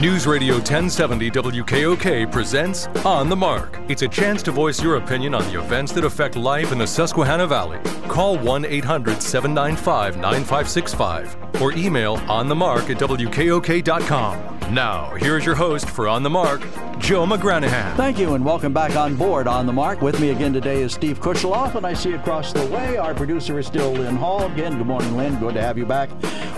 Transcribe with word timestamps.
News 0.00 0.26
Radio 0.26 0.54
1070 0.54 1.30
WKOK 1.30 2.30
presents 2.32 2.88
On 3.06 3.28
the 3.28 3.36
Mark. 3.36 3.78
It's 3.88 4.02
a 4.02 4.08
chance 4.08 4.42
to 4.42 4.50
voice 4.50 4.82
your 4.82 4.96
opinion 4.96 5.36
on 5.36 5.44
the 5.44 5.58
events 5.58 5.92
that 5.92 6.04
affect 6.04 6.34
life 6.34 6.72
in 6.72 6.78
the 6.78 6.86
Susquehanna 6.86 7.46
Valley. 7.46 7.78
Call 8.08 8.36
1 8.36 8.64
800 8.64 9.22
795 9.22 10.16
9565 10.16 11.62
or 11.62 11.72
email 11.74 12.16
onthemark 12.18 12.90
at 12.90 12.98
WKOK.com. 12.98 14.74
Now, 14.74 15.14
here's 15.14 15.46
your 15.46 15.54
host 15.54 15.88
for 15.88 16.08
On 16.08 16.24
the 16.24 16.30
Mark, 16.30 16.62
Joe 16.98 17.24
McGranahan. 17.24 17.94
Thank 17.96 18.18
you, 18.18 18.34
and 18.34 18.44
welcome 18.44 18.72
back 18.72 18.96
on 18.96 19.14
board 19.14 19.46
on 19.46 19.64
the 19.64 19.72
mark. 19.72 20.02
With 20.02 20.18
me 20.20 20.30
again 20.30 20.52
today 20.52 20.82
is 20.82 20.92
Steve 20.92 21.20
Kusheloff, 21.20 21.76
and 21.76 21.86
I 21.86 21.94
see 21.94 22.14
across 22.14 22.52
the 22.52 22.66
way 22.66 22.96
our 22.96 23.14
producer 23.14 23.60
is 23.60 23.66
still 23.68 23.92
Lynn 23.92 24.16
Hall. 24.16 24.44
Again, 24.46 24.76
good 24.76 24.86
morning, 24.88 25.16
Lynn. 25.16 25.38
Good 25.38 25.54
to 25.54 25.62
have 25.62 25.78
you 25.78 25.86
back 25.86 26.10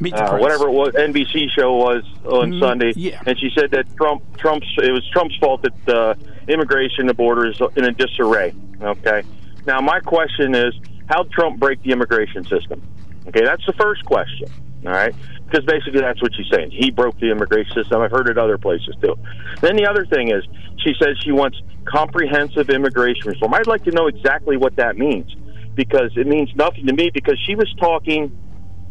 Meet 0.00 0.14
the 0.14 0.24
uh, 0.34 0.38
whatever 0.38 0.68
it 0.68 0.72
was 0.72 0.94
NBC 0.94 1.50
show 1.50 1.74
was 1.74 2.04
on 2.24 2.52
Mm, 2.52 2.60
Sunday, 2.60 2.92
yeah. 2.94 3.20
and 3.26 3.36
she 3.38 3.50
said 3.52 3.72
that 3.72 3.84
Trump 3.96 4.22
Trump's 4.38 4.68
it 4.80 4.92
was 4.92 5.04
Trump's 5.10 5.34
fault 5.38 5.62
that 5.62 5.88
uh, 5.88 6.14
immigration 6.46 7.06
the 7.06 7.14
border 7.14 7.46
is 7.50 7.60
in 7.74 7.84
a 7.84 7.90
disarray. 7.90 8.54
Okay. 8.80 9.24
Now 9.66 9.80
my 9.80 9.98
question 9.98 10.54
is, 10.54 10.72
how 11.08 11.22
would 11.22 11.32
Trump 11.32 11.58
break 11.58 11.82
the 11.82 11.90
immigration 11.90 12.44
system? 12.44 12.82
Okay, 13.26 13.44
that's 13.44 13.64
the 13.66 13.72
first 13.74 14.04
question. 14.04 14.48
All 14.86 14.92
right, 14.92 15.14
because 15.44 15.64
basically 15.64 16.00
that's 16.00 16.22
what 16.22 16.32
she's 16.36 16.48
saying. 16.52 16.70
He 16.70 16.90
broke 16.90 17.18
the 17.18 17.30
immigration 17.30 17.74
system. 17.74 18.00
I've 18.00 18.12
heard 18.12 18.28
it 18.28 18.38
other 18.38 18.58
places 18.58 18.94
too. 19.02 19.16
Then 19.60 19.76
the 19.76 19.86
other 19.86 20.06
thing 20.06 20.30
is, 20.30 20.44
she 20.84 20.94
says 21.02 21.16
she 21.24 21.32
wants 21.32 21.60
comprehensive 21.84 22.70
immigration 22.70 23.30
reform. 23.30 23.54
I'd 23.54 23.66
like 23.66 23.84
to 23.84 23.90
know 23.90 24.06
exactly 24.06 24.56
what 24.56 24.76
that 24.76 24.96
means 24.96 25.34
because 25.74 26.12
it 26.16 26.26
means 26.26 26.54
nothing 26.54 26.86
to 26.86 26.92
me. 26.92 27.10
Because 27.12 27.38
she 27.44 27.54
was 27.54 27.72
talking 27.80 28.36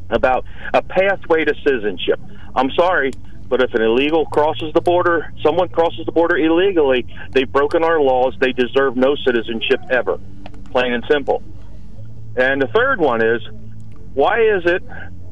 about 0.09 0.45
a 0.73 0.81
pathway 0.81 1.45
to 1.45 1.53
citizenship. 1.63 2.19
I'm 2.55 2.71
sorry, 2.71 3.11
but 3.47 3.61
if 3.61 3.73
an 3.73 3.81
illegal 3.81 4.25
crosses 4.25 4.73
the 4.73 4.81
border, 4.81 5.31
someone 5.43 5.69
crosses 5.69 6.05
the 6.05 6.11
border 6.11 6.37
illegally, 6.37 7.07
they've 7.31 7.51
broken 7.51 7.83
our 7.83 8.01
laws. 8.01 8.35
They 8.39 8.51
deserve 8.51 8.97
no 8.97 9.15
citizenship 9.15 9.79
ever. 9.89 10.19
Plain 10.71 10.93
and 10.93 11.03
simple. 11.09 11.43
And 12.37 12.61
the 12.61 12.67
third 12.67 12.99
one 12.99 13.25
is, 13.25 13.41
why 14.13 14.41
is 14.41 14.63
it 14.65 14.83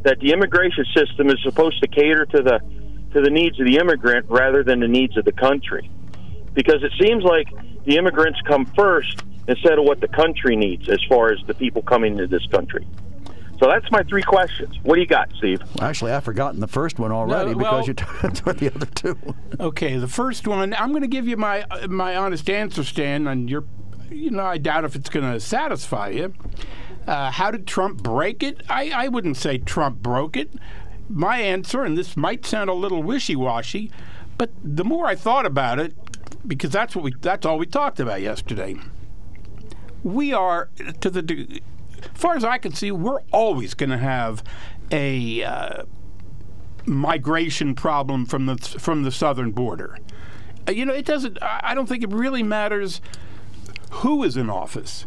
that 0.04 0.20
the 0.20 0.32
immigration 0.32 0.86
system 0.96 1.30
is 1.30 1.38
supposed 1.44 1.82
to 1.82 1.88
cater 1.88 2.26
to 2.26 2.42
the 2.42 2.60
to 3.14 3.22
the 3.22 3.30
needs 3.30 3.58
of 3.60 3.66
the 3.66 3.78
immigrant 3.78 4.26
rather 4.28 4.62
than 4.64 4.80
the 4.80 4.88
needs 4.88 5.16
of 5.18 5.24
the 5.26 5.32
country? 5.32 5.90
Because 6.54 6.84
it 6.84 6.92
seems 7.00 7.24
like 7.24 7.48
the 7.86 7.98
immigrants 7.98 8.40
come 8.48 8.66
first 8.76 9.24
instead 9.48 9.78
of 9.78 9.86
what 9.86 10.02
the 10.02 10.08
country 10.08 10.56
needs 10.56 10.90
as 10.90 11.00
far 11.08 11.32
as 11.32 11.40
the 11.48 11.54
people 11.54 11.82
coming 11.84 12.18
to 12.18 12.28
this 12.28 12.46
country. 12.48 12.86
So 13.60 13.68
that's 13.70 13.90
my 13.90 14.04
three 14.04 14.24
questions. 14.24 14.76
What 14.84 14.96
do 14.96 15.02
you 15.02 15.08
got, 15.08 15.32
Steve? 15.38 15.62
Actually, 15.82 16.12
I've 16.12 16.26
forgotten 16.26 16.60
the 16.60 16.68
first 16.68 17.00
one 17.00 17.12
already 17.12 17.52
No, 17.52 17.58
because 17.58 17.72
well- 17.72 17.88
you 17.88 17.94
took 18.34 18.58
the 18.58 18.74
other 18.74 18.86
two. 18.88 19.18
Okay, 19.60 19.98
the 19.98 20.08
first 20.08 20.48
one. 20.48 20.74
I'm 20.74 20.90
going 20.90 21.04
to 21.04 21.08
give 21.08 21.28
you 21.28 21.38
my 21.38 21.64
my 21.88 22.16
honest 22.18 22.50
answer, 22.50 22.84
Stan, 22.84 23.28
and 23.28 23.50
you're, 23.50 23.64
you 24.10 24.32
know, 24.32 24.44
I 24.44 24.58
doubt 24.58 24.84
if 24.84 24.96
it's 24.96 25.10
going 25.10 25.32
to 25.32 25.40
satisfy 25.40 26.10
you. 26.10 26.34
Uh, 27.08 27.32
how 27.32 27.52
did 27.52 27.68
Trump 27.68 28.02
break 28.02 28.42
it? 28.42 28.64
I, 28.70 28.90
I 28.90 29.08
wouldn't 29.08 29.38
say 29.38 29.58
Trump 29.58 30.02
broke 30.02 30.36
it. 30.36 30.52
My 31.08 31.38
answer, 31.38 31.84
and 31.84 31.98
this 31.98 32.18
might 32.18 32.46
sound 32.46 32.70
a 32.70 32.74
little 32.74 33.04
wishy-washy, 33.04 33.92
but 34.38 34.50
the 34.64 34.84
more 34.84 35.06
I 35.06 35.16
thought 35.16 35.46
about 35.46 35.80
it, 35.80 35.94
because 36.48 36.72
that's 36.72 36.96
what 36.96 37.04
we 37.04 37.14
that's 37.22 37.46
all 37.46 37.58
we 37.58 37.68
talked 37.68 38.00
about 38.00 38.22
yesterday. 38.22 38.76
We 40.04 40.34
are 40.34 40.70
to 41.02 41.10
the 41.10 41.62
as 42.02 42.22
far 42.22 42.36
as 42.36 42.44
I 42.44 42.58
can 42.58 42.74
see, 42.74 42.92
we're 42.92 43.22
always 43.32 43.74
going 43.74 43.90
to 43.90 43.98
have 43.98 44.44
a 44.92 45.44
uh, 45.44 45.84
migration 46.86 47.76
problem 47.76 48.26
from 48.26 48.46
the 48.46 48.58
from 48.58 49.04
the 49.04 49.12
southern 49.12 49.52
border. 49.52 49.98
Uh, 50.68 50.72
You 50.72 50.86
know, 50.86 50.94
it 50.94 51.06
doesn't. 51.06 51.38
I 51.42 51.74
don't 51.76 51.88
think 51.88 52.04
it 52.04 52.12
really 52.12 52.44
matters 52.44 53.02
who 53.92 54.24
is 54.24 54.38
in 54.38 54.50
office. 54.50 55.06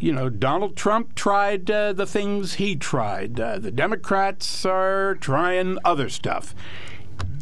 You 0.00 0.12
know, 0.12 0.30
Donald 0.30 0.76
Trump 0.76 1.14
tried 1.14 1.70
uh, 1.70 1.92
the 1.92 2.06
things 2.06 2.54
he 2.54 2.74
tried. 2.74 3.38
Uh, 3.38 3.58
the 3.58 3.70
Democrats 3.70 4.64
are 4.64 5.14
trying 5.16 5.76
other 5.84 6.08
stuff. 6.08 6.54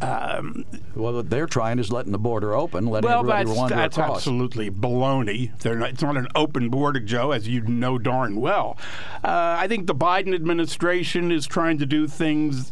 Well, 0.01 1.13
what 1.13 1.29
they're 1.29 1.45
trying 1.45 1.79
is 1.79 1.91
letting 1.91 2.11
the 2.11 2.19
border 2.19 2.53
open, 2.53 2.87
letting 2.87 3.09
Well, 3.09 3.19
everybody 3.19 3.45
that's, 3.45 3.57
wander 3.57 3.75
that's 3.75 3.97
across. 3.97 4.17
absolutely 4.17 4.69
baloney. 4.71 5.57
They're 5.59 5.75
not, 5.75 5.89
it's 5.91 6.01
not 6.01 6.17
an 6.17 6.27
open 6.35 6.69
border, 6.69 6.99
Joe, 6.99 7.31
as 7.31 7.47
you 7.47 7.61
know 7.61 7.97
darn 7.97 8.37
well. 8.41 8.77
Uh, 9.23 9.57
I 9.59 9.67
think 9.67 9.87
the 9.87 9.95
Biden 9.95 10.33
administration 10.33 11.31
is 11.31 11.47
trying 11.47 11.77
to 11.79 11.85
do 11.85 12.07
things, 12.07 12.71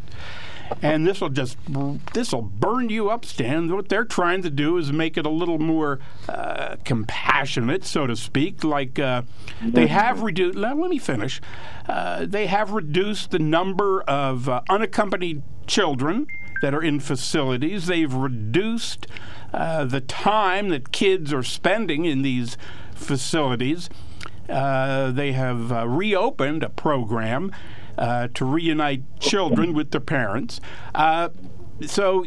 and 0.81 1.07
this 1.07 1.21
will 1.21 1.29
just 1.29 1.57
this 2.13 2.31
will 2.31 2.41
burn 2.41 2.89
you 2.89 3.09
up, 3.09 3.25
Stan. 3.25 3.73
What 3.73 3.89
they're 3.89 4.05
trying 4.05 4.41
to 4.43 4.49
do 4.49 4.77
is 4.77 4.91
make 4.91 5.17
it 5.17 5.25
a 5.25 5.29
little 5.29 5.59
more 5.59 5.99
uh, 6.27 6.77
compassionate, 6.83 7.85
so 7.85 8.07
to 8.07 8.15
speak. 8.15 8.63
Like 8.63 8.99
uh, 8.99 9.23
they 9.63 9.87
have 9.87 10.21
reduced. 10.21 10.57
Let, 10.57 10.77
let 10.77 10.89
me 10.89 10.99
finish. 10.99 11.41
Uh, 11.87 12.25
they 12.25 12.47
have 12.47 12.71
reduced 12.71 13.31
the 13.31 13.39
number 13.39 14.01
of 14.01 14.49
uh, 14.49 14.61
unaccompanied 14.69 15.41
children 15.67 16.27
that 16.61 16.73
are 16.73 16.81
in 16.81 16.99
facilities. 16.99 17.87
They've 17.87 18.13
reduced 18.13 19.07
uh, 19.53 19.85
the 19.85 20.01
time 20.01 20.69
that 20.69 20.91
kids 20.91 21.31
are 21.33 21.43
spending 21.43 22.05
in 22.05 22.21
these 22.21 22.57
facilities. 22.93 23.89
Uh, 24.49 25.11
they 25.11 25.33
have 25.33 25.71
uh, 25.71 25.87
reopened 25.87 26.63
a 26.63 26.69
program 26.69 27.51
uh, 27.97 28.27
to 28.33 28.45
reunite 28.45 29.03
children 29.19 29.73
with 29.73 29.91
their 29.91 30.01
parents. 30.01 30.59
Uh, 30.95 31.29
so, 31.85 32.25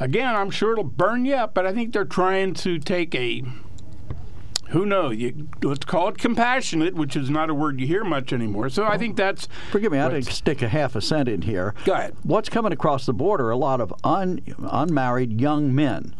again, 0.00 0.34
I'm 0.34 0.50
sure 0.50 0.72
it'll 0.72 0.84
burn 0.84 1.24
you 1.24 1.34
up, 1.34 1.54
but 1.54 1.66
I 1.66 1.72
think 1.72 1.92
they're 1.92 2.04
trying 2.04 2.54
to 2.54 2.78
take 2.78 3.14
a 3.14 3.42
who 4.72 4.86
knows? 4.86 5.18
You, 5.18 5.48
let's 5.62 5.84
call 5.84 6.08
it 6.08 6.16
compassionate, 6.16 6.94
which 6.94 7.14
is 7.14 7.28
not 7.28 7.50
a 7.50 7.54
word 7.54 7.78
you 7.78 7.86
hear 7.86 8.04
much 8.04 8.32
anymore. 8.32 8.70
So 8.70 8.84
I 8.84 8.96
think 8.96 9.16
that's. 9.18 9.46
Forgive 9.70 9.92
me, 9.92 10.00
I 10.00 10.08
to 10.08 10.22
stick 10.22 10.62
a 10.62 10.68
half 10.68 10.96
a 10.96 11.02
cent 11.02 11.28
in 11.28 11.42
here. 11.42 11.74
Go 11.84 11.92
ahead. 11.92 12.16
What's 12.22 12.48
coming 12.48 12.72
across 12.72 13.04
the 13.04 13.12
border? 13.12 13.50
A 13.50 13.56
lot 13.56 13.82
of 13.82 13.92
un, 14.02 14.40
unmarried 14.58 15.42
young 15.42 15.74
men 15.74 16.14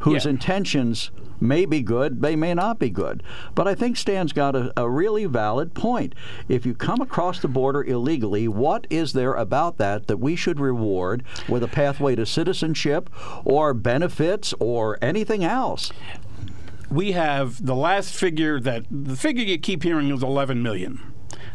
whose 0.00 0.24
Yeah. 0.24 0.30
intentions 0.30 1.10
may 1.40 1.66
be 1.66 1.82
good, 1.82 2.22
they 2.22 2.36
may 2.36 2.54
not 2.54 2.78
be 2.78 2.90
good. 2.90 3.22
But 3.54 3.68
I 3.68 3.74
think 3.74 3.96
Stan's 3.96 4.32
got 4.32 4.54
a, 4.54 4.72
a 4.76 4.88
really 4.88 5.26
valid 5.26 5.74
point. 5.74 6.14
If 6.48 6.66
you 6.66 6.74
come 6.74 7.00
across 7.00 7.40
the 7.40 7.48
border 7.48 7.82
illegally, 7.82 8.48
what 8.48 8.86
is 8.90 9.12
there 9.12 9.34
about 9.34 9.78
that 9.78 10.06
that 10.06 10.18
we 10.18 10.36
should 10.36 10.60
reward 10.60 11.22
with 11.48 11.62
a 11.62 11.68
pathway 11.68 12.14
to 12.16 12.26
citizenship 12.26 13.10
or 13.44 13.74
benefits 13.74 14.54
or 14.60 14.98
anything 15.02 15.44
else? 15.44 15.92
we 16.90 17.12
have 17.12 17.64
the 17.64 17.74
last 17.74 18.14
figure 18.14 18.60
that 18.60 18.84
the 18.90 19.16
figure 19.16 19.44
you 19.44 19.58
keep 19.58 19.82
hearing 19.82 20.10
is 20.10 20.22
11 20.22 20.62
million. 20.62 21.00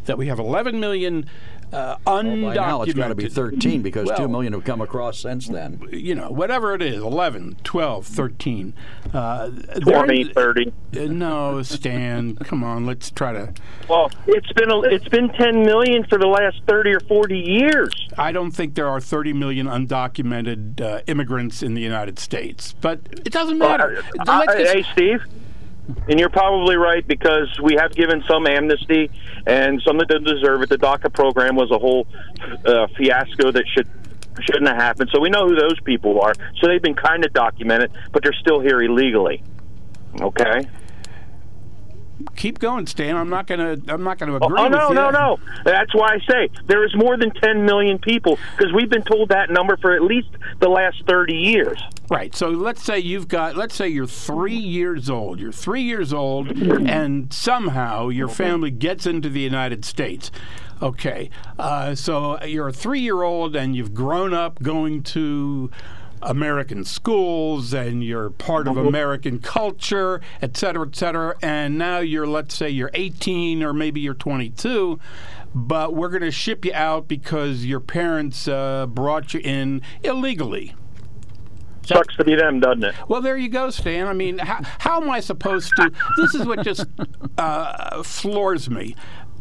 That 0.05 0.17
we 0.17 0.27
have 0.27 0.39
11 0.39 0.79
million 0.79 1.29
uh, 1.73 1.97
undocumented. 2.07 2.55
By 2.55 2.55
now 2.55 2.81
it's 2.83 2.93
got 2.93 3.07
to 3.09 3.15
be 3.15 3.29
13 3.29 3.81
because 3.81 4.07
Well, 4.07 4.17
2 4.17 4.27
million 4.27 4.53
have 4.53 4.63
come 4.63 4.81
across 4.81 5.19
since 5.19 5.47
then. 5.47 5.87
You 5.91 6.15
know, 6.15 6.29
whatever 6.29 6.73
it 6.73 6.81
is 6.81 7.01
11, 7.01 7.57
12, 7.63 8.05
13. 8.05 8.73
Uh, 9.13 9.49
20, 9.81 10.33
30. 10.33 10.67
Uh, 10.69 10.99
no, 11.05 11.61
Stan, 11.61 12.35
come 12.43 12.63
on, 12.63 12.85
let's 12.85 13.11
try 13.11 13.33
to. 13.33 13.53
Well, 13.89 14.11
it's 14.27 14.51
been 14.53 14.71
a, 14.71 14.81
it's 14.81 15.07
been 15.07 15.29
10 15.29 15.63
million 15.63 16.05
for 16.05 16.17
the 16.17 16.27
last 16.27 16.61
30 16.67 16.91
or 16.91 16.99
40 17.01 17.37
years. 17.37 18.09
I 18.17 18.31
don't 18.31 18.51
think 18.51 18.75
there 18.75 18.87
are 18.87 18.99
30 18.99 19.33
million 19.33 19.67
undocumented 19.67 20.81
uh, 20.81 21.01
immigrants 21.07 21.63
in 21.63 21.73
the 21.73 21.81
United 21.81 22.19
States, 22.19 22.73
but 22.81 22.99
it 23.11 23.31
doesn't 23.31 23.57
matter. 23.57 24.03
Uh, 24.19 24.43
Let's 24.47 24.71
hey, 24.71 24.83
Steve. 24.93 25.21
And 26.07 26.19
you're 26.19 26.29
probably 26.29 26.75
right 26.75 27.07
because 27.07 27.47
we 27.61 27.75
have 27.75 27.93
given 27.93 28.23
some 28.27 28.47
amnesty 28.47 29.09
and 29.45 29.81
some 29.85 29.97
that 29.97 30.07
didn't 30.07 30.25
deserve 30.25 30.61
it. 30.61 30.69
The 30.69 30.77
DACA 30.77 31.13
program 31.13 31.55
was 31.55 31.71
a 31.71 31.77
whole 31.77 32.07
uh, 32.65 32.87
fiasco 32.97 33.51
that 33.51 33.63
should 33.73 33.87
shouldn't 34.41 34.67
have 34.67 34.77
happened. 34.77 35.09
So 35.13 35.19
we 35.19 35.29
know 35.29 35.47
who 35.47 35.55
those 35.55 35.79
people 35.81 36.21
are. 36.21 36.33
So 36.59 36.67
they've 36.67 36.81
been 36.81 36.95
kind 36.95 37.25
of 37.25 37.33
documented, 37.33 37.91
but 38.11 38.23
they're 38.23 38.33
still 38.33 38.59
here 38.59 38.81
illegally. 38.81 39.43
Okay. 40.19 40.67
Keep 42.35 42.59
going, 42.59 42.87
Stan. 42.87 43.15
I'm 43.15 43.29
not 43.29 43.47
gonna. 43.47 43.77
I'm 43.87 44.03
not 44.03 44.17
gonna 44.17 44.35
agree 44.35 44.55
Oh 44.57 44.63
with 44.63 44.71
no, 44.71 44.89
you. 44.89 44.95
no, 44.95 45.09
no! 45.09 45.39
That's 45.63 45.93
why 45.93 46.13
I 46.15 46.19
say 46.29 46.49
there 46.67 46.85
is 46.85 46.95
more 46.95 47.17
than 47.17 47.31
10 47.31 47.65
million 47.65 47.99
people 47.99 48.37
because 48.57 48.73
we've 48.73 48.89
been 48.89 49.03
told 49.03 49.29
that 49.29 49.49
number 49.49 49.77
for 49.77 49.95
at 49.95 50.03
least 50.03 50.29
the 50.59 50.69
last 50.69 51.03
30 51.07 51.33
years. 51.33 51.81
Right. 52.09 52.35
So 52.35 52.49
let's 52.49 52.83
say 52.83 52.99
you've 52.99 53.27
got. 53.27 53.55
Let's 53.55 53.75
say 53.75 53.87
you're 53.87 54.05
three 54.07 54.53
years 54.55 55.09
old. 55.09 55.39
You're 55.39 55.51
three 55.51 55.83
years 55.83 56.11
old, 56.13 56.49
and 56.51 57.31
somehow 57.33 58.09
your 58.09 58.27
family 58.27 58.71
gets 58.71 59.05
into 59.05 59.29
the 59.29 59.39
United 59.41 59.85
States. 59.85 60.31
Okay. 60.81 61.29
Uh, 61.59 61.93
so 61.95 62.43
you're 62.43 62.69
a 62.69 62.73
three-year-old, 62.73 63.55
and 63.55 63.75
you've 63.75 63.93
grown 63.93 64.33
up 64.33 64.61
going 64.61 65.03
to. 65.03 65.69
American 66.23 66.83
schools 66.83 67.73
and 67.73 68.03
you're 68.03 68.29
part 68.29 68.67
of 68.67 68.77
American 68.77 69.39
culture, 69.39 70.21
et 70.41 70.55
cetera, 70.55 70.87
et 70.87 70.95
cetera. 70.95 71.35
And 71.41 71.77
now 71.77 71.99
you're, 71.99 72.27
let's 72.27 72.55
say, 72.55 72.69
you're 72.69 72.91
18 72.93 73.63
or 73.63 73.73
maybe 73.73 74.01
you're 74.01 74.13
22, 74.13 74.99
but 75.53 75.93
we're 75.93 76.09
going 76.09 76.21
to 76.21 76.31
ship 76.31 76.65
you 76.65 76.73
out 76.73 77.07
because 77.07 77.65
your 77.65 77.79
parents 77.79 78.47
uh, 78.47 78.85
brought 78.87 79.33
you 79.33 79.41
in 79.43 79.81
illegally. 80.03 80.75
Sucks 81.83 82.15
to 82.17 82.23
be 82.23 82.35
them, 82.35 82.59
doesn't 82.59 82.83
it? 82.83 82.95
Well, 83.07 83.21
there 83.21 83.35
you 83.35 83.49
go, 83.49 83.69
Stan. 83.69 84.07
I 84.07 84.13
mean, 84.13 84.37
how, 84.37 84.61
how 84.79 85.01
am 85.01 85.09
I 85.09 85.19
supposed 85.19 85.73
to? 85.77 85.91
This 86.15 86.35
is 86.35 86.45
what 86.45 86.63
just 86.63 86.85
uh, 87.37 88.03
floors 88.03 88.69
me. 88.69 88.95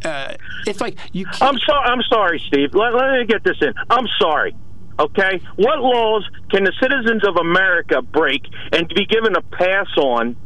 Uh, 0.05 0.35
it's 0.67 0.81
like 0.81 0.97
you 1.13 1.27
can't. 1.27 1.43
I'm 1.43 1.59
sorry. 1.59 1.85
I'm 1.85 2.03
sorry, 2.03 2.43
Steve. 2.47 2.75
Let, 2.75 2.95
let 2.95 3.13
me 3.13 3.27
get 3.27 3.45
this 3.45 3.59
in. 3.61 3.75
I'm 3.91 4.07
sorry. 4.19 4.57
Okay, 5.01 5.41
what 5.57 5.79
laws 5.79 6.29
can 6.51 6.65
the 6.65 6.75
citizens 6.79 7.27
of 7.27 7.37
America 7.37 8.03
break 8.03 8.43
and 8.71 8.87
be 8.87 9.07
given 9.07 9.35
a 9.35 9.41
pass 9.41 9.87
on, 9.97 10.37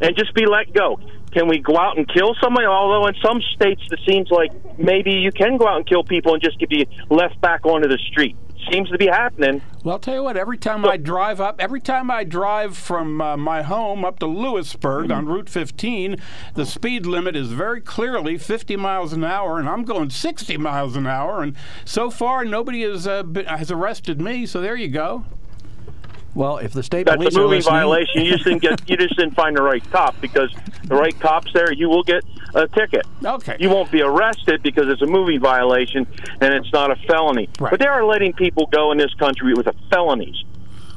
and 0.00 0.16
just 0.16 0.32
be 0.34 0.46
let 0.46 0.72
go? 0.72 0.98
Can 1.32 1.48
we 1.48 1.58
go 1.58 1.76
out 1.76 1.98
and 1.98 2.08
kill 2.08 2.34
somebody? 2.42 2.66
Although 2.66 3.06
in 3.08 3.14
some 3.22 3.42
states 3.54 3.82
it 3.90 4.00
seems 4.08 4.30
like 4.30 4.52
maybe 4.78 5.12
you 5.12 5.32
can 5.32 5.58
go 5.58 5.68
out 5.68 5.76
and 5.76 5.86
kill 5.86 6.02
people 6.02 6.32
and 6.32 6.42
just 6.42 6.58
be 6.58 6.88
left 7.10 7.38
back 7.42 7.66
onto 7.66 7.88
the 7.88 7.98
street. 8.10 8.36
Seems 8.70 8.88
to 8.90 8.98
be 8.98 9.06
happening. 9.06 9.60
Well, 9.82 9.94
I'll 9.94 9.98
tell 9.98 10.14
you 10.14 10.22
what. 10.22 10.36
Every 10.36 10.56
time 10.56 10.84
I 10.84 10.96
drive 10.96 11.40
up, 11.40 11.56
every 11.58 11.80
time 11.80 12.10
I 12.10 12.22
drive 12.22 12.76
from 12.76 13.20
uh, 13.20 13.36
my 13.36 13.62
home 13.62 14.04
up 14.04 14.20
to 14.20 14.26
Lewisburg 14.26 15.10
on 15.10 15.26
Route 15.26 15.48
15, 15.48 16.16
the 16.54 16.64
speed 16.64 17.04
limit 17.04 17.34
is 17.34 17.48
very 17.48 17.80
clearly 17.80 18.38
50 18.38 18.76
miles 18.76 19.12
an 19.12 19.24
hour, 19.24 19.58
and 19.58 19.68
I'm 19.68 19.82
going 19.84 20.10
60 20.10 20.56
miles 20.58 20.94
an 20.94 21.06
hour. 21.06 21.42
And 21.42 21.56
so 21.84 22.10
far, 22.10 22.44
nobody 22.44 22.82
has 22.82 23.06
uh, 23.06 23.24
been, 23.24 23.46
has 23.46 23.70
arrested 23.72 24.20
me. 24.20 24.46
So 24.46 24.60
there 24.60 24.76
you 24.76 24.88
go. 24.88 25.24
Well, 26.34 26.58
if 26.58 26.72
the 26.72 26.82
state 26.82 27.06
That's 27.06 27.16
police 27.16 27.34
a 27.34 27.38
moving 27.38 27.58
listening, 27.58 27.74
violation. 27.74 28.24
You 28.24 28.32
just 28.32 28.44
didn't 28.44 28.62
get. 28.62 28.88
You 28.88 28.96
just 28.96 29.16
didn't 29.16 29.34
find 29.34 29.56
the 29.56 29.62
right 29.62 29.82
cop 29.90 30.18
because 30.20 30.54
the 30.84 30.94
right 30.94 31.18
cop's 31.20 31.52
there. 31.52 31.72
You 31.72 31.88
will 31.88 32.02
get 32.02 32.24
a 32.54 32.68
ticket. 32.68 33.06
Okay. 33.24 33.56
You 33.60 33.68
won't 33.68 33.90
be 33.90 34.00
arrested 34.02 34.62
because 34.62 34.88
it's 34.88 35.02
a 35.02 35.06
moving 35.06 35.40
violation 35.40 36.06
and 36.40 36.54
it's 36.54 36.72
not 36.72 36.90
a 36.90 36.96
felony. 37.06 37.48
Right. 37.60 37.70
But 37.70 37.80
they 37.80 37.86
are 37.86 38.04
letting 38.04 38.32
people 38.32 38.66
go 38.66 38.92
in 38.92 38.98
this 38.98 39.12
country 39.14 39.54
with 39.54 39.66
a 39.66 39.74
felonies. 39.90 40.44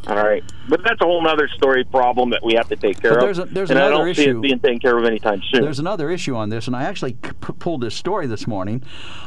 All 0.07 0.15
right, 0.17 0.43
but 0.69 0.83
that's 0.83 1.01
a 1.01 1.05
whole 1.05 1.27
other 1.27 1.47
story 1.47 1.83
problem 1.83 2.29
that 2.29 2.43
we 2.45 2.53
have 2.53 2.69
to 2.69 2.75
take 2.75 3.01
care 3.01 3.11
But 3.11 3.17
of. 3.17 3.23
there's 3.25 3.39
a- 3.39 3.45
there's 3.45 3.69
and 3.71 3.79
I 3.79 3.87
another 3.87 4.05
don't 4.05 4.15
see 4.15 4.21
issue. 4.21 4.37
it 4.37 4.41
being 4.41 4.59
taken 4.59 4.79
care 4.79 4.95
of 4.97 5.03
anytime 5.03 5.41
soon. 5.51 5.63
There's 5.63 5.79
another 5.79 6.11
issue 6.11 6.35
on 6.35 6.49
this, 6.49 6.67
and 6.67 6.75
I 6.75 6.83
actually 6.83 7.13
p- 7.13 7.31
pulled 7.57 7.81
this 7.81 7.95
story 7.95 8.27
this 8.27 8.45
morning. 8.45 8.83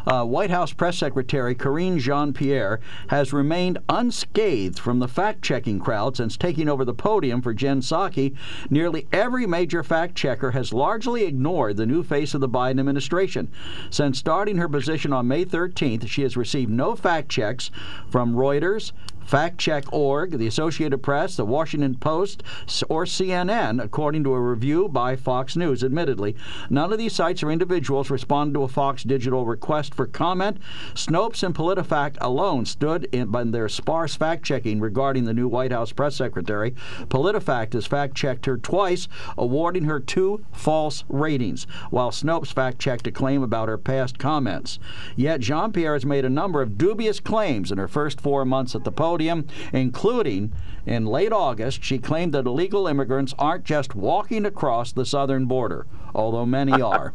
Uh, 0.07 0.25
White 0.25 0.51
House 0.51 0.73
Press 0.73 0.97
Secretary 0.97 1.57
Karine 1.57 1.99
Jean 1.99 2.33
Pierre 2.33 2.79
has 3.09 3.33
remained 3.33 3.79
unscathed 3.89 4.79
from 4.79 5.01
the 5.01 5.09
fact 5.09 5.43
checking 5.43 5.81
crowd 5.81 6.17
since 6.17 6.37
taking 6.37 6.69
over 6.69 6.85
the 6.85 6.95
podium 6.95 7.43
for 7.43 7.53
Jen 7.53 7.81
Psaki. 7.81 8.37
Nearly 8.71 9.09
every 9.13 9.47
major 9.47 9.83
fact 9.83 10.15
checker 10.15 10.53
has 10.53 10.73
largely 10.73 11.25
ignored 11.25 11.77
the 11.77 11.87
new 11.87 12.05
face 12.05 12.35
of 12.35 12.41
the 12.41 12.49
Biden 12.49 12.79
administration. 12.79 13.49
Since 13.91 14.19
starting 14.19 14.58
her 14.58 14.69
position 14.69 15.13
on 15.13 15.27
May 15.27 15.44
13th, 15.44 16.06
she 16.06 16.23
has 16.23 16.37
received 16.37 16.70
no 16.70 16.94
fact 16.94 17.29
checks 17.31 17.73
from 18.08 18.35
Reuters. 18.37 18.93
FactCheck.org, 19.29 20.39
the 20.39 20.47
Associated 20.47 20.68
Press, 21.03 21.37
the 21.37 21.44
Washington 21.44 21.94
Post, 21.94 22.43
or 22.89 23.05
CNN, 23.05 23.82
according 23.82 24.22
to 24.25 24.34
a 24.34 24.41
review 24.41 24.89
by 24.89 25.17
Fox 25.17 25.56
News. 25.56 25.82
Admittedly, 25.82 26.37
none 26.69 26.93
of 26.93 26.98
these 26.98 27.15
sites 27.15 27.43
or 27.43 27.51
individuals 27.51 28.10
responded 28.10 28.55
to 28.55 28.63
a 28.63 28.69
Fox 28.69 29.03
Digital 29.03 29.46
request 29.46 29.94
for 29.94 30.06
comment. 30.06 30.58
Snopes 30.94 31.43
and 31.43 31.55
PolitiFact 31.55 32.17
alone 32.20 32.67
stood 32.67 33.05
in, 33.13 33.34
in 33.34 33.51
their 33.51 33.69
sparse 33.69 34.15
fact 34.15 34.44
checking 34.44 34.81
regarding 34.81 35.25
the 35.25 35.34
new 35.34 35.48
White 35.48 35.72
House 35.72 35.93
press 35.93 36.17
secretary. 36.17 36.75
PolitiFact 37.08 37.72
has 37.72 37.87
fact 37.87 38.15
checked 38.15 38.46
her 38.46 38.58
twice, 38.58 39.08
awarding 39.37 39.84
her 39.84 40.01
two 40.01 40.44
false 40.53 41.05
ratings, 41.08 41.67
while 41.91 42.10
Snopes 42.10 42.53
fact 42.53 42.79
checked 42.79 43.06
a 43.06 43.13
claim 43.13 43.43
about 43.43 43.69
her 43.69 43.79
past 43.79 44.19
comments. 44.19 44.79
Yet 45.17 45.41
Jean 45.41 45.72
Pierre 45.72 45.94
has 45.94 46.05
made 46.05 46.25
a 46.25 46.31
number 46.31 46.60
of 46.60 46.77
dubious 46.77 47.20
claims 47.20 47.72
in 47.72 47.79
her 47.79 47.89
first 47.89 48.20
four 48.20 48.44
months 48.44 48.75
at 48.75 48.84
the 48.84 48.93
podium, 48.93 49.46
including 49.72 50.53
in 50.86 51.05
late 51.06 51.32
August, 51.32 51.84
she 51.84 51.98
claimed 51.98 52.32
that 52.32 52.46
illegal 52.46 52.86
immigrants 52.86 53.34
aren't 53.38 53.65
just 53.65 53.94
walking 53.94 54.46
across 54.46 54.93
the 54.93 55.05
southern 55.05 55.44
border, 55.44 55.86
although 56.15 56.46
many 56.46 56.81
are. 56.82 57.12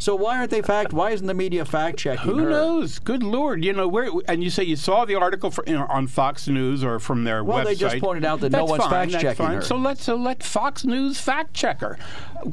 So 0.00 0.16
why 0.16 0.38
aren't 0.38 0.50
they 0.50 0.62
fact? 0.62 0.92
Why 0.92 1.10
isn't 1.12 1.26
the 1.26 1.34
media 1.34 1.64
fact 1.64 1.98
checking 1.98 2.28
Who 2.32 2.38
her? 2.38 2.50
knows? 2.50 2.98
Good 2.98 3.22
Lord! 3.22 3.64
You 3.64 3.72
know 3.72 3.86
where? 3.86 4.08
And 4.26 4.42
you 4.42 4.50
say 4.50 4.64
you 4.64 4.74
saw 4.76 5.04
the 5.04 5.14
article 5.14 5.50
for, 5.52 5.62
you 5.66 5.74
know, 5.74 5.86
on 5.88 6.08
Fox 6.08 6.48
News 6.48 6.82
or 6.82 6.98
from 6.98 7.22
their 7.24 7.44
Well, 7.44 7.58
website. 7.58 7.64
Well, 7.64 7.64
they 7.66 7.74
just 7.76 7.98
pointed 8.00 8.24
out 8.24 8.40
that 8.40 8.50
no 8.50 8.64
one's 8.64 8.82
fine, 8.82 9.10
fact 9.10 9.22
checking 9.22 9.46
fine. 9.46 9.56
her. 9.56 9.62
So 9.62 9.76
let's 9.76 10.02
so 10.02 10.16
let 10.16 10.42
Fox 10.42 10.84
News 10.84 11.20
fact 11.20 11.54
check 11.54 11.80
her. 11.80 11.98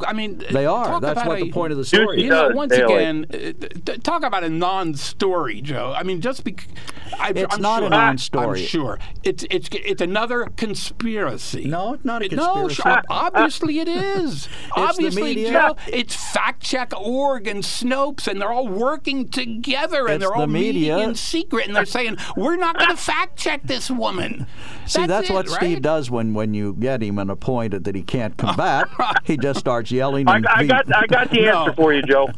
I 0.06 0.12
mean, 0.14 0.44
They 0.52 0.66
are. 0.66 1.00
That's 1.00 1.26
what 1.26 1.40
a- 1.40 1.46
the 1.46 1.52
point 1.52 1.72
of 1.72 1.78
the 1.78 1.86
story 1.86 2.18
You 2.20 2.26
is. 2.26 2.30
know, 2.30 2.48
does 2.50 2.56
once 2.56 2.76
daily. 2.76 2.94
again, 2.94 3.26
uh, 3.88 3.94
talk 4.04 4.24
about 4.24 4.44
a 4.44 4.50
non-story, 4.50 5.62
Joe. 5.62 5.94
I 5.96 6.04
mean, 6.04 6.20
just 6.20 6.44
because 6.44 6.68
It's 7.30 7.56
I'm 7.56 7.62
not 7.62 7.84
a 7.84 7.90
non-story. 7.90 8.60
I'm 8.62 8.68
sure 8.68 9.00
it's 9.24 9.46
it's 9.50 9.70
it's 9.72 10.02
another 10.02 10.48
conspiracy. 10.58 11.66
No, 11.66 11.94
it's 11.94 12.04
not 12.04 12.22
a 12.22 12.36
No, 12.36 12.66
conspiracy. 12.68 12.76
sure, 12.82 13.02
obviously 13.10 13.80
it 13.80 13.88
is. 13.88 14.48
the 14.48 14.82
obviously, 14.82 15.22
media. 15.24 15.52
Joe, 15.52 15.76
it's 15.88 16.16
factcheck.org 16.36 17.37
Borg 17.38 17.48
and 17.48 17.64
Snopes, 17.64 18.28
and 18.28 18.42
they're 18.42 18.52
all 18.52 18.68
working 18.68 19.28
together, 19.30 20.08
and 20.08 20.16
It's 20.16 20.24
they're 20.24 20.34
all 20.34 20.42
the 20.42 20.48
media. 20.48 20.96
meeting 20.96 21.10
in 21.10 21.16
secret, 21.16 21.68
and 21.68 21.76
they're 21.76 21.86
saying 21.86 22.18
we're 22.36 22.56
not 22.56 22.78
going 22.78 22.90
to 22.90 22.98
fact 22.98 23.38
check 23.38 23.62
this 23.64 23.92
woman. 23.92 24.48
See, 24.88 25.06
that's, 25.06 25.30
it, 25.30 25.34
what 25.34 25.48
Steve 25.48 25.84
does 25.84 26.10
when, 26.10 26.34
when 26.34 26.56
you 26.56 26.74
get 26.74 27.04
him 27.04 27.20
in 27.20 27.30
a 27.30 27.36
point 27.36 27.84
that 27.84 27.96
he 27.96 28.02
can't 28.02 28.36
combat. 28.38 28.88
he 29.24 29.38
just 29.38 29.60
starts 29.60 29.92
yelling. 29.92 30.28
I, 30.28 30.38
And 30.38 30.48
I 30.48 30.66
got 30.66 30.94
I 30.96 31.06
got 31.06 31.30
the 31.30 31.42
No. 31.46 31.66
answer 31.66 31.74
for 31.74 31.94
you, 31.94 32.02
Joe. 32.02 32.30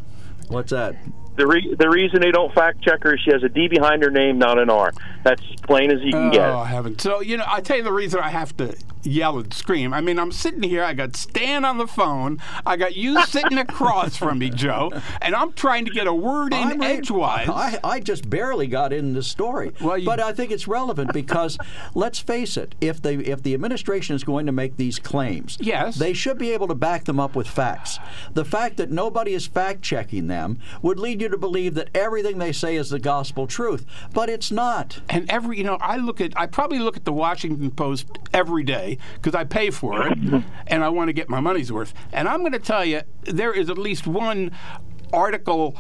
What's 0.50 0.72
that? 0.72 0.96
The 1.38 1.48
re- 1.48 1.76
the 1.80 1.90
reason 1.90 2.20
they 2.20 2.32
don't 2.32 2.54
fact 2.54 2.82
check 2.82 3.02
her 3.04 3.14
is 3.14 3.22
she 3.22 3.32
has 3.32 3.44
a 3.44 3.50
D 3.50 3.70
behind 3.70 4.04
her 4.04 4.12
name, 4.12 4.38
not 4.38 4.60
an 4.60 4.70
R. 4.70 4.92
That's 5.24 5.42
plain 5.64 5.90
as 5.90 6.02
you 6.02 6.12
can 6.12 6.28
oh, 6.28 6.32
get. 6.32 6.50
Oh 6.50 6.64
it. 6.64 6.66
heaven! 6.66 7.00
So 7.00 7.22
you 7.22 7.38
know, 7.38 7.46
I 7.48 7.62
tell 7.62 7.78
you 7.78 7.84
the 7.84 7.94
reason 7.94 8.20
I 8.20 8.30
have 8.30 8.58
to 8.58 8.76
yell 9.04 9.38
and 9.40 9.54
scream. 9.54 9.94
I 9.94 10.02
mean, 10.02 10.20
I'm 10.20 10.32
sitting 10.32 10.64
here. 10.64 10.84
I 10.84 10.94
got 10.94 11.16
Stan 11.16 11.66
on 11.66 11.78
the 11.78 11.88
phone. 11.88 12.40
I 12.66 12.76
got 12.78 12.96
you 12.96 13.24
sitting 13.26 13.58
across 13.58 14.16
from 14.18 14.40
me, 14.40 14.50
Joe, 14.54 14.92
and 15.22 15.36
I'm 15.36 15.54
trying 15.54 15.86
to 15.86 15.92
get 15.92 16.08
a 16.08 16.14
word 16.14 16.54
in 16.54 16.60
I'm 16.68 16.82
edgewise. 16.82 17.50
I, 17.50 17.80
I 17.84 18.00
just 18.00 18.30
barely 18.30 18.68
got 18.68 18.92
in 18.94 19.14
the 19.14 19.24
story, 19.24 19.72
Well, 19.82 19.98
you- 19.98 20.06
but 20.06 20.20
I 20.20 20.34
think 20.34 20.52
it's 20.52 20.68
relevant 20.68 21.14
because 21.14 21.58
let's 21.96 22.20
face 22.20 22.58
it: 22.58 22.76
if 22.82 23.02
the 23.02 23.14
if 23.30 23.44
the 23.44 23.54
administration 23.54 24.16
is 24.16 24.24
going 24.24 24.46
to 24.46 24.52
make 24.52 24.78
these 24.78 25.00
claims, 25.00 25.58
Yes. 25.62 25.96
they 25.96 26.14
should 26.14 26.38
be 26.38 26.52
able 26.52 26.68
to 26.68 26.76
back 26.76 27.06
them 27.06 27.20
up 27.20 27.36
with 27.36 27.48
facts. 27.48 28.00
The 28.34 28.46
fact 28.46 28.78
that 28.78 28.92
nobody 28.92 29.34
is 29.34 29.48
fact 29.48 29.82
checking 29.82 30.28
them 30.28 30.60
would 30.82 31.00
lead 31.00 31.22
you 31.22 31.30
to 31.30 31.38
believe 31.38 31.74
that 31.76 31.90
everything 31.96 32.38
they 32.40 32.52
say 32.52 32.76
is 32.76 32.90
the 32.90 33.00
gospel 33.00 33.48
truth, 33.48 33.86
but 34.14 34.30
it's 34.30 34.52
not. 34.52 35.00
and 35.10 35.30
every 35.30 35.58
you 35.58 35.64
know 35.64 35.78
i 35.82 35.98
look 35.98 36.22
at 36.22 36.32
i 36.40 36.46
probably 36.46 36.80
look 36.80 36.96
at 36.96 37.06
the 37.06 37.12
washington 37.14 37.70
post 37.72 38.08
every 38.34 38.64
day 38.64 38.89
because 39.16 39.36
i 39.36 39.44
pay 39.44 39.70
for 39.70 40.08
it 40.08 40.18
and 40.68 40.84
i 40.84 40.90
want 40.90 41.08
to 41.08 41.14
get 41.14 41.30
my 41.30 41.40
money's 41.40 41.72
worth 41.72 41.94
and 42.14 42.28
i'm 42.28 42.40
going 42.40 42.52
to 42.52 42.60
tell 42.60 42.86
you 42.86 43.02
there 43.24 43.54
is 43.54 43.70
at 43.70 43.78
least 43.78 44.08
one 44.08 44.52
article 45.12 45.78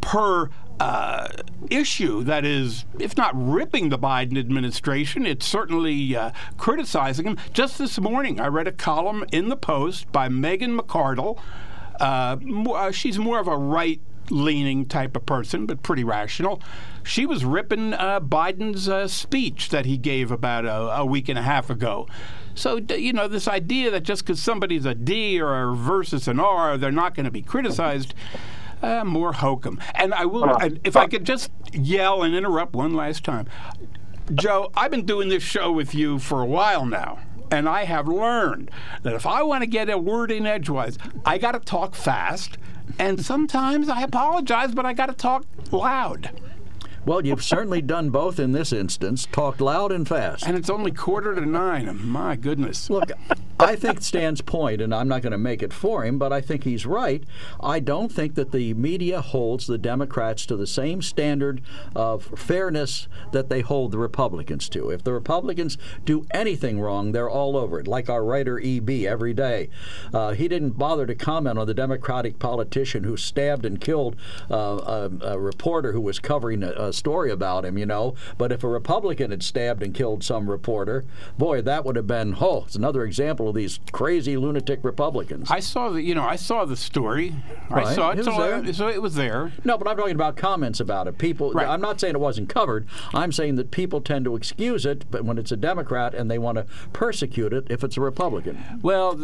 per 0.00 0.48
uh, 0.80 1.28
issue 1.70 2.22
that 2.22 2.44
is, 2.44 2.84
if 2.98 3.16
not 3.16 3.32
ripping 3.34 3.88
the 3.88 3.98
Biden 3.98 4.38
administration, 4.38 5.26
it's 5.26 5.46
certainly 5.46 6.14
uh, 6.14 6.30
criticizing 6.56 7.26
him. 7.26 7.36
Just 7.52 7.78
this 7.78 7.98
morning, 7.98 8.40
I 8.40 8.46
read 8.46 8.68
a 8.68 8.72
column 8.72 9.24
in 9.32 9.48
the 9.48 9.56
Post 9.56 10.12
by 10.12 10.28
Megan 10.28 10.78
McArdle. 10.78 11.40
Uh, 12.00 12.36
uh, 12.70 12.92
she's 12.92 13.18
more 13.18 13.40
of 13.40 13.48
a 13.48 13.56
right 13.56 14.00
leaning 14.30 14.86
type 14.86 15.16
of 15.16 15.26
person, 15.26 15.66
but 15.66 15.82
pretty 15.82 16.04
rational. 16.04 16.60
She 17.04 17.26
was 17.26 17.44
ripping 17.44 17.94
uh, 17.94 18.20
Biden's 18.20 18.88
uh, 18.88 19.08
speech 19.08 19.70
that 19.70 19.86
he 19.86 19.96
gave 19.96 20.30
about 20.30 20.64
a, 20.64 20.98
a 20.98 21.04
week 21.04 21.28
and 21.28 21.38
a 21.38 21.42
half 21.42 21.70
ago. 21.70 22.06
So, 22.54 22.76
you 22.76 23.12
know, 23.12 23.28
this 23.28 23.46
idea 23.46 23.90
that 23.90 24.02
just 24.02 24.24
because 24.24 24.42
somebody's 24.42 24.84
a 24.84 24.94
D 24.94 25.40
or 25.40 25.70
a 25.70 25.76
versus 25.76 26.26
an 26.26 26.40
R, 26.40 26.76
they're 26.76 26.90
not 26.90 27.14
going 27.14 27.24
to 27.24 27.30
be 27.30 27.42
criticized. 27.42 28.14
Uh, 28.82 29.04
more 29.04 29.32
hokum. 29.32 29.80
And 29.94 30.14
I 30.14 30.24
will, 30.24 30.44
and 30.56 30.78
if 30.84 30.96
I 30.96 31.06
could 31.08 31.24
just 31.24 31.50
yell 31.72 32.22
and 32.22 32.34
interrupt 32.34 32.74
one 32.74 32.94
last 32.94 33.24
time. 33.24 33.46
Joe, 34.34 34.70
I've 34.76 34.90
been 34.90 35.06
doing 35.06 35.30
this 35.30 35.42
show 35.42 35.72
with 35.72 35.94
you 35.94 36.18
for 36.18 36.42
a 36.42 36.46
while 36.46 36.84
now, 36.84 37.18
and 37.50 37.68
I 37.68 37.84
have 37.84 38.08
learned 38.08 38.70
that 39.02 39.14
if 39.14 39.26
I 39.26 39.42
want 39.42 39.62
to 39.62 39.66
get 39.66 39.90
a 39.90 39.98
word 39.98 40.30
in 40.30 40.46
edgewise, 40.46 40.98
I 41.24 41.38
got 41.38 41.52
to 41.52 41.60
talk 41.60 41.94
fast, 41.94 42.58
and 42.98 43.24
sometimes 43.24 43.88
I 43.88 44.02
apologize, 44.02 44.74
but 44.74 44.86
I 44.86 44.92
got 44.92 45.06
to 45.06 45.14
talk 45.14 45.44
loud. 45.70 46.30
Well, 47.04 47.24
you've 47.24 47.42
certainly 47.42 47.80
done 47.80 48.10
both 48.10 48.38
in 48.38 48.52
this 48.52 48.72
instance. 48.72 49.26
Talked 49.32 49.60
loud 49.62 49.92
and 49.92 50.06
fast. 50.06 50.46
And 50.46 50.56
it's 50.56 50.68
only 50.68 50.90
quarter 50.90 51.34
to 51.34 51.40
nine. 51.40 52.06
My 52.06 52.36
goodness. 52.36 52.90
Look, 52.90 53.10
I 53.60 53.74
think 53.74 54.02
Stan's 54.02 54.40
point, 54.40 54.80
and 54.80 54.94
I'm 54.94 55.08
not 55.08 55.22
going 55.22 55.32
to 55.32 55.38
make 55.38 55.64
it 55.64 55.72
for 55.72 56.04
him, 56.04 56.16
but 56.16 56.32
I 56.32 56.40
think 56.40 56.62
he's 56.62 56.86
right. 56.86 57.24
I 57.60 57.80
don't 57.80 58.12
think 58.12 58.36
that 58.36 58.52
the 58.52 58.72
media 58.74 59.20
holds 59.20 59.66
the 59.66 59.78
Democrats 59.78 60.46
to 60.46 60.56
the 60.56 60.66
same 60.66 61.02
standard 61.02 61.60
of 61.96 62.24
fairness 62.38 63.08
that 63.32 63.48
they 63.48 63.62
hold 63.62 63.90
the 63.90 63.98
Republicans 63.98 64.68
to. 64.68 64.90
If 64.90 65.02
the 65.02 65.12
Republicans 65.12 65.76
do 66.04 66.24
anything 66.30 66.78
wrong, 66.78 67.10
they're 67.10 67.28
all 67.28 67.56
over 67.56 67.80
it, 67.80 67.88
like 67.88 68.08
our 68.08 68.24
writer 68.24 68.60
E.B. 68.60 69.08
every 69.08 69.34
day. 69.34 69.70
Uh, 70.14 70.34
he 70.34 70.46
didn't 70.46 70.78
bother 70.78 71.04
to 71.06 71.16
comment 71.16 71.58
on 71.58 71.66
the 71.66 71.74
Democratic 71.74 72.38
politician 72.38 73.02
who 73.02 73.16
stabbed 73.16 73.66
and 73.66 73.80
killed 73.80 74.14
uh, 74.52 75.08
a, 75.24 75.32
a 75.32 75.38
reporter 75.38 75.92
who 75.92 76.00
was 76.00 76.20
covering 76.20 76.62
a, 76.62 76.70
a 76.70 76.92
story 76.92 77.32
about 77.32 77.64
him, 77.64 77.76
you 77.76 77.86
know. 77.86 78.14
But 78.36 78.52
if 78.52 78.62
a 78.62 78.68
Republican 78.68 79.32
had 79.32 79.42
stabbed 79.42 79.82
and 79.82 79.92
killed 79.92 80.22
some 80.22 80.48
reporter, 80.48 81.04
boy, 81.36 81.60
that 81.62 81.84
would 81.84 81.96
have 81.96 82.06
been, 82.06 82.36
oh, 82.40 82.62
it's 82.64 82.76
another 82.76 83.02
example 83.02 83.47
of 83.48 83.54
these 83.54 83.80
crazy 83.92 84.36
lunatic 84.36 84.80
Republicans. 84.82 85.50
I 85.50 85.60
saw 85.60 85.90
the, 85.90 86.02
you 86.02 86.14
know, 86.14 86.22
I 86.24 86.36
saw 86.36 86.64
the 86.64 86.76
story. 86.76 87.34
I 87.70 87.94
saw 87.94 88.10
it, 88.10 88.20
It 88.20 88.24
so, 88.24 88.38
there. 88.38 88.72
so 88.72 88.88
it 88.88 89.02
was 89.02 89.14
there. 89.14 89.52
No, 89.64 89.76
but 89.78 89.88
I'm 89.88 89.96
talking 89.96 90.14
about 90.14 90.36
comments 90.36 90.80
about 90.80 91.06
it. 91.08 91.18
People, 91.18 91.52
Right. 91.52 91.66
I'm 91.68 91.80
not 91.80 92.00
saying 92.00 92.14
it 92.14 92.20
wasn't 92.20 92.48
covered. 92.48 92.86
I'm 93.14 93.32
saying 93.32 93.56
that 93.56 93.70
people 93.70 94.00
tend 94.00 94.24
to 94.26 94.36
excuse 94.36 94.84
it, 94.86 95.04
but 95.10 95.24
when 95.24 95.38
it's 95.38 95.52
a 95.52 95.56
Democrat 95.56 96.14
and 96.14 96.30
they 96.30 96.38
want 96.38 96.58
to 96.58 96.66
persecute 96.92 97.52
it 97.52 97.66
if 97.70 97.82
it's 97.84 97.96
a 97.96 98.00
Republican. 98.00 98.58
Well, 98.82 99.16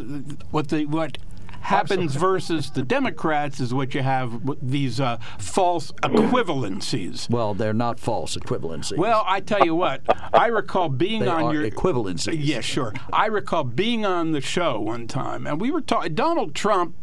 what 0.51 0.69
the 0.69 0.87
what 0.87 1.19
happens 1.65 2.15
versus 2.15 2.71
the 2.71 2.83
Democrats 2.83 3.59
is 3.59 3.73
what 3.73 3.95
you 3.95 4.03
have 4.03 4.41
these 4.63 5.01
uh, 5.01 5.19
false 5.39 5.93
equivalencies. 6.03 7.29
Well, 7.31 7.55
they're 7.55 7.73
not 7.73 7.99
false 7.99 8.37
equivalencies. 8.37 8.99
Well, 8.99 9.25
I 9.27 9.41
tell 9.41 9.65
you 9.65 9.75
what, 9.75 10.03
I 10.35 10.47
recall 10.49 10.89
being 10.89 11.23
they 11.23 11.29
on 11.29 11.55
your 11.55 11.69
equivalencies. 11.69 12.37
Yeah, 12.39 12.61
sure. 12.61 12.93
I 13.13 13.27
recall 13.27 13.65
being 13.65 14.05
on 14.05 14.33
the 14.33 14.41
show 14.41 14.79
one 14.81 15.07
time, 15.07 15.47
and 15.47 15.61
we 15.61 15.71
were 15.71 15.81
talking. 15.81 16.15
Donald 16.15 16.55
Trump. 16.55 16.97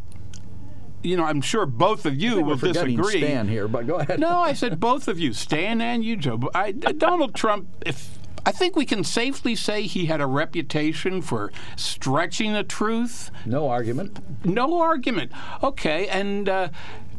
You 1.03 1.17
know, 1.17 1.23
I'm 1.23 1.41
sure 1.41 1.65
both 1.65 2.05
of 2.05 2.21
you 2.21 2.43
will 2.43 2.57
disagree. 2.57 3.17
Stan 3.17 3.47
here, 3.47 3.67
but 3.67 3.87
go 3.87 3.95
ahead. 3.95 4.19
No, 4.19 4.37
I 4.41 4.53
said 4.53 4.79
both 4.79 5.07
of 5.07 5.19
you, 5.19 5.33
Stan 5.33 5.81
and 5.81 6.05
you, 6.05 6.15
Joe. 6.15 6.39
I, 6.53 6.73
Donald 6.73 7.33
Trump, 7.33 7.67
if 7.87 8.19
I 8.45 8.51
think 8.51 8.75
we 8.75 8.85
can 8.85 9.03
safely 9.03 9.55
say 9.55 9.83
he 9.83 10.05
had 10.05 10.19
a 10.21 10.25
reputation 10.25 11.21
for 11.21 11.51
stretching 11.75 12.53
the 12.53 12.63
truth. 12.63 13.29
No 13.45 13.69
argument. 13.69 14.19
No 14.45 14.81
argument. 14.81 15.31
Okay, 15.61 16.07
and 16.07 16.49
uh, 16.49 16.69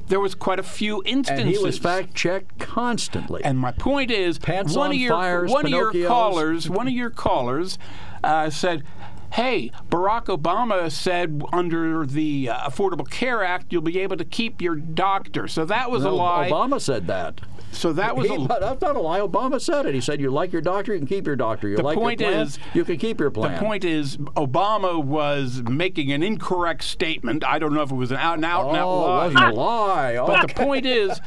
there 0.09 0.21
was 0.21 0.35
quite 0.35 0.59
a 0.59 0.65
few 0.65 1.03
instances. 1.05 1.45
And 1.45 1.55
he 1.55 1.59
was 1.59 1.79
fact 1.79 2.15
checked 2.15 2.59
constantly. 2.59 3.43
And 3.45 3.59
my 3.59 3.73
point 3.73 4.11
is, 4.11 4.39
Pants 4.39 4.75
one 4.75 4.89
on 4.89 4.95
of 4.95 5.01
your 5.01 5.13
fires, 5.13 5.51
one 5.51 5.65
of 5.67 5.71
your 5.71 5.93
callers, 6.09 6.69
one 6.69 6.89
of 6.89 6.95
your 6.95 7.11
callers, 7.11 7.79
uh, 8.23 8.51
said. 8.51 8.85
Hey, 9.33 9.73
Barack 9.89 10.27
Obama 10.27 10.93
said 10.93 11.43
under 11.55 12.05
the 12.05 12.51
uh, 12.51 12.69
Affordable 12.69 13.09
Care 13.09 13.43
Act 13.43 13.73
you'll 13.73 13.81
be 13.81 13.99
able 14.01 14.19
to 14.19 14.27
keep 14.27 14.61
your 14.61 14.75
doctor. 14.75 15.49
So 15.49 15.65
that 15.65 15.91
was 15.91 16.05
a 16.05 16.11
lie. 16.11 16.51
Obama 16.51 16.79
said 16.79 17.07
that. 17.07 17.41
So 17.73 17.93
that 17.95 18.17
was 18.17 18.29
He- 18.29 18.35
a 18.35 18.47
that's 18.47 18.81
not 18.81 18.97
a 18.97 19.01
lie. 19.01 19.21
Obama 19.21 19.61
said 19.61 19.87
it. 19.87 19.95
He 19.95 20.01
said, 20.01 20.21
"You 20.21 20.31
like 20.31 20.53
your 20.53 20.63
doctor, 20.63 20.93
you 20.93 20.99
can 20.99 21.09
keep 21.09 21.27
your 21.27 21.37
doctor. 21.37 21.69
You 21.69 21.77
The 21.77 21.83
like 21.83 21.97
point 21.97 22.21
your 22.21 22.31
plan, 22.31 22.43
is- 22.47 22.59
you 22.75 22.85
can 22.85 22.99
keep 22.99 23.19
your 23.19 23.31
plan." 23.31 23.55
The 23.55 23.59
point 23.59 23.85
is, 23.85 24.19
Obama 24.19 25.03
was 25.03 25.63
making 25.63 26.13
an 26.13 26.23
incorrect 26.23 26.85
statement. 26.85 27.45
I 27.45 27.59
don't 27.59 27.73
know 27.73 27.83
if 27.83 27.91
it 27.91 27.97
was 27.97 28.11
an 28.11 28.19
out 28.19 28.37
and 28.37 28.45
out 28.45 28.65
oh, 28.65 28.69
lie. 28.69 28.75
it 28.75 29.35
wasn't 29.35 29.45
a 29.45 29.53
lie. 29.53 30.17
Oh. 30.17 30.27
But 30.27 30.49
the 30.49 30.55
point 30.55 30.87
is, 30.87 31.21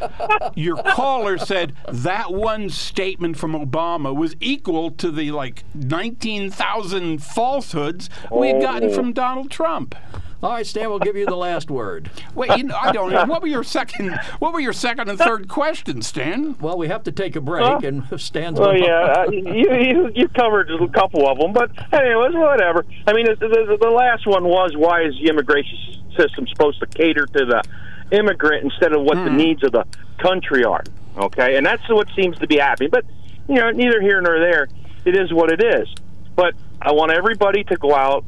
your 0.56 0.78
caller 0.84 1.38
said 1.38 1.74
that 1.92 2.32
one 2.32 2.70
statement 2.70 3.38
from 3.38 3.54
Obama 3.54 4.16
was 4.16 4.36
equal 4.40 4.92
to 4.92 5.12
the 5.12 5.32
like 5.32 5.64
19,000 5.74 7.24
falsehoods 7.24 8.10
we 8.32 8.50
had 8.50 8.62
gotten 8.62 8.90
oh. 8.90 8.94
from 8.94 9.14
Donald 9.14 9.50
Trump. 9.50 9.96
All 10.46 10.52
right, 10.52 10.68
Stan, 10.68 10.92
we'll 10.92 11.00
give 11.00 11.16
you 11.16 11.26
the 11.26 11.36
last 11.36 11.72
word. 11.72 12.12
Wait, 12.36 12.56
you 12.56 12.66
know, 12.66 12.78
I 12.80 12.92
don't 12.92 13.12
know. 13.12 13.26
What 13.26 13.42
were 13.42 13.48
your 13.48 13.64
second? 13.64 14.14
What 14.38 14.54
were 14.54 14.60
your 14.60 14.74
second 14.74 15.10
and 15.10 15.18
third 15.18 15.48
questions, 15.48 16.06
Stan? 16.06 16.56
Well, 16.60 16.78
we 16.78 16.88
have 16.88 17.02
to 17.06 17.12
take 17.12 17.36
a 17.36 17.42
break, 17.42 17.82
and 17.82 18.04
Stan's 18.22 18.60
Well, 18.60 18.78
yeah, 18.78 19.24
uh, 19.28 19.32
you, 19.32 19.74
you 19.74 20.12
you 20.14 20.28
covered 20.28 20.70
a 20.70 20.88
couple 20.90 21.28
of 21.28 21.40
them, 21.40 21.52
but 21.52 21.72
anyways, 21.92 22.36
whatever. 22.36 22.86
I 23.08 23.14
mean, 23.14 23.26
the, 23.26 23.36
the, 23.38 23.78
the 23.82 23.90
last 23.90 24.28
one 24.28 24.44
was 24.44 24.74
why 24.78 25.02
is 25.02 25.16
the 25.16 25.30
immigration 25.30 25.80
system 26.16 26.46
supposed 26.46 26.80
to 26.80 26.86
cater 26.86 27.26
to 27.26 27.46
the 27.46 27.64
immigrant 28.16 28.66
instead 28.66 28.94
of 28.94 29.02
what 29.02 29.16
the 29.16 29.32
needs 29.32 29.64
of 29.64 29.72
the 29.72 29.84
country 30.20 30.64
are? 30.64 30.84
Okay, 31.18 31.56
and 31.58 31.66
that's 31.66 31.90
what 31.90 32.08
seems 32.16 32.38
to 32.38 32.46
be 32.46 32.60
happening. 32.60 32.92
But 32.92 33.06
you 33.50 33.56
know, 33.56 33.72
neither 33.72 34.00
here 34.00 34.22
nor 34.22 34.40
there. 34.40 34.68
It 35.06 35.18
is 35.18 35.34
what 35.34 35.52
it 35.52 35.64
is. 35.64 35.88
But 36.36 36.54
I 36.80 36.92
want 36.92 37.14
everybody 37.14 37.64
to 37.64 37.78
go 37.78 37.96
out 37.96 38.26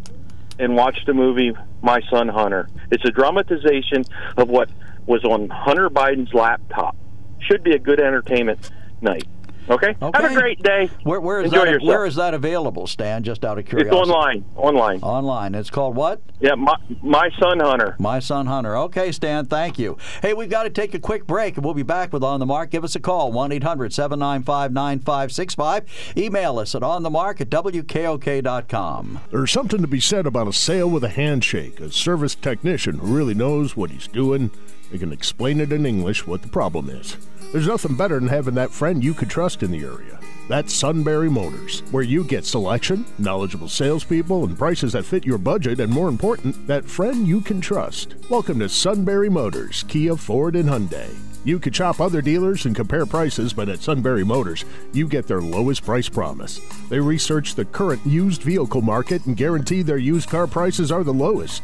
and 0.60 0.76
watch 0.76 0.98
the 1.06 1.14
movie 1.14 1.54
My 1.82 2.02
Son 2.10 2.28
Hunter. 2.28 2.70
It's 2.92 3.06
a 3.06 3.12
dramatization 3.12 4.04
of 4.38 4.50
what 4.50 4.70
was 5.06 5.24
on 5.24 5.50
Hunter 5.50 5.90
Biden's 5.90 6.34
laptop. 6.34 6.96
Should 7.40 7.64
be 7.64 7.72
a 7.72 7.80
good 7.80 8.00
entertainment 8.00 8.70
night. 9.02 9.26
Okay? 9.70 9.96
Okay. 10.02 10.22
Have 10.22 10.32
a 10.32 10.36
great 10.36 10.62
day. 10.64 10.90
Where, 11.04 11.20
where 11.20 11.42
is 11.42 11.48
Enjoy 11.52 11.66
that? 11.66 11.72
yourself. 11.72 11.88
Where 11.88 12.06
is 12.06 12.16
that 12.16 12.34
available, 12.34 12.88
Stan? 12.88 13.24
Just 13.24 13.44
out 13.44 13.58
of 13.58 13.66
curiosity. 13.66 13.98
It's 13.98 14.10
online. 14.10 14.46
Online. 14.56 15.00
Online. 15.02 15.56
It's 15.56 15.70
called 15.70 15.96
what? 15.96 16.22
Yeah, 16.40 16.56
my, 16.56 16.76
my 17.02 17.30
son 17.40 17.60
Hunter. 17.60 17.96
My 18.00 18.20
Son 18.20 18.46
Hunter. 18.46 18.78
Okay, 18.78 19.12
Stan, 19.12 19.46
thank 19.46 19.78
you. 19.80 19.98
Hey, 20.22 20.34
we've 20.34 20.50
got 20.50 20.64
to 20.64 20.70
take 20.70 20.94
a 20.94 21.00
quick 21.00 21.26
break 21.28 21.58
and 21.58 21.66
we'll 21.66 21.74
be 21.74 21.84
back 21.84 22.14
with 22.14 22.24
On 22.24 22.40
the 22.40 22.46
Mark. 22.46 22.70
Give 22.70 22.84
us 22.84 22.96
a 22.96 23.00
call, 23.00 23.32
1 23.32 23.52
800 23.52 23.92
795 23.94 24.72
9565. 24.72 26.14
Email 26.18 26.60
us 26.60 26.76
at 26.76 26.82
onthemark 26.82 27.42
at 27.42 27.50
WKOK.com. 27.50 29.20
There's 29.32 29.52
something 29.52 29.82
to 29.82 29.88
be 29.88 30.00
said 30.00 30.26
about 30.26 30.48
a 30.48 30.54
sale 30.54 30.90
with 30.90 31.04
a 31.04 31.10
handshake. 31.10 31.80
A 31.80 31.92
service 31.92 32.36
technician 32.36 33.00
who 33.00 33.16
really 33.16 33.34
knows 33.34 33.76
what 33.76 33.92
he's 33.92 34.08
doing. 34.08 34.52
They 34.92 34.98
can 34.98 35.12
explain 35.12 35.60
it 35.60 35.74
in 35.74 35.86
English 35.86 36.26
what 36.26 36.42
the 36.42 36.48
problem 36.48 36.90
is. 36.90 37.18
There's 37.54 37.68
nothing 37.68 37.96
better 37.96 38.20
than 38.20 38.28
having 38.28 38.56
that 38.56 38.72
friend 38.72 39.02
you 39.02 39.14
could 39.14 39.30
trust 39.30 39.64
in 39.64 39.72
the 39.72 39.86
area. 39.86 40.20
That's 40.50 40.74
Sunbury 40.74 41.30
Motors, 41.30 41.80
where 41.92 42.04
you 42.04 42.26
get 42.26 42.44
selection, 42.44 43.06
knowledgeable 43.20 43.70
salespeople, 43.70 44.44
and 44.44 44.58
prices 44.58 44.92
that 44.92 45.06
fit 45.06 45.26
your 45.26 45.38
budget, 45.38 45.80
and 45.80 45.90
more 45.90 46.10
important, 46.10 46.68
that 46.68 46.84
friend 46.84 47.26
you 47.26 47.40
can 47.40 47.62
trust. 47.62 48.16
Welcome 48.30 48.60
to 48.60 48.68
Sunbury 48.68 49.30
Motors, 49.30 49.84
Kia, 49.88 50.18
Ford, 50.18 50.58
and 50.58 50.68
Hyundai. 50.68 51.10
You 51.46 51.58
could 51.58 51.74
shop 51.74 52.02
other 52.02 52.22
dealers 52.22 52.66
and 52.66 52.76
compare 52.76 53.06
prices, 53.06 53.54
but 53.54 53.70
at 53.70 53.80
Sunbury 53.80 54.26
Motors, 54.26 54.66
you 54.92 55.08
get 55.08 55.26
their 55.26 55.42
lowest 55.42 55.86
price 55.86 56.10
promise. 56.10 56.60
They 56.90 57.00
research 57.00 57.56
the 57.56 57.64
current 57.64 58.06
used 58.06 58.42
vehicle 58.42 58.82
market 58.82 59.26
and 59.26 59.38
guarantee 59.38 59.84
their 59.84 59.98
used 59.98 60.30
car 60.30 60.48
prices 60.48 60.92
are 60.92 61.06
the 61.06 61.14
lowest. 61.14 61.64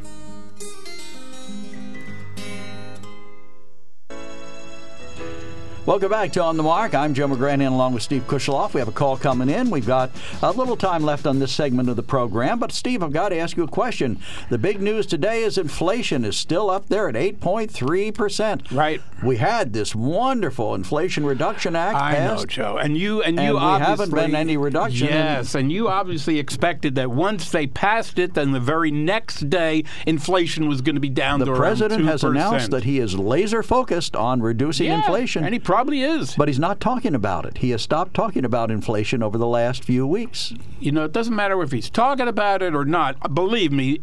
Welcome 5.83 6.11
back 6.11 6.31
to 6.33 6.43
On 6.43 6.57
the 6.57 6.63
Mark. 6.63 6.93
I'm 6.93 7.15
Joe 7.15 7.27
McGranahan 7.27 7.71
along 7.71 7.93
with 7.95 8.03
Steve 8.03 8.27
Kusheloff. 8.27 8.75
We 8.75 8.79
have 8.79 8.87
a 8.87 8.91
call 8.91 9.17
coming 9.17 9.49
in. 9.49 9.71
We've 9.71 9.85
got 9.85 10.11
a 10.43 10.51
little 10.51 10.77
time 10.77 11.01
left 11.03 11.25
on 11.25 11.39
this 11.39 11.51
segment 11.51 11.89
of 11.89 11.95
the 11.95 12.03
program. 12.03 12.59
But, 12.59 12.71
Steve, 12.71 13.01
I've 13.01 13.11
got 13.11 13.29
to 13.29 13.37
ask 13.37 13.57
you 13.57 13.63
a 13.63 13.67
question. 13.67 14.19
The 14.51 14.59
big 14.59 14.79
news 14.79 15.07
today 15.07 15.41
is 15.41 15.57
inflation 15.57 16.23
is 16.23 16.37
still 16.37 16.69
up 16.69 16.87
there 16.87 17.09
at 17.09 17.15
8.3%. 17.15 18.71
Right. 18.71 19.01
We 19.23 19.37
had 19.37 19.73
this 19.73 19.95
wonderful 19.95 20.75
Inflation 20.75 21.25
Reduction 21.25 21.75
Act 21.75 21.95
I 21.97 22.13
know. 22.27 22.45
Joe, 22.45 22.77
and 22.77 22.95
you 22.95 23.23
and 23.23 23.35
you 23.37 23.41
And 23.41 23.57
obviously 23.57 23.85
haven't 23.89 24.13
been 24.15 24.35
any 24.35 24.57
reduction 24.57 25.07
in- 25.07 25.13
Yes, 25.13 25.55
and 25.55 25.71
you 25.71 25.87
obviously 25.89 26.37
expected 26.37 26.93
that 26.95 27.09
once 27.09 27.49
they 27.49 27.65
passed 27.65 28.19
it, 28.19 28.35
then 28.35 28.51
the 28.51 28.59
very 28.59 28.91
next 28.91 29.49
day 29.49 29.83
inflation 30.05 30.67
was 30.67 30.81
going 30.81 30.95
to 30.95 31.01
be 31.01 31.09
down 31.09 31.39
The 31.39 31.45
to 31.45 31.55
president 31.55 32.01
around 32.01 32.07
2%. 32.07 32.11
has 32.11 32.23
announced 32.23 32.71
that 32.71 32.83
he 32.83 32.99
is 32.99 33.17
laser 33.17 33.63
focused 33.63 34.15
on 34.15 34.41
reducing 34.41 34.87
yeah, 34.87 34.97
inflation. 34.97 35.43
and 35.43 35.53
he 35.53 35.59
probably 35.71 36.01
is. 36.01 36.35
but 36.35 36.49
he's 36.49 36.59
not 36.59 36.81
talking 36.81 37.15
about 37.15 37.45
it. 37.45 37.59
He 37.59 37.69
has 37.69 37.81
stopped 37.81 38.13
talking 38.13 38.43
about 38.43 38.69
inflation 38.69 39.23
over 39.23 39.37
the 39.37 39.47
last 39.47 39.83
few 39.85 40.05
weeks. 40.05 40.53
you 40.81 40.91
know, 40.91 41.05
it 41.05 41.13
doesn't 41.13 41.35
matter 41.35 41.61
if 41.63 41.71
he's 41.71 41.89
talking 41.89 42.27
about 42.27 42.61
it 42.61 42.75
or 42.75 42.83
not. 42.83 43.33
Believe 43.33 43.71
me, 43.71 44.01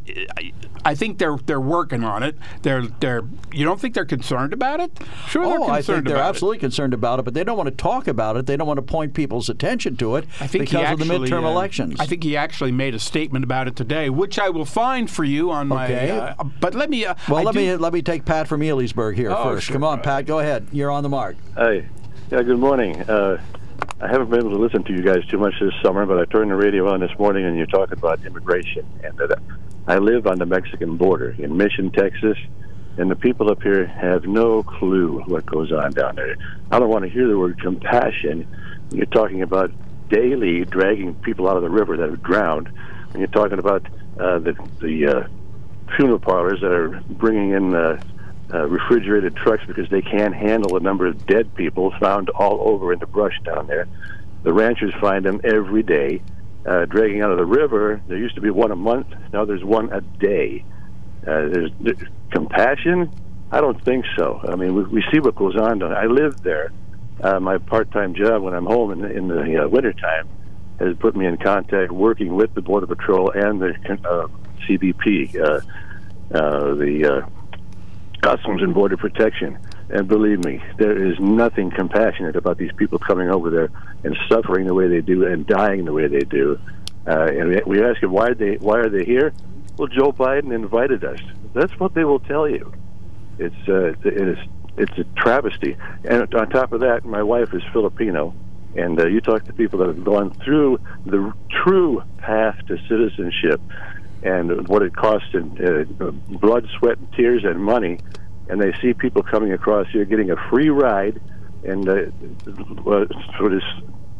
I, 0.89 0.93
I 0.93 0.95
think 0.95 1.19
they're 1.19 1.37
they're 1.37 1.61
working 1.61 2.05
on 2.05 2.23
it. 2.23 2.37
They're 2.63 2.83
they're. 2.83 3.23
You 3.53 3.65
don't 3.65 3.81
think 3.81 3.95
they're 3.95 4.05
concerned 4.05 4.53
about 4.53 4.81
it? 4.81 4.91
Sure, 5.29 5.45
they're 5.47 5.55
Oh, 5.61 5.67
concerned 5.67 5.73
I 5.73 5.83
think 5.83 6.07
they're 6.07 6.17
about 6.17 6.29
absolutely 6.31 6.59
concerned 6.59 6.95
about 6.95 7.19
it, 7.19 7.25
but 7.25 7.35
they 7.35 7.45
don't 7.45 7.57
want 7.57 7.69
to 7.69 7.75
talk 7.75 8.09
about 8.09 8.37
it. 8.37 8.47
They 8.47 8.57
don't 8.57 8.67
want 8.67 8.79
to 8.79 8.83
point 8.83 9.15
people's 9.15 9.49
attention 9.49 9.97
to 9.97 10.17
it 10.17 10.19
it. 10.19 10.25
I 10.41 10.47
think 10.47 10.69
he 10.69 10.77
because 10.77 10.93
of 10.93 10.99
the 10.99 11.05
midterm 11.05 11.45
uh, 11.45 11.49
elections. 11.49 12.01
I 12.01 12.07
think 12.07 12.25
he 12.25 12.37
actually 12.37 12.73
made 12.73 12.95
a 12.95 12.99
statement 12.99 13.45
about 13.45 13.69
it 13.69 13.77
today, 13.77 14.11
which 14.11 14.39
I 14.39 14.49
will 14.49 14.65
find 14.65 15.09
for 15.11 15.23
you 15.23 15.51
on 15.51 15.69
my. 15.69 15.85
Okay. 15.85 16.11
Uh, 16.11 16.43
but 16.61 16.75
let 16.75 16.91
me. 16.91 17.05
Uh, 17.05 17.15
well, 17.29 17.39
I 17.39 17.43
let 17.45 17.55
do- 17.55 17.61
me 17.61 17.77
let 17.77 17.93
me 17.93 18.03
take 18.03 18.25
Pat 18.25 18.49
from 18.49 18.63
Elysburg 18.63 19.15
here 19.15 19.31
Oh, 19.31 19.45
first. 19.45 19.67
sure. 19.67 19.75
Come 19.75 19.85
on, 19.85 20.01
Pat, 20.01 20.27
go 20.27 20.41
ahead. 20.41 20.67
You're 20.73 20.91
on 20.91 21.03
the 21.03 21.09
mark. 21.09 21.37
Hi. 21.57 21.87
Yeah, 22.33 22.43
good 22.43 22.59
morning. 22.59 23.01
Uh, 23.03 23.41
I 24.01 24.09
haven't 24.09 24.31
been 24.31 24.41
able 24.41 24.51
to 24.51 24.59
listen 24.59 24.83
to 24.85 24.93
you 24.93 25.03
guys 25.03 25.25
too 25.27 25.39
much 25.39 25.55
this 25.61 25.73
summer, 25.83 26.05
but 26.07 26.19
I 26.19 26.25
turned 26.25 26.51
the 26.51 26.57
radio 26.57 26.93
on 26.93 27.01
this 27.01 27.17
morning 27.19 27.45
and 27.45 27.57
you're 27.57 27.67
talking 27.67 27.97
about 27.99 28.25
immigration. 28.25 28.87
And 29.05 29.17
that 29.19 29.39
I 29.89 29.97
live 29.97 30.27
on 30.27 30.39
the 30.39 30.45
Mexican 30.45 30.99
border 30.99 31.35
in 31.39 31.57
Mission, 31.57 31.91
Texas, 31.91 32.37
and 32.99 33.11
the 33.11 33.17
people 33.17 33.51
up 33.51 33.63
here 33.63 33.87
have 33.87 34.27
no 34.27 34.63
clue 34.63 35.23
what 35.27 35.47
goes 35.47 35.73
on 35.73 35.93
down 35.93 36.17
there. 36.17 36.37
I 36.71 36.79
don't 36.79 36.91
want 36.91 37.05
to 37.05 37.11
hear 37.11 37.27
the 37.27 37.39
word 37.39 37.59
compassion 37.59 38.47
when 38.91 38.99
you're 38.99 39.07
talking 39.07 39.41
about 39.41 39.71
daily 40.11 40.67
dragging 40.67 41.15
people 41.15 41.49
out 41.49 41.57
of 41.57 41.63
the 41.63 41.71
river 41.71 41.97
that 41.97 42.11
have 42.11 42.23
drowned. 42.23 42.69
When 43.13 43.21
you're 43.21 43.29
talking 43.29 43.59
about 43.59 43.87
uh, 44.21 44.41
the 44.41 44.53
the 44.81 45.07
uh, 45.07 45.29
funeral 45.97 46.19
parlors 46.19 46.61
that 46.61 46.71
are 46.71 47.03
bringing 47.09 47.53
in 47.53 47.75
uh, 47.75 47.99
uh, 48.53 48.67
refrigerated 48.67 49.37
trucks 49.37 49.65
because 49.67 49.89
they 49.89 50.03
can't 50.03 50.35
handle 50.35 50.75
the 50.75 50.81
number 50.81 51.07
of 51.07 51.27
dead 51.27 51.55
people 51.55 51.95
found 51.99 52.29
all 52.31 52.69
over 52.69 52.93
in 52.93 52.99
the 52.99 53.07
brush 53.07 53.41
down 53.43 53.67
there. 53.67 53.89
The 54.43 54.53
ranchers 54.53 54.93
find 55.01 55.25
them 55.25 55.41
every 55.45 55.83
day, 55.83 56.21
uh, 56.69 56.85
dragging 56.85 57.23
out 57.23 57.31
of 57.31 57.39
the 57.39 57.47
river. 57.47 58.01
There 58.09 58.19
used 58.19 58.35
to 58.35 58.41
be 58.41 58.51
one 58.51 58.71
a 58.71 58.77
month. 58.77 59.09
Now 59.33 59.45
there's 59.45 59.65
one 59.65 59.91
a 59.93 60.01
day. 60.01 60.65
Uh, 61.23 61.49
there's, 61.53 61.71
there's 61.81 62.09
compassion. 62.31 63.11
I 63.51 63.61
don't 63.61 63.83
think 63.85 64.05
so. 64.17 64.41
I 64.47 64.57
mean, 64.57 64.75
we, 64.75 64.85
we 64.85 65.05
see 65.11 65.21
what 65.21 65.35
goes 65.35 65.57
on. 65.57 65.79
Down. 65.79 65.93
I 65.93 66.05
live 66.05 66.43
there. 66.43 66.73
Uh, 67.21 67.41
my 67.41 67.59
part-time 67.59 68.15
job 68.15 68.43
when 68.43 68.55
I'm 68.55 68.67
home 68.67 68.93
in 68.93 69.01
the, 69.01 69.11
in 69.11 69.29
the 69.29 69.65
uh, 69.65 69.69
wintertime 69.69 70.29
has 70.79 70.97
put 70.99 71.17
me 71.17 71.27
in 71.27 71.37
contact 71.39 71.91
working 71.91 72.37
with 72.37 72.55
the 72.55 72.63
Border 72.63 72.87
Patrol 72.87 73.31
and 73.31 73.61
the 73.61 73.75
uh, 74.09 74.29
CBP, 74.69 75.35
uh, 75.37 75.61
uh, 76.37 76.75
the 76.75 77.25
uh, 77.25 77.29
Customs 78.23 78.63
and 78.63 78.75
Border 78.75 78.97
Protection. 78.97 79.59
And 79.91 80.07
believe 80.07 80.45
me, 80.45 80.63
there 80.77 80.97
is 81.07 81.19
nothing 81.19 81.71
compassionate 81.71 82.37
about 82.37 82.59
these 82.59 82.73
people 82.77 82.99
coming 82.99 83.31
over 83.31 83.49
there 83.49 83.71
and 84.05 84.17
suffering 84.29 84.67
the 84.67 84.75
way 84.75 84.89
they 84.89 85.01
do 85.01 85.27
and 85.27 85.47
dying 85.47 85.85
the 85.85 85.93
way 85.93 86.09
they 86.09 86.21
do. 86.21 86.61
Uh, 87.07 87.27
and 87.33 87.63
we- 87.65 87.83
ask 87.83 88.01
them 88.01 88.13
why 88.13 88.35
they 88.35 88.57
why 88.57 88.79
are 88.79 88.91
they 88.91 89.05
here? 89.05 89.33
Well, 89.79 89.89
Joe 89.89 90.13
Biden 90.13 90.55
invited 90.55 91.05
us. 91.05 91.21
That's 91.55 91.73
what 91.81 91.95
they 91.95 92.05
will 92.05 92.21
tell 92.21 92.49
you. 92.49 92.71
It's 93.39 93.69
uh, 93.69 93.95
it 94.05 94.29
is 94.29 94.39
it's 94.77 94.99
a 94.99 95.05
travesty. 95.17 95.77
And 96.05 96.35
on 96.35 96.51
top 96.51 96.73
of 96.73 96.81
that, 96.81 97.05
my 97.05 97.23
wife 97.23 97.55
is 97.55 97.63
Filipino, 97.73 98.35
and 98.77 99.01
uh, 99.01 99.07
you 99.07 99.21
talk 99.21 99.45
to 99.45 99.53
people 99.55 99.79
that 99.79 99.89
have 99.89 100.05
gone 100.05 100.35
through 100.45 100.81
the 101.07 101.33
true 101.63 102.03
path 102.19 102.59
to 102.67 102.77
citizenship 102.89 103.61
and 104.23 104.69
what 104.69 104.83
it 104.83 104.95
costs 104.95 105.29
in 105.33 105.87
uh, 106.01 106.11
blood, 106.39 106.67
sweat, 106.79 106.99
and 106.99 107.13
tears 107.13 107.45
and 107.45 107.63
money, 107.63 107.99
and 108.49 108.61
they 108.61 108.73
see 108.81 108.95
people 108.95 109.23
coming 109.23 109.53
across 109.53 109.87
here 109.91 110.05
getting 110.05 110.31
a 110.31 110.37
free 110.49 110.71
ride 110.71 111.21
and 111.65 111.89
uh, 111.89 112.05
for 113.37 113.51
this 113.51 113.65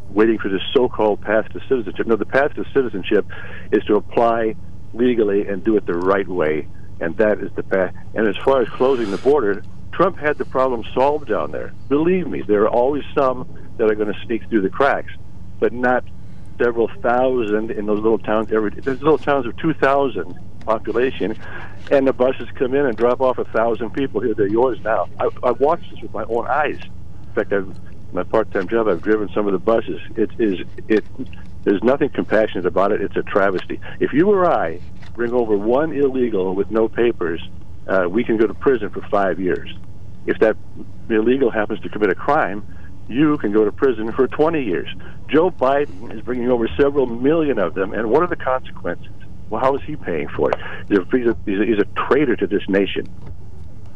waiting 0.09 0.39
for 0.39 0.49
this 0.49 0.61
so-called 0.73 1.21
path 1.21 1.47
to 1.49 1.59
citizenship. 1.67 2.07
No, 2.07 2.15
the 2.15 2.25
path 2.25 2.53
to 2.55 2.65
citizenship 2.73 3.25
is 3.71 3.83
to 3.85 3.95
apply 3.95 4.55
legally 4.93 5.47
and 5.47 5.63
do 5.63 5.77
it 5.77 5.85
the 5.85 5.93
right 5.93 6.27
way, 6.27 6.67
and 6.99 7.15
that 7.17 7.39
is 7.39 7.51
the 7.55 7.63
path. 7.63 7.93
And 8.15 8.27
as 8.27 8.35
far 8.37 8.61
as 8.61 8.69
closing 8.69 9.11
the 9.11 9.19
border, 9.19 9.63
Trump 9.91 10.17
had 10.17 10.37
the 10.37 10.45
problem 10.45 10.83
solved 10.93 11.27
down 11.27 11.51
there. 11.51 11.73
Believe 11.89 12.27
me, 12.27 12.41
there 12.41 12.63
are 12.63 12.69
always 12.69 13.03
some 13.13 13.47
that 13.77 13.89
are 13.91 13.95
going 13.95 14.11
to 14.11 14.19
sneak 14.25 14.47
through 14.49 14.61
the 14.61 14.69
cracks, 14.69 15.11
but 15.59 15.73
not 15.73 16.03
several 16.57 16.89
thousand 17.01 17.71
in 17.71 17.85
those 17.85 17.99
little 17.99 18.19
towns. 18.19 18.51
Every 18.51 18.71
there's 18.71 19.01
little 19.01 19.17
towns 19.17 19.45
of 19.45 19.55
two 19.57 19.73
thousand 19.73 20.37
population, 20.69 21.35
and 21.89 22.07
the 22.07 22.13
buses 22.13 22.47
come 22.53 22.75
in 22.75 22.85
and 22.85 22.95
drop 22.95 23.21
off 23.21 23.39
a 23.39 23.45
thousand 23.45 23.89
people. 23.91 24.21
Here 24.21 24.35
they're 24.35 24.47
yours 24.47 24.79
now. 24.83 25.09
I, 25.19 25.29
I've 25.41 25.59
watched 25.59 25.89
this 25.89 25.99
with 26.01 26.13
my 26.13 26.23
own 26.25 26.45
eyes. 26.47 26.79
In 27.27 27.33
fact, 27.33 27.51
I've 27.51 27.75
my 28.13 28.23
part-time 28.23 28.67
job. 28.67 28.87
I've 28.87 29.01
driven 29.01 29.29
some 29.33 29.47
of 29.47 29.53
the 29.53 29.59
buses. 29.59 29.99
It 30.15 30.31
is 30.39 30.59
it. 30.87 31.03
There's 31.63 31.83
nothing 31.83 32.09
compassionate 32.09 32.65
about 32.65 32.91
it. 32.91 33.01
It's 33.01 33.15
a 33.15 33.23
travesty. 33.23 33.79
If 33.99 34.13
you 34.13 34.29
or 34.29 34.51
I 34.51 34.79
bring 35.13 35.33
over 35.33 35.57
one 35.57 35.93
illegal 35.93 36.55
with 36.55 36.71
no 36.71 36.87
papers, 36.87 37.41
uh, 37.87 38.07
we 38.09 38.23
can 38.23 38.37
go 38.37 38.47
to 38.47 38.53
prison 38.53 38.89
for 38.89 39.01
five 39.09 39.39
years. 39.39 39.75
If 40.25 40.39
that 40.39 40.55
illegal 41.09 41.49
happens 41.51 41.79
to 41.81 41.89
commit 41.89 42.09
a 42.09 42.15
crime, 42.15 42.65
you 43.07 43.37
can 43.37 43.51
go 43.51 43.65
to 43.65 43.71
prison 43.71 44.11
for 44.11 44.27
20 44.27 44.63
years. 44.63 44.89
Joe 45.27 45.51
Biden 45.51 46.15
is 46.15 46.21
bringing 46.21 46.49
over 46.49 46.67
several 46.79 47.05
million 47.05 47.59
of 47.59 47.73
them, 47.73 47.93
and 47.93 48.09
what 48.09 48.23
are 48.23 48.27
the 48.27 48.35
consequences? 48.35 49.11
Well, 49.49 49.61
how 49.61 49.75
is 49.75 49.81
he 49.85 49.95
paying 49.95 50.27
for 50.27 50.51
it? 50.51 50.57
He's 50.87 50.99
a, 50.99 51.05
he's 51.11 51.27
a, 51.27 51.65
he's 51.65 51.79
a, 51.79 51.85
traitor 52.07 52.35
to 52.35 52.47
this 52.47 52.63
nation. 52.67 53.09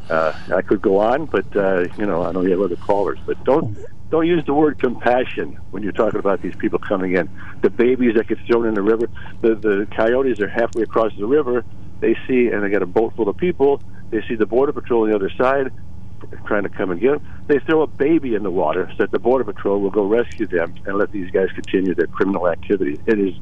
Uh, 0.09 0.33
I 0.53 0.61
could 0.61 0.81
go 0.81 0.99
on, 0.99 1.25
but 1.27 1.45
uh, 1.55 1.85
you 1.97 2.05
know 2.05 2.23
I 2.23 2.31
know 2.31 2.41
you 2.41 2.51
have 2.51 2.61
other 2.61 2.75
callers, 2.75 3.19
but 3.25 3.43
don't 3.45 3.77
don't 4.09 4.27
use 4.27 4.43
the 4.45 4.53
word 4.53 4.77
compassion 4.79 5.57
when 5.71 5.81
you're 5.81 5.91
talking 5.91 6.19
about 6.19 6.41
these 6.41 6.55
people 6.55 6.79
coming 6.79 7.15
in. 7.15 7.29
The 7.61 7.69
babies 7.69 8.15
that 8.15 8.27
get 8.27 8.39
thrown 8.45 8.67
in 8.67 8.73
the 8.73 8.81
river, 8.81 9.09
the 9.41 9.55
the 9.55 9.87
coyotes 9.95 10.39
are 10.39 10.49
halfway 10.49 10.83
across 10.83 11.13
the 11.17 11.25
river. 11.25 11.63
They 11.99 12.17
see 12.27 12.47
and 12.47 12.63
they 12.63 12.69
got 12.69 12.81
a 12.81 12.87
boat 12.87 13.13
full 13.15 13.29
of 13.29 13.37
people. 13.37 13.81
They 14.09 14.21
see 14.27 14.35
the 14.35 14.45
border 14.45 14.73
patrol 14.73 15.03
on 15.03 15.09
the 15.09 15.15
other 15.15 15.31
side 15.37 15.71
trying 16.45 16.63
to 16.63 16.69
come 16.69 16.91
and 16.91 16.99
get 16.99 17.11
them. 17.11 17.21
They 17.47 17.59
throw 17.59 17.81
a 17.81 17.87
baby 17.87 18.35
in 18.35 18.43
the 18.43 18.51
water 18.51 18.89
so 18.91 19.03
that 19.03 19.11
the 19.11 19.19
border 19.19 19.43
patrol 19.43 19.79
will 19.79 19.91
go 19.91 20.05
rescue 20.05 20.47
them 20.47 20.73
and 20.85 20.97
let 20.97 21.11
these 21.11 21.29
guys 21.31 21.47
continue 21.55 21.95
their 21.95 22.07
criminal 22.07 22.47
activity. 22.47 22.99
It 23.05 23.19
is 23.19 23.35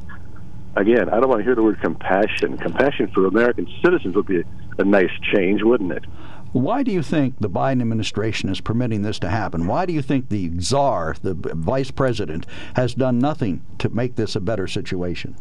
again, 0.76 1.10
I 1.10 1.20
don't 1.20 1.30
want 1.30 1.40
to 1.40 1.44
hear 1.44 1.56
the 1.56 1.64
word 1.64 1.82
compassion. 1.82 2.58
Compassion 2.58 3.10
for 3.14 3.26
American 3.26 3.68
citizens 3.84 4.16
would 4.16 4.28
be 4.28 4.44
a, 4.78 4.84
nice 4.84 5.12
change, 5.34 5.62
wouldn't 5.64 5.92
it? 5.92 6.06
Why 6.54 6.84
do 6.84 6.92
you 6.92 7.02
think 7.02 7.36
the 7.40 7.50
Biden 7.50 7.82
administration 7.82 8.50
is 8.50 8.60
permitting 8.60 9.04
this 9.04 9.20
to 9.20 9.30
happen? 9.30 9.68
Why 9.68 9.86
do 9.86 9.94
you 9.94 10.02
think 10.02 10.30
the 10.30 10.52
czar, 10.60 11.16
the 11.22 11.34
vice 11.34 11.92
president, 11.92 12.46
has 12.76 12.94
done 12.94 13.20
nothing 13.20 13.64
to 13.80 13.90
make 13.90 14.16
this 14.16 14.36
a 14.36 14.42
better 14.42 14.68
situation? 14.68 15.36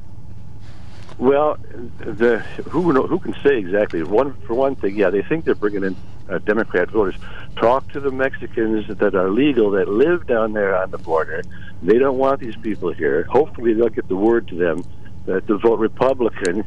Well, 1.19 1.59
the 1.99 2.38
who 2.69 2.93
who 3.07 3.19
can 3.19 3.35
say 3.43 3.59
exactly? 3.59 4.03
One 4.03 4.35
for 4.47 4.55
one 4.55 4.77
thing, 4.77 4.97
yeah, 4.97 5.11
they 5.11 5.23
think 5.23 5.45
they're 5.45 5.55
bringing 5.55 5.85
in 5.85 5.97
uh, 6.31 6.38
Democrat 6.38 6.90
voters. 6.90 7.16
Talk 7.57 7.90
to 7.93 8.01
the 8.01 8.11
Mexicans 8.11 8.87
that 8.88 9.14
are 9.14 9.31
legal 9.31 9.71
that 9.73 9.88
live 9.88 10.27
down 10.27 10.53
there 10.53 10.77
on 10.77 10.90
the 10.93 10.99
border. 10.99 11.43
They 11.83 11.99
don't 11.99 12.19
want 12.19 12.40
these 12.40 12.57
people 12.57 12.93
here. 12.93 13.25
Hopefully, 13.25 13.75
they'll 13.75 13.88
get 13.88 14.09
the 14.09 14.16
word 14.16 14.49
to 14.49 14.55
them 14.55 14.85
that 15.31 15.47
to 15.47 15.59
vote 15.59 15.79
Republican. 15.79 16.64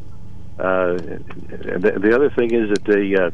Uh, 0.60 0.94
the, 0.94 2.00
the 2.02 2.16
other 2.16 2.30
thing 2.30 2.54
is 2.54 2.70
that 2.70 2.84
they. 2.86 3.16
Uh, 3.16 3.32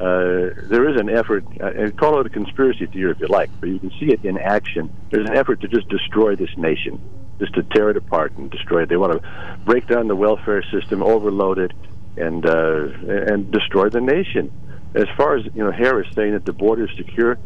uh, 0.00 0.54
there 0.70 0.88
is 0.88 0.98
an 0.98 1.10
effort, 1.10 1.44
uh, 1.60 1.90
call 1.98 2.18
it 2.20 2.26
a 2.26 2.30
conspiracy 2.30 2.86
theory 2.86 3.10
if 3.10 3.20
you 3.20 3.26
like, 3.26 3.50
but 3.60 3.68
you 3.68 3.78
can 3.78 3.90
see 4.00 4.06
it 4.06 4.24
in 4.24 4.38
action. 4.38 4.90
There's 5.10 5.28
an 5.28 5.36
effort 5.36 5.60
to 5.60 5.68
just 5.68 5.90
destroy 5.90 6.36
this 6.36 6.48
nation, 6.56 6.98
just 7.38 7.52
to 7.54 7.62
tear 7.64 7.90
it 7.90 7.98
apart 7.98 8.32
and 8.38 8.50
destroy 8.50 8.84
it. 8.84 8.88
They 8.88 8.96
want 8.96 9.12
to 9.12 9.58
break 9.66 9.86
down 9.88 10.08
the 10.08 10.16
welfare 10.16 10.64
system, 10.72 11.02
overload 11.02 11.58
it, 11.58 11.72
and 12.16 12.46
uh, 12.46 12.88
and 13.30 13.50
destroy 13.50 13.90
the 13.90 14.00
nation. 14.00 14.50
As 14.94 15.06
far 15.18 15.36
as 15.36 15.44
you 15.54 15.62
know, 15.62 15.70
Harris 15.70 16.08
saying 16.14 16.32
that 16.32 16.46
the 16.46 16.54
border 16.54 16.86
is 16.86 16.96
secure, 16.96 17.38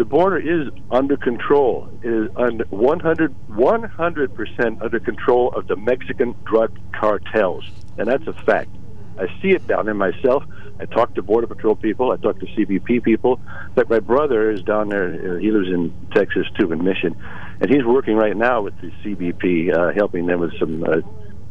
the 0.00 0.06
border 0.06 0.38
is 0.38 0.72
under 0.90 1.18
control. 1.18 1.86
It 2.02 2.08
is 2.08 2.30
under 2.34 2.64
100 2.70 4.34
percent 4.34 4.80
under 4.80 4.98
control 4.98 5.52
of 5.52 5.66
the 5.66 5.76
Mexican 5.76 6.34
drug 6.46 6.78
cartels, 6.98 7.70
and 7.98 8.08
that's 8.08 8.26
a 8.26 8.32
fact. 8.32 8.70
I 9.18 9.26
see 9.42 9.50
it 9.50 9.66
down 9.66 9.84
there 9.84 9.94
myself. 9.94 10.44
I 10.80 10.86
talk 10.86 11.14
to 11.16 11.22
Border 11.22 11.46
Patrol 11.46 11.76
people. 11.76 12.12
I 12.12 12.16
talk 12.16 12.40
to 12.40 12.46
CBP 12.46 13.02
people. 13.02 13.42
In 13.68 13.74
fact, 13.74 13.90
my 13.90 14.00
brother 14.00 14.50
is 14.50 14.62
down 14.62 14.88
there. 14.88 15.38
He 15.38 15.50
lives 15.50 15.68
in 15.68 15.92
Texas 16.14 16.46
too, 16.58 16.72
in 16.72 16.82
Mission, 16.82 17.14
and 17.60 17.68
he's 17.68 17.84
working 17.84 18.16
right 18.16 18.34
now 18.34 18.62
with 18.62 18.80
the 18.80 18.90
CBP, 19.04 19.76
uh, 19.76 19.92
helping 19.92 20.24
them 20.24 20.40
with 20.40 20.58
some 20.58 20.82
uh, 20.82 21.02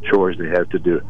chores 0.10 0.40
they 0.40 0.50
have 0.50 0.68
to 0.70 0.80
do. 0.80 1.02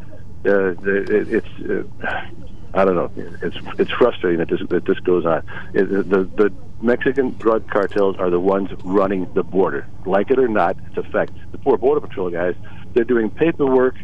Uh, 0.44 0.74
it's 0.84 1.46
uh, 1.60 2.26
I 2.72 2.84
don't 2.84 2.94
know. 2.94 3.10
It's 3.42 3.56
it's 3.78 3.90
frustrating 3.92 4.38
that 4.38 4.48
this 4.48 4.60
that 4.68 4.84
this 4.84 4.98
goes 5.00 5.26
on. 5.26 5.42
It, 5.74 5.88
the 5.88 6.24
the 6.24 6.52
Mexican 6.80 7.36
drug 7.38 7.68
cartels 7.68 8.16
are 8.18 8.30
the 8.30 8.40
ones 8.40 8.70
running 8.84 9.32
the 9.34 9.42
border. 9.42 9.86
Like 10.06 10.30
it 10.30 10.38
or 10.38 10.48
not, 10.48 10.76
it's 10.86 10.96
a 10.96 11.02
fact. 11.10 11.32
The 11.52 11.58
poor 11.58 11.76
border 11.76 12.00
patrol 12.00 12.30
guys, 12.30 12.54
they're 12.94 13.04
doing 13.04 13.30
paperwork 13.30 13.96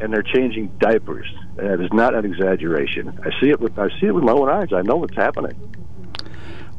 and 0.00 0.12
they're 0.12 0.22
changing 0.22 0.68
diapers. 0.78 1.26
And 1.56 1.68
That 1.68 1.80
is 1.80 1.92
not 1.92 2.14
an 2.14 2.24
exaggeration. 2.24 3.18
I 3.24 3.30
see 3.40 3.50
it 3.50 3.60
with 3.60 3.78
I 3.78 3.88
see 4.00 4.06
it 4.06 4.14
with 4.14 4.24
my 4.24 4.32
own 4.32 4.48
eyes. 4.48 4.68
I 4.72 4.82
know 4.82 4.96
what's 4.96 5.16
happening. 5.16 5.56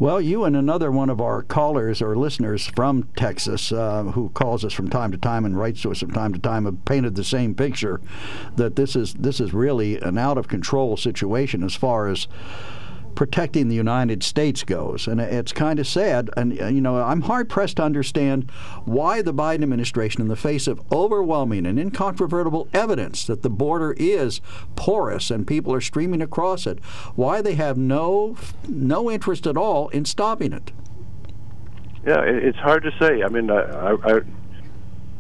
Well, 0.04 0.20
you 0.20 0.44
and 0.44 0.58
another 0.58 0.92
one 0.92 1.10
of 1.10 1.22
our 1.22 1.42
callers 1.42 2.02
or 2.02 2.18
listeners 2.18 2.68
from 2.68 3.04
Texas, 3.16 3.72
uh, 3.72 4.04
who 4.04 4.32
calls 4.32 4.66
us 4.66 4.74
from 4.74 4.90
time 4.90 5.14
to 5.14 5.18
time 5.18 5.46
and 5.46 5.58
writes 5.58 5.82
to 5.84 5.92
us 5.92 6.02
from 6.02 6.12
time 6.12 6.34
to 6.34 6.40
time, 6.40 6.66
have 6.66 6.84
painted 6.84 7.16
the 7.16 7.24
same 7.24 7.56
picture 7.56 8.02
that 8.58 8.76
this 8.76 8.98
is 8.98 9.14
this 9.14 9.40
is 9.40 9.54
really 9.54 9.98
an 10.02 10.18
out 10.18 10.38
of 10.38 10.50
control 10.50 10.98
situation 10.98 11.64
as 11.64 11.74
far 11.74 12.10
as 12.10 12.28
protecting 13.16 13.68
the 13.68 13.76
United 13.76 14.24
States 14.24 14.64
goes. 14.64 15.08
And 15.08 15.20
it's 15.22 15.52
kind 15.52 15.80
of 15.80 15.88
sad. 15.88 16.30
And, 16.36 16.60
uh, 16.62 16.68
you 16.68 16.82
know, 16.82 16.98
I'm 16.98 17.22
hard 17.22 17.50
pressed 17.50 17.78
to 17.78 17.84
understand 17.84 18.50
why 18.86 19.22
the 19.22 19.34
Biden 19.34 19.64
administration, 19.64 20.22
in 20.22 20.28
the 20.28 20.36
face 20.36 20.68
of 20.68 20.82
overwhelming 20.92 21.66
and 21.66 21.80
incontrovertible 21.80 22.68
evidence 22.74 23.26
that 23.26 23.42
the 23.42 23.50
border 23.50 23.94
is 23.98 24.42
porous 24.76 25.32
and 25.32 25.48
people 25.48 25.74
are 25.74 25.82
streaming 25.82 26.22
across 26.22 26.68
it, 26.68 26.80
why 27.16 27.42
they 27.42 27.56
have 27.56 27.78
no, 27.78 28.36
no 28.68 29.10
interest 29.10 29.48
at 29.48 29.58
all 29.58 29.90
in 29.90 30.06
stopping 30.06 30.54
it. 30.54 30.72
Yeah, 32.06 32.22
it's 32.22 32.58
hard 32.58 32.84
to 32.84 32.92
say. 33.00 33.24
I 33.24 33.30
mean, 33.30 33.50
I, 33.50 33.96
I, 34.04 34.20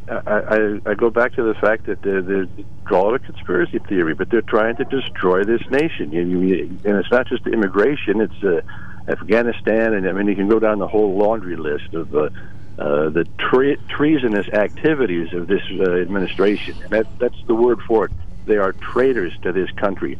I, 0.09 0.79
I, 0.85 0.93
go 0.95 1.09
back 1.09 1.33
to 1.35 1.43
the 1.43 1.53
fact 1.55 1.85
that 1.85 2.01
they're, 2.01 2.21
they're 2.21 2.47
call 2.85 3.13
it 3.13 3.21
a 3.21 3.25
conspiracy 3.25 3.79
theory, 3.79 4.13
but 4.13 4.29
they're 4.29 4.41
trying 4.41 4.75
to 4.75 4.83
destroy 4.85 5.43
this 5.43 5.61
nation. 5.69 6.15
And, 6.15 6.49
you, 6.49 6.65
and 6.83 6.97
it's 6.97 7.09
not 7.09 7.27
just 7.27 7.47
immigration; 7.47 8.19
it's 8.19 8.43
uh, 8.43 8.61
Afghanistan, 9.07 9.93
and 9.93 10.07
I 10.07 10.11
mean 10.11 10.27
you 10.27 10.35
can 10.35 10.49
go 10.49 10.59
down 10.59 10.79
the 10.79 10.87
whole 10.87 11.17
laundry 11.17 11.55
list 11.55 11.93
of 11.93 12.13
uh, 12.15 12.29
uh, 12.77 13.09
the 13.09 13.27
tre- 13.37 13.77
treasonous 13.87 14.47
activities 14.49 15.31
of 15.33 15.47
this 15.47 15.61
uh, 15.79 15.93
administration. 16.01 16.75
And 16.81 16.89
that, 16.91 17.07
that's 17.19 17.41
the 17.45 17.55
word 17.55 17.79
for 17.87 18.05
it. 18.05 18.11
They 18.45 18.57
are 18.57 18.73
traitors 18.73 19.33
to 19.43 19.51
this 19.51 19.69
country. 19.71 20.17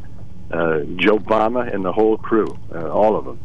Uh, 0.52 0.82
Joe 0.98 1.18
Obama 1.18 1.74
and 1.74 1.84
the 1.84 1.92
whole 1.92 2.18
crew, 2.18 2.58
uh, 2.74 2.90
all 2.90 3.16
of 3.16 3.26
them. 3.26 3.40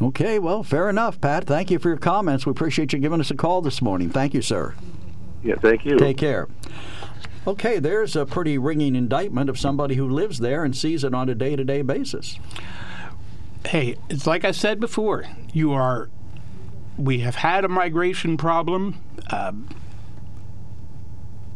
Okay, 0.00 0.38
well, 0.38 0.62
fair 0.62 0.88
enough, 0.88 1.20
Pat. 1.20 1.44
Thank 1.44 1.70
you 1.70 1.78
for 1.78 1.88
your 1.88 1.98
comments. 1.98 2.46
We 2.46 2.50
appreciate 2.50 2.92
you 2.92 2.98
giving 3.00 3.20
us 3.20 3.30
a 3.30 3.36
call 3.36 3.60
this 3.60 3.82
morning. 3.82 4.08
Thank 4.08 4.34
you, 4.34 4.42
sir. 4.42 4.74
Yeah, 5.42 5.56
thank 5.56 5.84
you. 5.84 5.96
Take 5.96 6.18
care. 6.18 6.48
Okay, 7.46 7.80
there's 7.80 8.14
a 8.14 8.24
pretty 8.24 8.56
ringing 8.56 8.94
indictment 8.94 9.50
of 9.50 9.58
somebody 9.58 9.96
who 9.96 10.08
lives 10.08 10.38
there 10.38 10.64
and 10.64 10.76
sees 10.76 11.02
it 11.02 11.12
on 11.12 11.28
a 11.28 11.34
day 11.34 11.56
to 11.56 11.64
day 11.64 11.82
basis. 11.82 12.38
Hey, 13.66 13.96
it's 14.08 14.26
like 14.26 14.44
I 14.44 14.52
said 14.52 14.78
before, 14.80 15.24
you 15.52 15.72
are. 15.72 16.08
We 16.96 17.20
have 17.20 17.36
had 17.36 17.64
a 17.64 17.68
migration 17.68 18.36
problem. 18.36 19.00
Uh, 19.28 19.52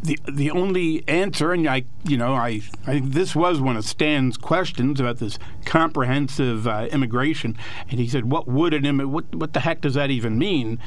the 0.02 0.18
the 0.28 0.50
only 0.50 1.06
answer, 1.08 1.52
and 1.52 1.68
I, 1.68 1.84
you 2.04 2.16
know, 2.16 2.34
I, 2.34 2.62
I 2.86 3.00
this 3.04 3.36
was 3.36 3.60
one 3.60 3.76
of 3.76 3.84
Stan's 3.84 4.36
questions 4.36 4.98
about 4.98 5.18
this 5.18 5.38
comprehensive 5.64 6.66
uh, 6.66 6.88
immigration, 6.90 7.56
and 7.90 8.00
he 8.00 8.08
said, 8.08 8.30
"What 8.30 8.48
would 8.48 8.72
an 8.72 8.84
Im- 8.84 9.12
what 9.12 9.32
what 9.34 9.52
the 9.52 9.60
heck 9.60 9.80
does 9.82 9.94
that 9.94 10.10
even 10.10 10.38
mean?" 10.38 10.78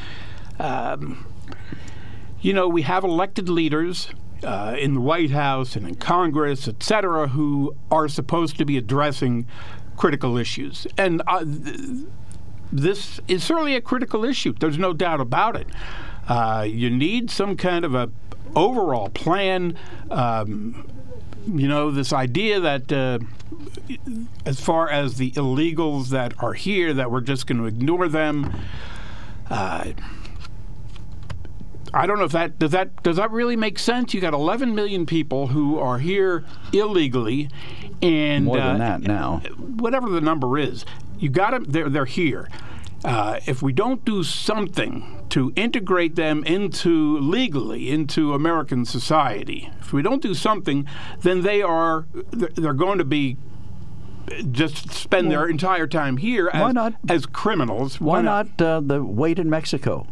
Um, 0.60 1.26
you 2.42 2.54
know, 2.54 2.68
we 2.68 2.84
have 2.84 3.04
elected 3.04 3.50
leaders 3.50 4.10
uh, 4.44 4.76
in 4.80 4.94
the 4.94 5.02
White 5.02 5.32
House 5.32 5.76
and 5.76 5.88
in 5.88 5.96
Congress, 5.96 6.68
et 6.68 6.82
cetera, 6.82 7.28
who 7.28 7.76
are 7.92 8.08
supposed 8.08 8.58
to 8.58 8.66
be 8.66 8.78
addressing 8.78 9.46
critical 9.98 10.38
issues. 10.38 10.88
And 10.98 11.22
uh, 11.28 11.44
th- 11.44 12.06
this 12.72 13.20
is 13.28 13.44
certainly 13.44 13.76
a 13.76 13.82
critical 13.82 14.24
issue. 14.24 14.54
There's 14.54 14.78
no 14.78 14.94
doubt 14.94 15.20
about 15.20 15.56
it. 15.56 15.68
Uh, 16.28 16.66
you 16.68 16.90
need 16.90 17.32
some 17.32 17.58
kind 17.58 17.84
of 17.84 17.96
a 17.96 18.10
overall 18.56 19.10
plan. 19.10 19.76
Um, 20.10 20.88
you 21.48 21.68
know, 21.68 21.92
this 21.92 22.14
idea 22.14 22.60
that 22.60 22.92
uh, 22.92 23.20
as 24.46 24.60
far 24.60 24.90
as 24.90 25.18
the 25.18 25.32
illegals 25.32 26.10
that 26.10 26.34
are 26.42 26.54
here, 26.54 26.94
that 26.94 27.10
we're 27.12 27.22
just 27.22 27.48
going 27.48 27.58
to 27.58 27.66
ignore 27.66 28.08
them. 28.08 28.54
Uh, 29.50 29.94
I 31.94 32.06
don't 32.06 32.20
know 32.20 32.26
if 32.26 32.32
that 32.32 32.60
does 32.60 32.72
that 32.72 33.04
does 33.04 33.18
that 33.18 33.32
really 33.32 33.56
make 33.56 33.80
sense. 33.80 34.14
You 34.14 34.22
got 34.22 34.34
11 34.34 34.76
million 34.76 35.06
people 35.06 35.48
who 35.48 35.80
are 35.80 36.00
here 36.00 36.46
illegally, 36.72 37.50
and 38.02 38.46
more 38.46 38.58
than 38.58 38.76
uh, 38.76 38.78
that 38.78 39.02
now. 39.02 39.38
Whatever 39.58 40.10
the 40.10 40.22
number 40.22 40.58
is, 40.58 40.86
you 41.18 41.30
got 41.30 41.52
them. 41.52 41.66
They're 41.66 41.90
they're 41.90 42.06
here. 42.06 42.50
Uh, 43.04 43.40
if 43.46 43.62
we 43.62 43.72
don't 43.72 44.04
do 44.04 44.24
something 44.24 45.26
to 45.30 45.54
integrate 45.56 46.16
them 46.16 46.44
into 46.44 47.18
legally 47.20 47.90
into 47.90 48.34
American 48.34 48.84
society, 48.86 49.72
if 49.80 49.94
we 49.94 50.02
don't 50.02 50.22
do 50.22 50.34
something, 50.34 50.86
then 51.22 51.44
they 51.44 51.62
are 51.62 52.08
they're 52.32 52.74
going 52.74 52.98
to 52.98 53.06
be 53.06 53.38
just 54.52 54.92
spend 54.92 55.30
well, 55.30 55.40
their 55.40 55.50
entire 55.50 55.88
time 55.88 56.18
here 56.18 56.50
as, 56.54 56.74
not, 56.74 56.94
as 57.08 57.26
criminals. 57.26 58.00
Why, 58.00 58.18
why 58.18 58.22
not, 58.22 58.60
not 58.60 58.66
uh, 58.66 58.80
the 58.82 59.04
wait 59.04 59.40
in 59.40 59.50
Mexico? 59.50 60.06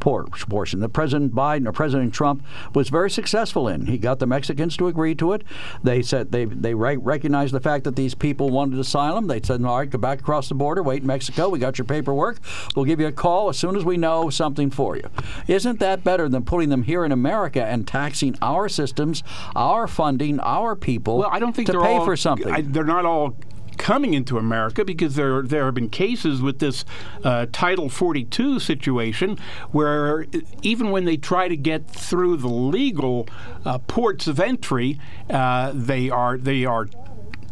Portion 0.00 0.80
that 0.80 0.90
President 0.90 1.34
Biden 1.34 1.66
or 1.66 1.72
President 1.72 2.12
Trump 2.12 2.44
was 2.74 2.88
very 2.88 3.10
successful 3.10 3.68
in. 3.68 3.86
He 3.86 3.98
got 3.98 4.18
the 4.18 4.26
Mexicans 4.26 4.76
to 4.76 4.88
agree 4.88 5.14
to 5.16 5.32
it. 5.32 5.42
They 5.82 6.02
said 6.02 6.32
they 6.32 6.44
they 6.44 6.74
recognized 6.74 7.54
the 7.54 7.60
fact 7.60 7.84
that 7.84 7.96
these 7.96 8.14
people 8.14 8.50
wanted 8.50 8.78
asylum. 8.78 9.26
They 9.26 9.40
said, 9.42 9.64
"All 9.64 9.78
right, 9.78 9.88
go 9.88 9.98
back 9.98 10.20
across 10.20 10.48
the 10.48 10.54
border, 10.54 10.82
wait 10.82 11.02
in 11.02 11.06
Mexico. 11.06 11.48
We 11.48 11.58
got 11.58 11.78
your 11.78 11.84
paperwork. 11.84 12.38
We'll 12.74 12.84
give 12.84 13.00
you 13.00 13.06
a 13.06 13.12
call 13.12 13.48
as 13.48 13.58
soon 13.58 13.76
as 13.76 13.84
we 13.84 13.96
know 13.96 14.30
something 14.30 14.70
for 14.70 14.96
you." 14.96 15.08
Isn't 15.46 15.80
that 15.80 16.04
better 16.04 16.28
than 16.28 16.44
putting 16.44 16.68
them 16.68 16.82
here 16.82 17.04
in 17.04 17.12
America 17.12 17.64
and 17.64 17.86
taxing 17.86 18.36
our 18.42 18.68
systems, 18.68 19.22
our 19.54 19.86
funding, 19.86 20.40
our 20.40 20.76
people? 20.76 21.18
Well, 21.18 21.30
I 21.30 21.38
don't 21.38 21.54
think 21.54 21.66
to 21.68 21.80
pay 21.80 21.96
all, 21.96 22.04
for 22.04 22.16
something. 22.16 22.52
I, 22.52 22.62
they're 22.62 22.84
not 22.84 23.04
all 23.04 23.36
coming 23.76 24.14
into 24.14 24.38
America 24.38 24.84
because 24.84 25.14
there 25.16 25.42
there 25.42 25.64
have 25.64 25.74
been 25.74 25.90
cases 25.90 26.42
with 26.42 26.58
this 26.58 26.84
uh, 27.24 27.46
Title 27.52 27.88
42 27.88 28.60
situation 28.60 29.38
where 29.72 30.26
even 30.62 30.90
when 30.90 31.04
they 31.04 31.16
try 31.16 31.48
to 31.48 31.56
get 31.56 31.88
through 31.88 32.36
the 32.36 32.48
legal 32.48 33.28
uh, 33.64 33.78
ports 33.78 34.26
of 34.26 34.40
entry, 34.40 34.98
uh, 35.30 35.72
they 35.74 36.10
are 36.10 36.38
they 36.38 36.64
are 36.64 36.88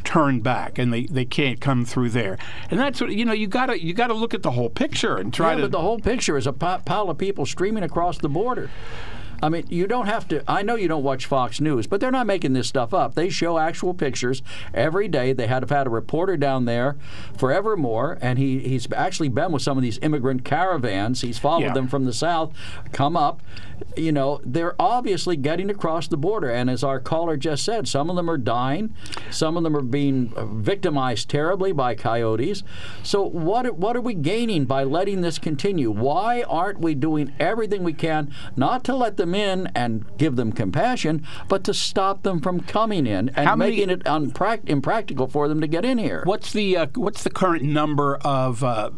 turned 0.04 0.42
back 0.42 0.78
and 0.78 0.92
they, 0.92 1.06
they 1.06 1.24
can't 1.24 1.60
come 1.60 1.84
through 1.84 2.10
there. 2.10 2.38
And 2.70 2.78
that's 2.78 3.00
what 3.00 3.10
you 3.10 3.24
know. 3.24 3.32
You 3.32 3.46
gotta 3.46 3.82
you 3.82 3.94
gotta 3.94 4.14
look 4.14 4.34
at 4.34 4.42
the 4.42 4.52
whole 4.52 4.70
picture 4.70 5.16
and 5.16 5.32
try 5.32 5.50
yeah, 5.50 5.56
to. 5.56 5.62
but 5.62 5.72
the 5.72 5.80
whole 5.80 5.98
picture 5.98 6.36
is 6.36 6.46
a 6.46 6.52
pile 6.52 7.10
of 7.10 7.18
people 7.18 7.46
streaming 7.46 7.82
across 7.82 8.18
the 8.18 8.28
border. 8.28 8.70
I 9.44 9.50
mean, 9.50 9.66
you 9.68 9.86
don't 9.86 10.06
have 10.06 10.26
to. 10.28 10.42
I 10.48 10.62
know 10.62 10.74
you 10.74 10.88
don't 10.88 11.02
watch 11.02 11.26
Fox 11.26 11.60
News, 11.60 11.86
but 11.86 12.00
they're 12.00 12.10
not 12.10 12.26
making 12.26 12.54
this 12.54 12.66
stuff 12.66 12.94
up. 12.94 13.14
They 13.14 13.28
show 13.28 13.58
actual 13.58 13.92
pictures 13.92 14.42
every 14.72 15.06
day. 15.06 15.34
They 15.34 15.46
had 15.46 15.62
have 15.62 15.68
had 15.70 15.86
a 15.86 15.90
reporter 15.90 16.38
down 16.38 16.64
there 16.64 16.96
forevermore, 17.36 18.16
and 18.22 18.38
he, 18.38 18.60
he's 18.60 18.90
actually 18.92 19.28
been 19.28 19.52
with 19.52 19.60
some 19.62 19.76
of 19.76 19.82
these 19.82 19.98
immigrant 19.98 20.44
caravans. 20.46 21.20
He's 21.20 21.38
followed 21.38 21.64
Yeah. 21.64 21.72
them 21.74 21.88
from 21.88 22.06
the 22.06 22.12
south, 22.14 22.52
come 22.92 23.16
up. 23.18 23.42
You 23.96 24.12
know, 24.12 24.40
they're 24.44 24.74
obviously 24.80 25.36
getting 25.36 25.70
across 25.70 26.08
the 26.08 26.16
border, 26.16 26.50
and 26.50 26.68
as 26.68 26.82
our 26.82 26.98
caller 27.00 27.36
just 27.36 27.64
said, 27.64 27.86
some 27.88 28.10
of 28.10 28.16
them 28.16 28.28
are 28.28 28.38
dying, 28.38 28.94
some 29.30 29.56
of 29.56 29.62
them 29.62 29.76
are 29.76 29.82
being 29.82 30.32
uh, 30.36 30.46
victimized 30.46 31.28
terribly 31.28 31.72
by 31.72 31.94
coyotes. 31.94 32.62
So 33.02 33.22
what 33.22 33.76
what 33.78 33.96
are 33.96 34.00
we 34.00 34.14
gaining 34.14 34.64
by 34.64 34.84
letting 34.84 35.20
this 35.20 35.38
continue? 35.38 35.90
Why 35.90 36.42
aren't 36.42 36.80
we 36.80 36.94
doing 36.94 37.32
everything 37.38 37.84
we 37.84 37.92
can 37.92 38.32
not 38.56 38.84
to 38.84 38.94
let 38.96 39.16
them 39.16 39.34
in 39.34 39.68
and 39.74 40.04
give 40.18 40.36
them 40.36 40.52
compassion, 40.52 41.26
but 41.48 41.64
to 41.64 41.74
stop 41.74 42.22
them 42.22 42.40
from 42.40 42.60
coming 42.60 43.06
in 43.06 43.28
and 43.30 43.46
How 43.48 43.56
many- 43.56 43.72
making 43.76 43.90
it 43.90 44.04
unprac- 44.04 44.68
impractical 44.68 45.26
for 45.28 45.48
them 45.48 45.60
to 45.60 45.66
get 45.66 45.84
in 45.84 45.98
here? 45.98 46.22
What's 46.24 46.52
the 46.52 46.76
uh, 46.76 46.86
what's 46.94 47.22
the 47.22 47.30
current 47.30 47.62
number 47.62 48.16
of 48.16 48.62
uh, 48.64 48.90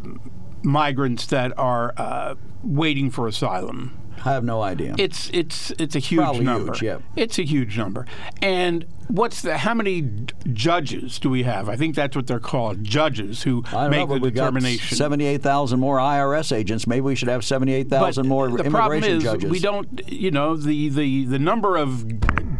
migrants 0.63 1.25
that 1.27 1.57
are 1.57 1.93
uh, 1.97 2.35
waiting 2.63 3.09
for 3.11 3.27
asylum? 3.27 3.97
I 4.25 4.33
have 4.33 4.43
no 4.43 4.61
idea. 4.61 4.95
It's 4.97 5.29
it's 5.33 5.71
it's 5.79 5.95
a 5.95 5.99
huge 5.99 6.19
Probably 6.19 6.45
number. 6.45 6.73
huge, 6.73 6.83
yeah. 6.83 6.97
It's 7.15 7.37
a 7.39 7.43
huge 7.43 7.77
number. 7.77 8.05
And 8.41 8.85
what's 9.07 9.41
the 9.41 9.57
how 9.57 9.73
many 9.73 10.09
judges 10.53 11.19
do 11.19 11.29
we 11.29 11.43
have? 11.43 11.69
I 11.69 11.75
think 11.75 11.95
that's 11.95 12.15
what 12.15 12.27
they're 12.27 12.39
called, 12.39 12.83
judges 12.83 13.43
who 13.43 13.63
I 13.73 13.89
make 13.89 14.07
know, 14.07 14.19
the 14.19 14.31
determination. 14.31 14.97
78,000 14.97 15.79
more 15.79 15.97
IRS 15.97 16.55
agents. 16.55 16.87
Maybe 16.87 17.01
we 17.01 17.15
should 17.15 17.29
have 17.29 17.43
78,000 17.43 18.27
more 18.27 18.49
the 18.49 18.63
immigration 18.63 18.71
problem 18.71 19.03
is 19.03 19.23
judges. 19.23 19.49
we 19.49 19.59
don't 19.59 20.01
you 20.07 20.31
know 20.31 20.55
the, 20.55 20.89
the 20.89 21.25
the 21.25 21.39
number 21.39 21.77
of 21.77 22.05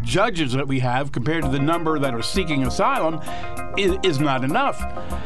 judges 0.02 0.52
that 0.54 0.66
we 0.66 0.80
have 0.80 1.12
compared 1.12 1.44
to 1.44 1.50
the 1.50 1.58
number 1.58 1.98
that 1.98 2.14
are 2.14 2.22
seeking 2.22 2.66
asylum 2.66 3.20
is, 3.76 3.96
is 4.02 4.18
not 4.18 4.42
enough. 4.42 4.80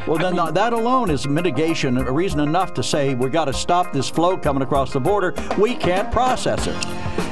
Well, 0.09 0.19
then 0.19 0.39
uh, 0.39 0.51
that 0.51 0.73
alone 0.73 1.09
is 1.11 1.27
mitigation, 1.27 1.97
a 1.97 2.11
reason 2.11 2.41
enough 2.41 2.75
to 2.75 2.83
say 2.83 3.15
we've 3.15 3.33
got 3.33 3.45
to 3.45 3.53
stop 3.53 3.93
this 3.93 4.11
flow 4.11 4.37
coming 4.37 4.63
across 4.63 4.93
the 4.93 5.01
border. 5.01 5.35
We 5.57 5.77
can't 5.77 6.11
process 6.11 6.67
it. 6.67 7.32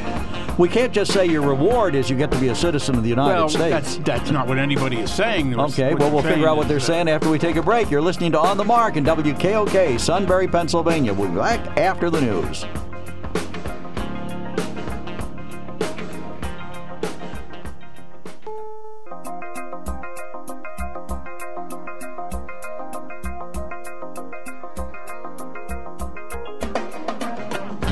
We 0.61 0.69
can't 0.69 0.93
just 0.93 1.15
say 1.15 1.25
your 1.25 1.41
reward 1.41 1.95
is 1.95 2.11
you 2.11 2.17
get 2.19 2.31
to 2.33 2.39
be 2.39 2.49
a 2.49 2.55
citizen 2.55 2.95
of 2.95 3.03
the 3.03 3.09
United 3.09 3.35
well, 3.35 3.49
States. 3.49 3.97
that's 3.97 3.97
that's 4.07 4.31
not 4.31 4.47
what 4.47 4.59
anybody 4.59 4.99
is 4.99 5.11
saying. 5.11 5.59
Okay, 5.59 5.95
well, 5.95 6.11
we'll 6.11 6.23
figure 6.23 6.47
out 6.47 6.59
what 6.59 6.69
they're 6.69 6.77
that- 6.77 6.85
uh, 6.85 6.87
saying 6.87 7.09
after 7.09 7.31
we 7.31 7.39
take 7.39 7.57
a 7.57 7.63
break. 7.63 7.91
You're 7.91 8.03
listening 8.03 8.31
to 8.33 8.39
On 8.39 8.59
the 8.59 8.65
Mark 8.65 8.97
in 8.97 9.05
WKOK, 9.05 9.99
Sunbury, 9.99 10.47
Pennsylvania. 10.47 11.15
We'll 11.15 11.31
be 11.31 11.37
back 11.37 11.79
after 11.79 12.11
the 12.11 12.21
news. 12.21 12.67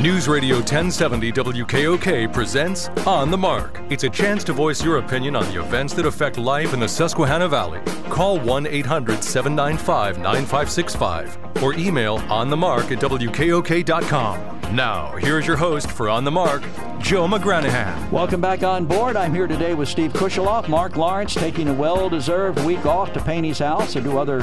News 0.09 0.27
Radio 0.27 0.57
1070 0.57 1.33
WKOK 1.33 2.33
presents 2.33 2.89
On 3.07 3.31
the 3.31 3.37
Mark. 3.37 3.79
It's 3.91 4.05
a 4.05 4.09
chance 4.09 4.43
to 4.45 4.55
voice 4.55 4.83
your 4.83 4.97
opinion 4.97 5.37
on 5.37 5.45
the 5.53 5.61
events 5.61 5.93
that 5.93 6.07
affect 6.07 6.39
life 6.39 6.73
in 6.73 6.81
the 6.81 6.89
Susquehanna 6.89 7.47
Valley. 7.47 7.81
Call 8.09 8.41
1 8.41 8.67
800 8.69 9.23
795 9.23 10.17
9565 10.19 11.63
or 11.63 11.75
email 11.75 12.21
onthemark 12.21 12.91
at 12.91 13.01
WKOK.com. 13.01 14.59
Now, 14.75 15.15
here's 15.17 15.47
your 15.47 15.57
host 15.57 15.91
for 15.91 16.09
On 16.09 16.25
the 16.25 16.31
Mark, 16.31 16.63
Joe 17.01 17.27
McGranahan. 17.27 18.11
Welcome 18.11 18.41
back 18.41 18.63
on 18.63 18.87
board. 18.87 19.15
I'm 19.15 19.35
here 19.35 19.47
today 19.47 19.75
with 19.75 19.89
Steve 19.89 20.13
Kusheloff, 20.15 20.69
Mark 20.69 20.97
Lawrence, 20.97 21.35
taking 21.35 21.69
a 21.69 21.73
well-deserved 21.73 22.65
week 22.65 22.85
off 22.85 23.13
to 23.13 23.21
paint 23.21 23.47
his 23.47 23.59
house 23.59 23.95
or 23.95 24.01
do 24.01 24.19
other 24.19 24.41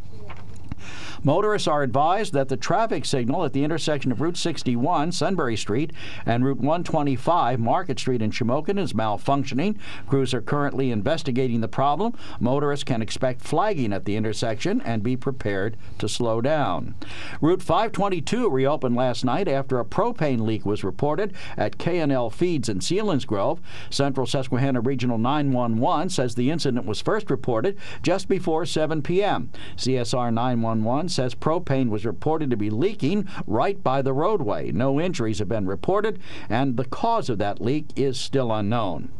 Motorists 1.22 1.68
are 1.68 1.82
advised 1.82 2.32
that 2.32 2.48
the 2.48 2.56
traffic 2.56 3.04
signal 3.04 3.44
at 3.44 3.52
the 3.52 3.62
intersection 3.62 4.10
of 4.10 4.22
Route 4.22 4.38
61, 4.38 5.12
Sunbury 5.12 5.56
Street, 5.56 5.92
and 6.24 6.44
Route 6.44 6.58
125, 6.58 7.60
Market 7.60 7.98
Street 7.98 8.22
in 8.22 8.30
Shamokin 8.30 8.78
is 8.78 8.94
malfunctioning. 8.94 9.76
Crews 10.08 10.32
are 10.32 10.40
currently 10.40 10.90
investigating 10.90 11.60
the 11.60 11.68
problem. 11.68 12.14
Motorists 12.40 12.84
can 12.84 13.02
expect 13.02 13.42
flagging 13.42 13.92
at 13.92 14.06
the 14.06 14.16
intersection 14.16 14.80
and 14.80 15.02
be 15.02 15.14
prepared 15.14 15.76
to 15.98 16.08
slow 16.08 16.40
down. 16.40 16.94
Route 17.42 17.62
522 17.62 18.48
reopened 18.48 18.96
last 18.96 19.22
night 19.22 19.46
after 19.46 19.78
a 19.78 19.84
propane 19.84 20.40
leak 20.40 20.64
was 20.64 20.82
reported 20.82 21.34
at 21.58 21.76
K&L 21.76 22.30
Feeds 22.30 22.70
in 22.70 22.78
Selinsgrove. 22.78 23.58
Central 23.90 24.26
Susquehanna 24.26 24.80
Regional 24.80 25.18
911 25.18 26.08
says 26.08 26.34
the 26.34 26.50
incident 26.50 26.86
was 26.86 27.02
first 27.02 27.30
reported 27.30 27.76
just 28.02 28.26
before 28.26 28.64
7 28.64 29.02
p.m. 29.02 29.50
CSR 29.76 30.32
911 30.32 31.09
says 31.10 31.34
propane 31.34 31.90
was 31.90 32.06
reported 32.06 32.50
to 32.50 32.56
be 32.56 32.70
leaking 32.70 33.28
right 33.46 33.82
by 33.82 34.02
the 34.02 34.12
roadway. 34.12 34.70
No 34.72 35.00
injuries 35.00 35.38
have 35.40 35.48
been 35.48 35.66
reported, 35.66 36.18
and 36.48 36.76
the 36.76 36.84
cause 36.84 37.28
of 37.28 37.38
that 37.38 37.60
leak 37.60 37.86
is 37.96 38.18
still 38.18 38.52
unknown. 38.52 39.10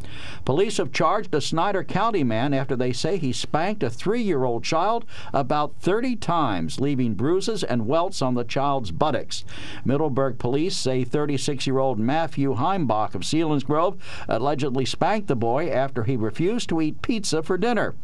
Police 0.45 0.79
have 0.79 0.93
charged 0.93 1.35
a 1.35 1.41
Snyder 1.41 1.85
County 1.85 2.25
man 2.25 2.53
after 2.53 2.77
they 2.77 2.93
say 2.93 3.17
he 3.17 3.33
spanked 3.33 3.83
a 3.83 3.91
three 3.91 4.23
year 4.23 4.45
old 4.45 4.65
child 4.65 5.05
about 5.33 5.75
30 5.81 6.17
times, 6.17 6.81
leaving 6.81 7.15
bruises 7.15 7.63
and 7.63 7.87
welts 7.87 8.23
on 8.23 8.35
the 8.35 8.45
child's 8.45 8.91
buttocks. 8.91 9.45
Middleburg 9.85 10.39
police 10.39 10.77
say 10.77 11.05
36 11.05 11.67
year 11.67 11.79
old 11.79 11.99
Matthew 11.99 12.55
Heimbach 12.55 13.15
of 13.15 13.23
Selinsgrove 13.23 13.99
allegedly 14.29 14.85
spanked 14.85 15.29
the 15.29 15.37
boy 15.37 15.71
after 15.71 16.05
he 16.05 16.17
refused 16.17 16.69
to 16.71 16.81
eat 16.81 17.03
pizza 17.03 17.43
for 17.43 17.57
dinner. 17.57 17.95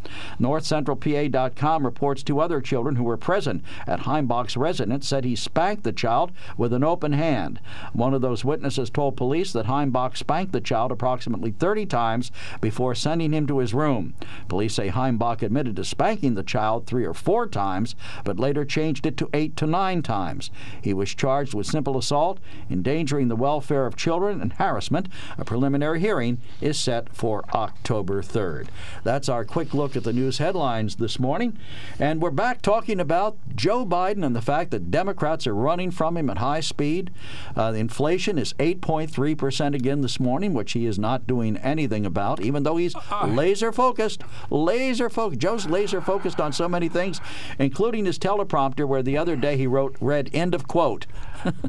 NorthCentralPA.com 0.41 1.85
reports 1.85 2.23
two 2.23 2.41
other 2.41 2.61
children 2.61 2.97
who 2.97 3.05
were 3.05 3.17
present 3.17 3.65
at 3.87 4.01
Heimbach's 4.01 4.57
residence 4.57 5.09
said 5.09 5.25
he 5.25 5.37
spanked 5.37 5.85
the 5.85 5.93
child 5.93 6.33
with 6.57 6.73
an 6.73 6.85
open 6.85 7.13
hand. 7.13 7.61
One 7.93 8.15
of 8.15 8.23
those 8.23 8.45
witnesses 8.45 8.91
told 8.91 9.17
police 9.17 9.53
that 9.53 9.67
Heimbach 9.67 10.17
spanked 10.17 10.53
the 10.53 10.61
child 10.61 10.93
approximately 10.93 11.51
30 11.51 11.87
times 11.87 12.31
before 12.61 12.95
sending 12.95 13.33
him 13.33 13.47
to 13.47 13.59
his 13.59 13.75
room. 13.75 14.15
Police 14.49 14.75
say 14.75 14.89
Heimbach 14.89 15.43
admitted 15.43 15.77
to 15.77 15.85
spanking 15.85 16.35
the 16.35 16.43
child 16.43 16.87
three 16.87 17.05
or 17.05 17.15
four 17.15 17.47
times, 17.47 17.95
but 18.25 18.39
later 18.39 18.65
changed 18.65 19.07
it 19.07 19.17
to 19.17 19.31
eight 19.33 19.57
to 19.57 19.67
nine 19.67 20.03
times. 20.03 20.51
He 20.81 20.95
was 20.95 21.15
charged 21.15 21.55
with 21.55 21.67
simple 21.67 21.97
assault, 21.97 22.39
endangering 22.71 23.29
the 23.29 23.37
welfare 23.37 23.87
of 23.87 23.97
children, 23.97 24.41
and 24.41 24.53
harassment. 24.55 25.09
A 25.39 25.45
preliminary 25.45 26.01
hearing 26.01 26.39
is 26.61 26.79
set 26.79 27.15
for 27.15 27.45
October 27.55 28.23
3rd. 28.23 28.69
That's 29.05 29.29
our 29.29 29.45
quick 29.45 29.75
look 29.75 29.97
at 29.97 30.05
the 30.05 30.13
news 30.13 30.39
headlines 30.39 30.97
this 30.97 31.19
morning. 31.19 31.59
And 31.99 32.21
we're 32.21 32.31
back 32.31 32.63
talking 32.63 33.01
about 33.01 33.37
Joe 33.67 33.85
Biden 33.85 34.25
and 34.25 34.37
the 34.37 34.41
fact 34.41 34.71
that 34.71 34.93
Democrats 34.93 35.45
are 35.45 35.53
running 35.53 35.91
from 35.91 36.17
him 36.17 36.31
at 36.31 36.39
high 36.39 36.61
speed. 36.61 37.11
Uh, 37.57 37.73
inflation 37.73 38.39
is 38.39 38.53
8.3% 38.61 39.75
again 39.75 40.03
this 40.03 40.21
morning, 40.21 40.55
which 40.55 40.71
he 40.71 40.87
is 40.87 41.01
not 41.01 41.27
doing 41.27 41.57
anything 41.57 42.07
about, 42.07 42.41
even 42.41 42.63
though 42.63 42.77
he's 42.77 42.95
laser 43.27 43.73
focused. 43.73 44.23
Laser 44.51 45.11
focused. 45.11 45.41
Joe's 45.41 45.67
laser 45.67 46.01
focused 46.01 46.41
on 46.41 46.53
so 46.53 46.69
many 46.69 46.89
things, 46.89 47.21
including 47.59 48.05
his 48.05 48.21
teleprompter, 48.21 48.87
where 48.87 49.03
the 49.03 49.19
other 49.19 49.35
day 49.35 49.57
he 49.57 49.67
wrote, 49.67 49.97
read, 50.01 50.31
end 50.33 50.55
of 50.55 50.69
quote. 50.69 51.07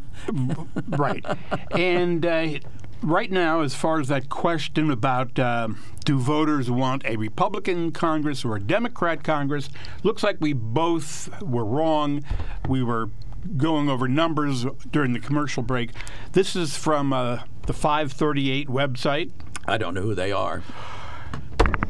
right. 0.89 1.25
And 1.71 2.23
uh, 2.23 2.59
right 3.01 3.31
now, 3.31 3.61
as 3.61 3.75
far 3.75 3.99
as 3.99 4.07
that 4.07 4.29
question 4.29 4.91
about 4.91 5.37
uh, 5.39 5.69
do 6.05 6.17
voters 6.17 6.69
want 6.71 7.05
a 7.05 7.17
Republican 7.17 7.91
Congress 7.91 8.45
or 8.45 8.55
a 8.55 8.59
Democrat 8.59 9.23
Congress, 9.23 9.69
looks 10.03 10.23
like 10.23 10.37
we 10.39 10.53
both 10.53 11.29
were 11.41 11.65
wrong. 11.65 12.23
We 12.67 12.83
were 12.83 13.09
going 13.55 13.89
over 13.89 14.07
numbers 14.07 14.65
during 14.91 15.13
the 15.13 15.19
commercial 15.19 15.63
break. 15.63 15.91
This 16.33 16.55
is 16.55 16.77
from 16.77 17.13
uh, 17.13 17.39
the 17.65 17.73
538 17.73 18.67
website. 18.67 19.31
I 19.67 19.77
don't 19.77 19.93
know 19.93 20.01
who 20.01 20.15
they 20.15 20.31
are. 20.31 20.63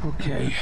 Okay. 0.08 0.54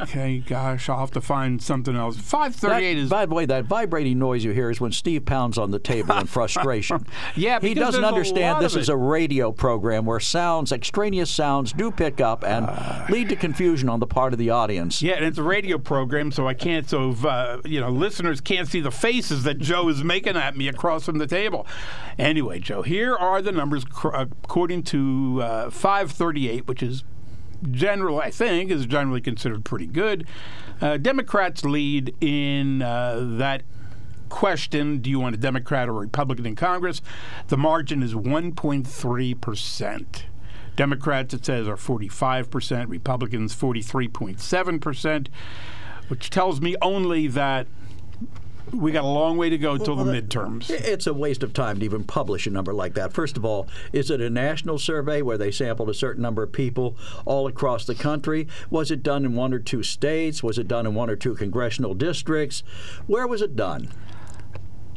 okay. 0.00 0.38
Gosh, 0.38 0.88
I'll 0.88 1.00
have 1.00 1.10
to 1.12 1.20
find 1.20 1.62
something 1.62 1.94
else. 1.96 2.16
Five 2.16 2.54
thirty-eight 2.54 2.94
That- 2.94 3.00
is. 3.00 3.10
By 3.10 3.26
the 3.26 3.34
way, 3.34 3.46
that 3.46 3.64
vibrating 3.64 4.18
noise 4.18 4.44
you 4.44 4.52
hear 4.52 4.70
is 4.70 4.80
when 4.80 4.92
Steve 4.92 5.24
pounds 5.24 5.58
on 5.58 5.70
the 5.70 5.78
table 5.78 6.16
in 6.18 6.26
frustration. 6.26 7.04
Yeah, 7.36 7.60
he 7.60 7.74
doesn't 7.74 8.04
understand 8.04 8.62
this 8.62 8.74
is 8.76 8.88
a 8.88 8.96
radio 8.96 9.52
program 9.52 10.04
where 10.04 10.20
sounds, 10.20 10.72
extraneous 10.72 11.30
sounds, 11.30 11.72
do 11.72 11.90
pick 11.90 12.20
up 12.20 12.44
and 12.44 12.66
Uh. 12.66 13.06
lead 13.08 13.28
to 13.28 13.36
confusion 13.36 13.88
on 13.88 14.00
the 14.00 14.06
part 14.06 14.32
of 14.32 14.38
the 14.38 14.50
audience. 14.50 15.00
Yeah, 15.02 15.14
and 15.14 15.24
it's 15.24 15.38
a 15.38 15.42
radio 15.42 15.78
program, 15.78 16.32
so 16.32 16.46
I 16.48 16.54
can't. 16.54 16.88
So 16.88 17.12
uh, 17.24 17.60
you 17.64 17.80
know, 17.80 17.90
listeners 17.90 18.40
can't 18.40 18.68
see 18.68 18.80
the 18.80 18.90
faces 18.90 19.44
that 19.44 19.58
Joe 19.58 19.88
is 19.88 20.02
making 20.04 20.36
at 20.36 20.56
me 20.56 20.68
across 20.68 21.04
from 21.04 21.18
the 21.18 21.26
table. 21.26 21.66
Anyway, 22.18 22.58
Joe, 22.58 22.82
here 22.82 23.14
are 23.16 23.40
the 23.42 23.52
numbers 23.52 23.84
cr- 23.84 24.08
according 24.14 24.82
to 24.84 25.40
uh, 25.42 25.70
538, 25.70 26.66
which 26.66 26.82
is 26.82 27.04
general, 27.70 28.20
I 28.20 28.30
think, 28.30 28.70
is 28.70 28.86
generally 28.86 29.20
considered 29.20 29.64
pretty 29.64 29.86
good. 29.86 30.26
Uh, 30.80 30.96
Democrats 30.96 31.64
lead 31.64 32.14
in 32.20 32.82
uh, 32.82 33.36
that 33.38 33.62
question 34.28 34.98
do 34.98 35.10
you 35.10 35.18
want 35.18 35.34
a 35.34 35.38
Democrat 35.38 35.88
or 35.88 35.92
a 35.92 36.00
Republican 36.00 36.46
in 36.46 36.56
Congress? 36.56 37.02
The 37.48 37.56
margin 37.56 38.02
is 38.02 38.14
1.3%. 38.14 40.22
Democrats, 40.76 41.34
it 41.34 41.44
says, 41.44 41.68
are 41.68 41.76
45%, 41.76 42.88
Republicans, 42.88 43.54
43.7%, 43.54 45.28
which 46.08 46.30
tells 46.30 46.60
me 46.60 46.76
only 46.80 47.26
that 47.26 47.66
we 48.72 48.92
got 48.92 49.04
a 49.04 49.08
long 49.08 49.36
way 49.36 49.50
to 49.50 49.58
go 49.58 49.76
till 49.76 49.96
the 49.96 50.04
midterms. 50.04 50.70
It's 50.70 51.06
a 51.06 51.14
waste 51.14 51.42
of 51.42 51.52
time 51.52 51.78
to 51.78 51.84
even 51.84 52.04
publish 52.04 52.46
a 52.46 52.50
number 52.50 52.72
like 52.72 52.94
that. 52.94 53.12
First 53.12 53.36
of 53.36 53.44
all, 53.44 53.68
is 53.92 54.10
it 54.10 54.20
a 54.20 54.30
national 54.30 54.78
survey 54.78 55.22
where 55.22 55.38
they 55.38 55.50
sampled 55.50 55.90
a 55.90 55.94
certain 55.94 56.22
number 56.22 56.42
of 56.42 56.52
people 56.52 56.96
all 57.24 57.46
across 57.46 57.84
the 57.84 57.94
country? 57.94 58.46
Was 58.70 58.90
it 58.90 59.02
done 59.02 59.24
in 59.24 59.34
one 59.34 59.52
or 59.52 59.58
two 59.58 59.82
states? 59.82 60.42
Was 60.42 60.58
it 60.58 60.68
done 60.68 60.86
in 60.86 60.94
one 60.94 61.10
or 61.10 61.16
two 61.16 61.34
congressional 61.34 61.94
districts? 61.94 62.62
Where 63.06 63.26
was 63.26 63.42
it 63.42 63.56
done? 63.56 63.88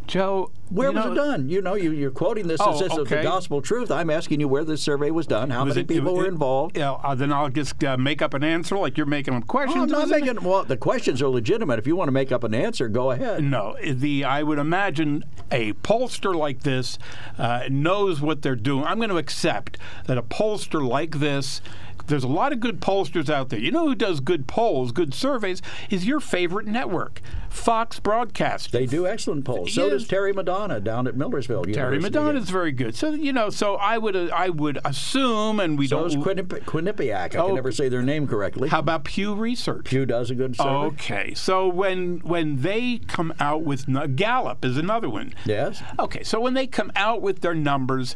Joe, 0.07 0.51
Where 0.69 0.91
was 0.91 1.05
know, 1.05 1.11
it 1.11 1.15
done? 1.15 1.49
You 1.49 1.61
know, 1.61 1.75
you, 1.75 1.91
you're 1.91 2.11
quoting 2.11 2.47
this 2.47 2.59
Oh, 2.61 2.73
as 2.73 2.81
if 2.81 2.93
it's 2.97 3.09
the 3.09 3.21
gospel 3.23 3.61
truth. 3.61 3.89
I'm 3.89 4.09
asking 4.09 4.39
you 4.39 4.47
where 4.47 4.63
this 4.63 4.81
survey 4.81 5.11
was 5.11 5.25
done, 5.27 5.49
how 5.49 5.65
was 5.65 5.75
many 5.75 5.81
it- 5.83 5.87
people 5.87 6.09
it- 6.15 6.17
were 6.17 6.27
involved. 6.27 6.77
Yeah, 6.77 6.91
uh, 6.91 7.15
then 7.15 7.31
I'll 7.31 7.49
just 7.49 7.81
uh, 7.83 7.97
make 7.97 8.21
up 8.21 8.33
an 8.33 8.43
answer 8.43 8.77
like 8.77 8.97
you're 8.97 9.05
making 9.05 9.33
up 9.33 9.43
Oh, 9.43 9.47
questions. 9.47 9.83
I'm 9.83 9.89
not 9.89 10.01
Was 10.09 10.11
it- 10.11 10.25
making. 10.25 10.43
Well, 10.43 10.63
the 10.63 10.77
questions 10.77 11.21
are 11.21 11.27
legitimate. 11.29 11.79
If 11.79 11.87
you 11.87 11.95
want 11.95 12.07
to 12.07 12.11
make 12.13 12.31
up 12.31 12.43
an 12.43 12.53
answer, 12.53 12.87
go 12.89 13.11
ahead. 13.11 13.43
No, 13.43 13.75
the 13.83 14.23
I 14.25 14.43
would 14.43 14.59
imagine 14.59 15.23
a 15.51 15.73
pollster 15.73 16.35
like 16.35 16.61
this 16.63 16.97
uh, 17.37 17.63
knows 17.69 18.21
what 18.21 18.41
they're 18.41 18.55
doing. 18.55 18.83
I'm 18.85 18.97
going 18.97 19.09
to 19.09 19.17
accept 19.17 19.77
that 20.07 20.17
a 20.17 20.23
pollster 20.23 20.85
like 20.85 21.19
this. 21.19 21.61
There's 22.07 22.23
a 22.23 22.27
lot 22.27 22.51
of 22.51 22.59
good 22.59 22.81
pollsters 22.81 23.29
out 23.29 23.49
there. 23.49 23.59
You 23.59 23.71
know 23.71 23.87
who 23.87 23.95
does 23.95 24.19
good 24.19 24.47
polls, 24.47 24.91
good 24.91 25.13
surveys, 25.13 25.61
is 25.89 26.05
your 26.05 26.19
favorite 26.19 26.67
network, 26.67 27.21
Fox 27.49 27.99
Broadcast. 27.99 28.71
They 28.71 28.85
do 28.85 29.07
excellent 29.07 29.45
polls. 29.45 29.73
So 29.73 29.89
does 29.89 30.07
Terry 30.07 30.33
Madonna 30.33 30.79
down 30.79 31.07
at 31.07 31.15
Millersville. 31.15 31.63
Terry 31.73 31.99
Madonna 31.99 32.39
is 32.39 32.49
very 32.49 32.71
good. 32.73 32.95
So 32.95 33.11
you 33.11 33.31
know, 33.31 33.49
so 33.49 33.75
I 33.75 33.97
would 33.97 34.15
uh, 34.15 34.29
I 34.33 34.49
would 34.49 34.79
assume, 34.83 35.59
and 35.59 35.77
we 35.79 35.87
So 35.87 35.99
don't. 35.99 36.07
is 36.07 36.15
Quinnipi- 36.17 36.63
Quinnipiac. 36.65 37.35
I 37.35 37.39
Oh. 37.39 37.47
can 37.47 37.55
never 37.55 37.71
say 37.71 37.87
their 37.89 38.01
name 38.03 38.27
correctly. 38.27 38.69
how 38.69 38.79
about 38.79 39.05
Pew 39.05 39.33
Research? 39.33 39.85
Pew 39.85 40.05
does 40.05 40.29
a 40.29 40.35
good 40.35 40.55
survey. 40.55 40.69
Okay, 40.69 41.33
so 41.33 41.67
when 41.67 42.17
when 42.19 42.61
they 42.61 42.99
come 43.07 43.33
out 43.39 43.63
with 43.63 43.85
Gallup 44.15 44.65
is 44.65 44.77
another 44.77 45.09
one. 45.09 45.33
Yes. 45.45 45.81
Okay, 45.99 46.23
so 46.23 46.39
when 46.41 46.53
they 46.53 46.67
come 46.67 46.91
out 46.95 47.21
with 47.21 47.39
their 47.41 47.53
numbers, 47.55 48.15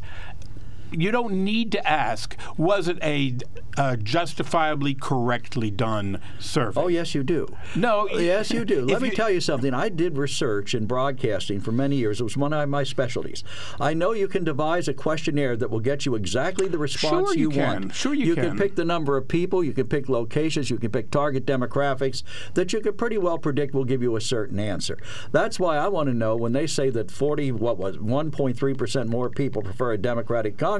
you 0.91 1.12
don't 1.12 1.43
need 1.43 1.71
to 1.73 1.88
ask, 1.88 2.36
was 2.58 2.88
it 2.88 2.97
a 3.04 3.36
uh, 3.78 3.95
justifiably 3.95 4.93
correctly 4.95 5.69
done 5.69 6.19
survey? 6.39 6.82
Oh, 6.82 6.88
yes, 6.88 7.13
you 7.13 7.23
do. 7.23 7.47
No, 7.76 8.08
Yes, 8.10 8.52
you 8.52 8.65
do. 8.65 8.86
Let 8.86 9.02
me 9.02 9.10
you- 9.10 9.15
tell 9.15 9.30
you 9.30 9.39
something. 9.41 9.73
I 9.73 9.89
did 9.89 10.17
research 10.17 10.73
in 10.73 10.86
broadcasting 10.88 11.60
for 11.60 11.71
many 11.71 11.95
years. 11.97 12.19
It 12.19 12.23
was 12.23 12.36
one 12.38 12.54
of 12.54 12.67
my 12.69 12.84
specialties. 12.84 13.43
I 13.80 13.93
know 13.93 14.13
you 14.13 14.28
can 14.28 14.43
devise 14.43 14.88
a 14.88 14.93
questionnaire 14.93 15.56
that 15.58 15.69
will 15.69 15.80
get 15.80 16.06
you 16.06 16.15
exactly 16.15 16.67
the 16.67 16.78
response 16.78 17.30
Sure 17.30 17.38
you 17.38 17.50
can. 17.50 17.82
want. 17.82 17.95
Sure 17.95 18.13
you 18.13 18.34
can. 18.36 18.50
can. 18.50 18.58
pick 18.58 18.76
the 18.76 18.86
number 18.86 19.15
of 19.17 19.28
people, 19.28 19.63
you 19.63 19.73
can 19.73 19.88
pick 19.88 20.10
locations, 20.10 20.69
you 20.69 20.78
can 20.78 20.89
pick 20.91 21.12
target 21.12 21.45
demographics 21.45 22.23
that 22.56 22.73
you 22.73 22.80
could 22.82 22.97
pretty 22.97 23.17
well 23.17 23.38
predict 23.38 23.73
will 23.73 23.86
give 23.86 24.02
you 24.02 24.15
a 24.15 24.21
certain 24.21 24.60
answer. 24.60 24.97
That's 25.32 25.60
why 25.60 25.78
I 25.78 25.88
want 25.88 26.08
to 26.10 26.13
know 26.13 26.36
when 26.36 26.54
they 26.54 26.65
say 26.67 26.89
that 26.91 27.12
40, 27.12 27.52
what 27.54 27.78
was 27.78 27.97
1.3% 27.97 29.08
more 29.08 29.30
people 29.30 29.62
prefer 29.62 29.93
a 29.93 29.97
Democratic 29.97 30.58
Congress, 30.58 30.77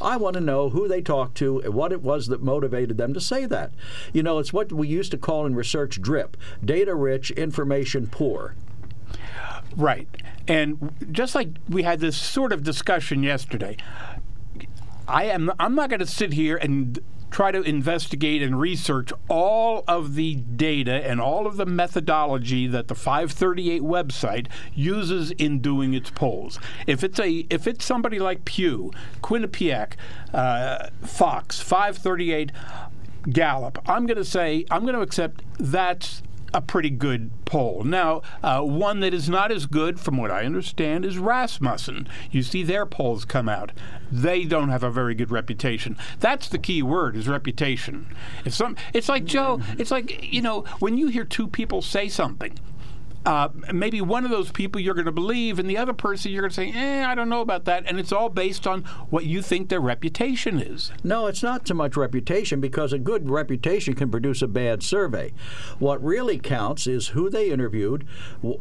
I 0.00 0.16
want 0.16 0.34
to 0.34 0.40
know 0.40 0.70
who 0.70 0.88
they 0.88 1.00
talked 1.00 1.36
to 1.38 1.60
and 1.60 1.74
what 1.74 1.92
it 1.92 2.02
was 2.02 2.26
that 2.28 2.42
motivated 2.42 2.96
them 2.96 3.14
to 3.14 3.20
say 3.20 3.46
that. 3.46 3.72
You 4.12 4.22
know, 4.22 4.38
it's 4.38 4.52
what 4.52 4.72
we 4.72 4.88
used 4.88 5.10
to 5.12 5.18
call 5.18 5.46
in 5.46 5.54
research 5.54 6.00
drip 6.00 6.36
data 6.64 6.94
rich, 6.94 7.30
information 7.32 8.06
poor. 8.06 8.54
Right. 9.76 10.08
And 10.48 10.92
just 11.12 11.34
like 11.34 11.48
we 11.68 11.82
had 11.82 12.00
this 12.00 12.16
sort 12.16 12.52
of 12.52 12.62
discussion 12.62 13.22
yesterday, 13.22 13.76
I 15.06 15.24
am 15.24 15.52
I'm 15.58 15.74
not 15.74 15.90
going 15.90 16.00
to 16.00 16.06
sit 16.06 16.32
here 16.32 16.56
and 16.56 16.98
try 17.30 17.50
to 17.50 17.62
investigate 17.62 18.42
and 18.42 18.60
research 18.60 19.12
all 19.28 19.84
of 19.86 20.14
the 20.14 20.34
data 20.34 21.06
and 21.06 21.20
all 21.20 21.46
of 21.46 21.56
the 21.56 21.66
methodology 21.66 22.66
that 22.66 22.88
the 22.88 22.94
538 22.94 23.82
website 23.82 24.46
uses 24.74 25.30
in 25.32 25.60
doing 25.60 25.94
its 25.94 26.10
polls. 26.10 26.58
If 26.86 27.04
it's 27.04 27.18
a 27.18 27.46
if 27.50 27.66
it's 27.66 27.84
somebody 27.84 28.18
like 28.18 28.44
Pew, 28.44 28.90
Quinnipiac, 29.22 29.92
uh, 30.34 30.88
Fox, 31.02 31.60
538, 31.60 32.52
Gallup, 33.30 33.78
I'm 33.86 34.06
going 34.06 34.16
to 34.16 34.24
say 34.24 34.64
I'm 34.70 34.82
going 34.82 34.94
to 34.94 35.02
accept 35.02 35.42
that's 35.58 36.22
a 36.52 36.60
pretty 36.60 36.90
good 36.90 37.30
poll. 37.44 37.84
Now, 37.84 38.22
uh, 38.42 38.60
one 38.60 39.00
that 39.00 39.14
is 39.14 39.28
not 39.28 39.52
as 39.52 39.66
good, 39.66 40.00
from 40.00 40.16
what 40.16 40.30
I 40.30 40.44
understand, 40.44 41.04
is 41.04 41.18
Rasmussen. 41.18 42.08
You 42.30 42.42
see 42.42 42.62
their 42.62 42.86
polls 42.86 43.24
come 43.24 43.48
out. 43.48 43.72
They 44.10 44.44
don't 44.44 44.68
have 44.68 44.82
a 44.82 44.90
very 44.90 45.14
good 45.14 45.30
reputation. 45.30 45.96
That's 46.18 46.48
the 46.48 46.58
key 46.58 46.82
word 46.82 47.16
is 47.16 47.28
reputation. 47.28 48.06
If 48.44 48.54
some, 48.54 48.76
it's 48.92 49.08
like 49.08 49.24
Joe. 49.24 49.60
It's 49.78 49.90
like 49.90 50.32
you 50.32 50.42
know 50.42 50.62
when 50.78 50.96
you 50.98 51.08
hear 51.08 51.24
two 51.24 51.46
people 51.46 51.82
say 51.82 52.08
something. 52.08 52.58
Uh, 53.26 53.48
maybe 53.72 54.00
one 54.00 54.24
of 54.24 54.30
those 54.30 54.50
people 54.50 54.80
you're 54.80 54.94
going 54.94 55.04
to 55.04 55.12
believe, 55.12 55.58
and 55.58 55.68
the 55.68 55.76
other 55.76 55.92
person 55.92 56.32
you're 56.32 56.40
going 56.40 56.50
to 56.50 56.54
say, 56.54 56.72
eh, 56.72 57.04
I 57.06 57.14
don't 57.14 57.28
know 57.28 57.42
about 57.42 57.66
that. 57.66 57.84
And 57.86 58.00
it's 58.00 58.12
all 58.12 58.30
based 58.30 58.66
on 58.66 58.82
what 59.10 59.26
you 59.26 59.42
think 59.42 59.68
their 59.68 59.80
reputation 59.80 60.58
is. 60.58 60.90
No, 61.04 61.26
it's 61.26 61.42
not 61.42 61.68
so 61.68 61.74
much 61.74 61.96
reputation 61.96 62.60
because 62.60 62.92
a 62.92 62.98
good 62.98 63.28
reputation 63.28 63.94
can 63.94 64.10
produce 64.10 64.40
a 64.40 64.48
bad 64.48 64.82
survey. 64.82 65.32
What 65.78 66.02
really 66.02 66.38
counts 66.38 66.86
is 66.86 67.08
who 67.08 67.28
they 67.28 67.50
interviewed, 67.50 68.06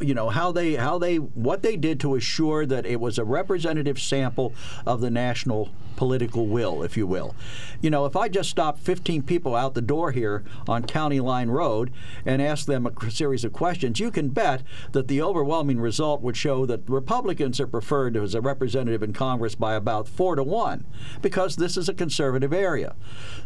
you 0.01 0.13
know, 0.13 0.29
how 0.29 0.51
they 0.51 0.75
how 0.75 0.97
they 0.97 1.17
what 1.17 1.61
they 1.61 1.77
did 1.77 1.99
to 2.01 2.15
assure 2.15 2.65
that 2.65 2.85
it 2.85 2.99
was 2.99 3.17
a 3.17 3.23
representative 3.23 3.99
sample 3.99 4.53
of 4.85 4.99
the 4.99 5.09
national 5.09 5.69
political 5.95 6.47
will, 6.47 6.81
if 6.83 6.95
you 6.95 7.05
will. 7.05 7.35
You 7.81 7.89
know, 7.89 8.05
if 8.05 8.15
I 8.15 8.29
just 8.29 8.49
stop 8.49 8.79
15 8.79 9.23
people 9.23 9.55
out 9.55 9.73
the 9.73 9.81
door 9.81 10.11
here 10.11 10.43
on 10.67 10.83
County 10.83 11.19
Line 11.19 11.49
Road 11.49 11.91
and 12.25 12.41
ask 12.41 12.65
them 12.65 12.85
a 12.85 13.11
series 13.11 13.43
of 13.43 13.51
questions, 13.51 13.99
you 13.99 14.09
can 14.09 14.29
bet 14.29 14.48
that 14.91 15.07
the 15.07 15.21
overwhelming 15.21 15.79
result 15.79 16.21
would 16.21 16.37
show 16.37 16.65
that 16.65 16.89
Republicans 16.89 17.59
are 17.59 17.67
preferred 17.67 18.17
as 18.17 18.35
a 18.35 18.41
representative 18.41 19.03
in 19.03 19.13
Congress 19.13 19.55
by 19.55 19.73
about 19.73 20.07
four 20.07 20.35
to 20.35 20.43
one, 20.43 20.85
because 21.21 21.55
this 21.55 21.77
is 21.77 21.87
a 21.89 21.93
conservative 21.93 22.53
area. 22.53 22.95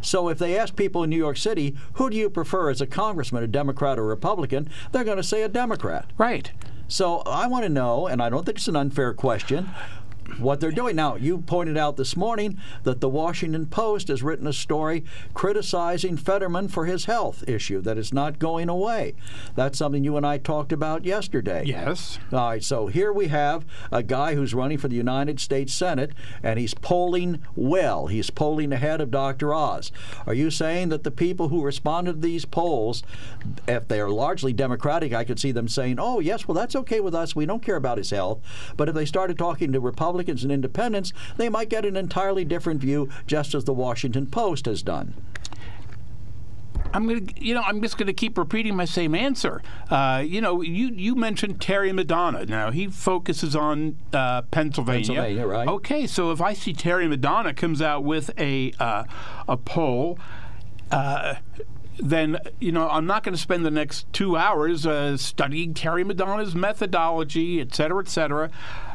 So 0.00 0.28
if 0.28 0.38
they 0.38 0.58
ask 0.58 0.76
people 0.76 1.02
in 1.02 1.10
New 1.10 1.16
York 1.16 1.36
City, 1.36 1.74
who 1.94 2.10
do 2.10 2.16
you 2.16 2.30
prefer 2.30 2.70
as 2.70 2.80
a 2.80 2.86
congressman, 2.86 3.42
a 3.42 3.46
Democrat 3.46 3.98
or 3.98 4.06
Republican, 4.06 4.68
they're 4.92 5.04
going 5.04 5.16
to 5.16 5.22
say 5.22 5.42
a 5.42 5.48
Democrat. 5.48 6.10
Right. 6.18 6.50
So 6.86 7.18
I 7.26 7.46
want 7.46 7.64
to 7.64 7.70
know, 7.70 8.06
and 8.06 8.22
I 8.22 8.28
don't 8.28 8.44
think 8.44 8.58
it's 8.58 8.68
an 8.68 8.76
unfair 8.76 9.14
question, 9.14 9.70
what 10.38 10.60
they're 10.60 10.70
doing. 10.70 10.96
Now, 10.96 11.16
you 11.16 11.38
pointed 11.38 11.76
out 11.76 11.96
this 11.96 12.16
morning 12.16 12.58
that 12.82 13.00
the 13.00 13.08
Washington 13.08 13.66
Post 13.66 14.08
has 14.08 14.22
written 14.22 14.46
a 14.46 14.52
story 14.52 15.04
criticizing 15.32 16.16
Fetterman 16.16 16.68
for 16.68 16.86
his 16.86 17.04
health 17.04 17.48
issue, 17.48 17.80
that 17.82 17.98
it's 17.98 18.12
not 18.12 18.38
going 18.38 18.68
away. 18.68 19.14
That's 19.54 19.78
something 19.78 20.04
you 20.04 20.16
and 20.16 20.26
I 20.26 20.38
talked 20.38 20.72
about 20.72 21.04
yesterday. 21.04 21.64
Yes. 21.66 22.18
All 22.32 22.48
right, 22.48 22.64
so 22.64 22.86
here 22.86 23.12
we 23.12 23.28
have 23.28 23.64
a 23.92 24.02
guy 24.02 24.34
who's 24.34 24.54
running 24.54 24.78
for 24.78 24.88
the 24.88 24.96
United 24.96 25.40
States 25.40 25.74
Senate, 25.74 26.12
and 26.42 26.58
he's 26.58 26.74
polling 26.74 27.40
well. 27.54 28.06
He's 28.06 28.30
polling 28.30 28.72
ahead 28.72 29.00
of 29.00 29.10
Dr. 29.10 29.52
Oz. 29.54 29.92
Are 30.26 30.34
you 30.34 30.50
saying 30.50 30.88
that 30.88 31.04
the 31.04 31.10
people 31.10 31.48
who 31.48 31.62
responded 31.62 32.14
to 32.14 32.20
these 32.20 32.44
polls, 32.44 33.02
if 33.68 33.88
they 33.88 34.00
are 34.00 34.10
largely 34.10 34.52
Democratic, 34.52 35.12
I 35.12 35.24
could 35.24 35.40
see 35.40 35.52
them 35.52 35.68
saying, 35.68 35.98
oh, 35.98 36.20
yes, 36.20 36.48
well, 36.48 36.54
that's 36.54 36.76
okay 36.76 37.00
with 37.00 37.14
us. 37.14 37.36
We 37.36 37.46
don't 37.46 37.62
care 37.62 37.76
about 37.76 37.98
his 37.98 38.10
health. 38.10 38.40
But 38.76 38.88
if 38.88 38.94
they 38.94 39.04
started 39.04 39.38
talking 39.38 39.72
to 39.72 39.80
Republicans, 39.80 40.13
Republicans 40.14 40.44
and 40.44 40.52
independents, 40.52 41.12
they 41.36 41.48
might 41.48 41.68
get 41.68 41.84
an 41.84 41.96
entirely 41.96 42.44
different 42.44 42.80
view, 42.80 43.08
just 43.26 43.52
as 43.52 43.64
the 43.64 43.72
Washington 43.72 44.26
Post 44.26 44.66
has 44.66 44.80
done. 44.80 45.14
I'm 46.92 47.08
gonna, 47.08 47.22
you 47.36 47.54
know, 47.54 47.62
I'm 47.62 47.82
just 47.82 47.98
gonna 47.98 48.12
keep 48.12 48.38
repeating 48.38 48.76
my 48.76 48.84
same 48.84 49.16
answer. 49.16 49.60
Uh, 49.90 50.22
you 50.24 50.40
know, 50.40 50.62
you 50.62 50.90
you 50.94 51.16
mentioned 51.16 51.60
Terry 51.60 51.92
Madonna. 51.92 52.46
Now 52.46 52.70
he 52.70 52.86
focuses 52.86 53.56
on 53.56 53.96
uh, 54.12 54.42
Pennsylvania. 54.42 55.06
Pennsylvania, 55.06 55.46
right? 55.46 55.66
Okay, 55.66 56.06
so 56.06 56.30
if 56.30 56.40
I 56.40 56.52
see 56.52 56.72
Terry 56.72 57.08
Madonna 57.08 57.52
comes 57.52 57.82
out 57.82 58.04
with 58.04 58.30
a 58.38 58.72
uh, 58.78 59.04
a 59.48 59.56
poll. 59.56 60.18
Uh, 60.92 61.34
then 61.98 62.38
you 62.60 62.72
know 62.72 62.88
I'm 62.88 63.06
not 63.06 63.22
going 63.22 63.34
to 63.34 63.40
spend 63.40 63.64
the 63.64 63.70
next 63.70 64.12
two 64.12 64.36
hours 64.36 64.84
uh, 64.86 65.16
studying 65.16 65.74
Terry 65.74 66.04
Madonna's 66.04 66.54
methodology, 66.54 67.60
et 67.60 67.74
cetera, 67.74 68.02
et 68.02 68.08
cetera. 68.08 68.50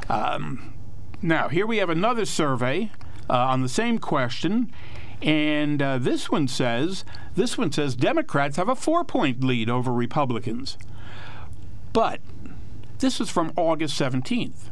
Um, 0.10 0.74
now, 1.22 1.50
here 1.50 1.68
we 1.68 1.78
have 1.78 1.90
another 1.90 2.26
survey 2.26 2.92
uh, 3.30 3.34
on 3.34 3.62
the 3.62 3.70
same 3.70 4.00
question. 4.00 4.72
And 5.22 5.82
uh, 5.82 5.98
this 5.98 6.32
one 6.32 6.48
says 6.48 7.04
this 7.36 7.58
one 7.58 7.72
says 7.72 7.96
Democrats 7.96 8.56
have 8.56 8.70
a 8.70 8.76
four-point 8.76 9.44
lead 9.44 9.70
over 9.70 9.92
Republicans. 9.92 10.78
But 11.92 12.22
this 13.00 13.20
is 13.20 13.30
from 13.30 13.52
August 13.58 14.00
17th. 14.00 14.69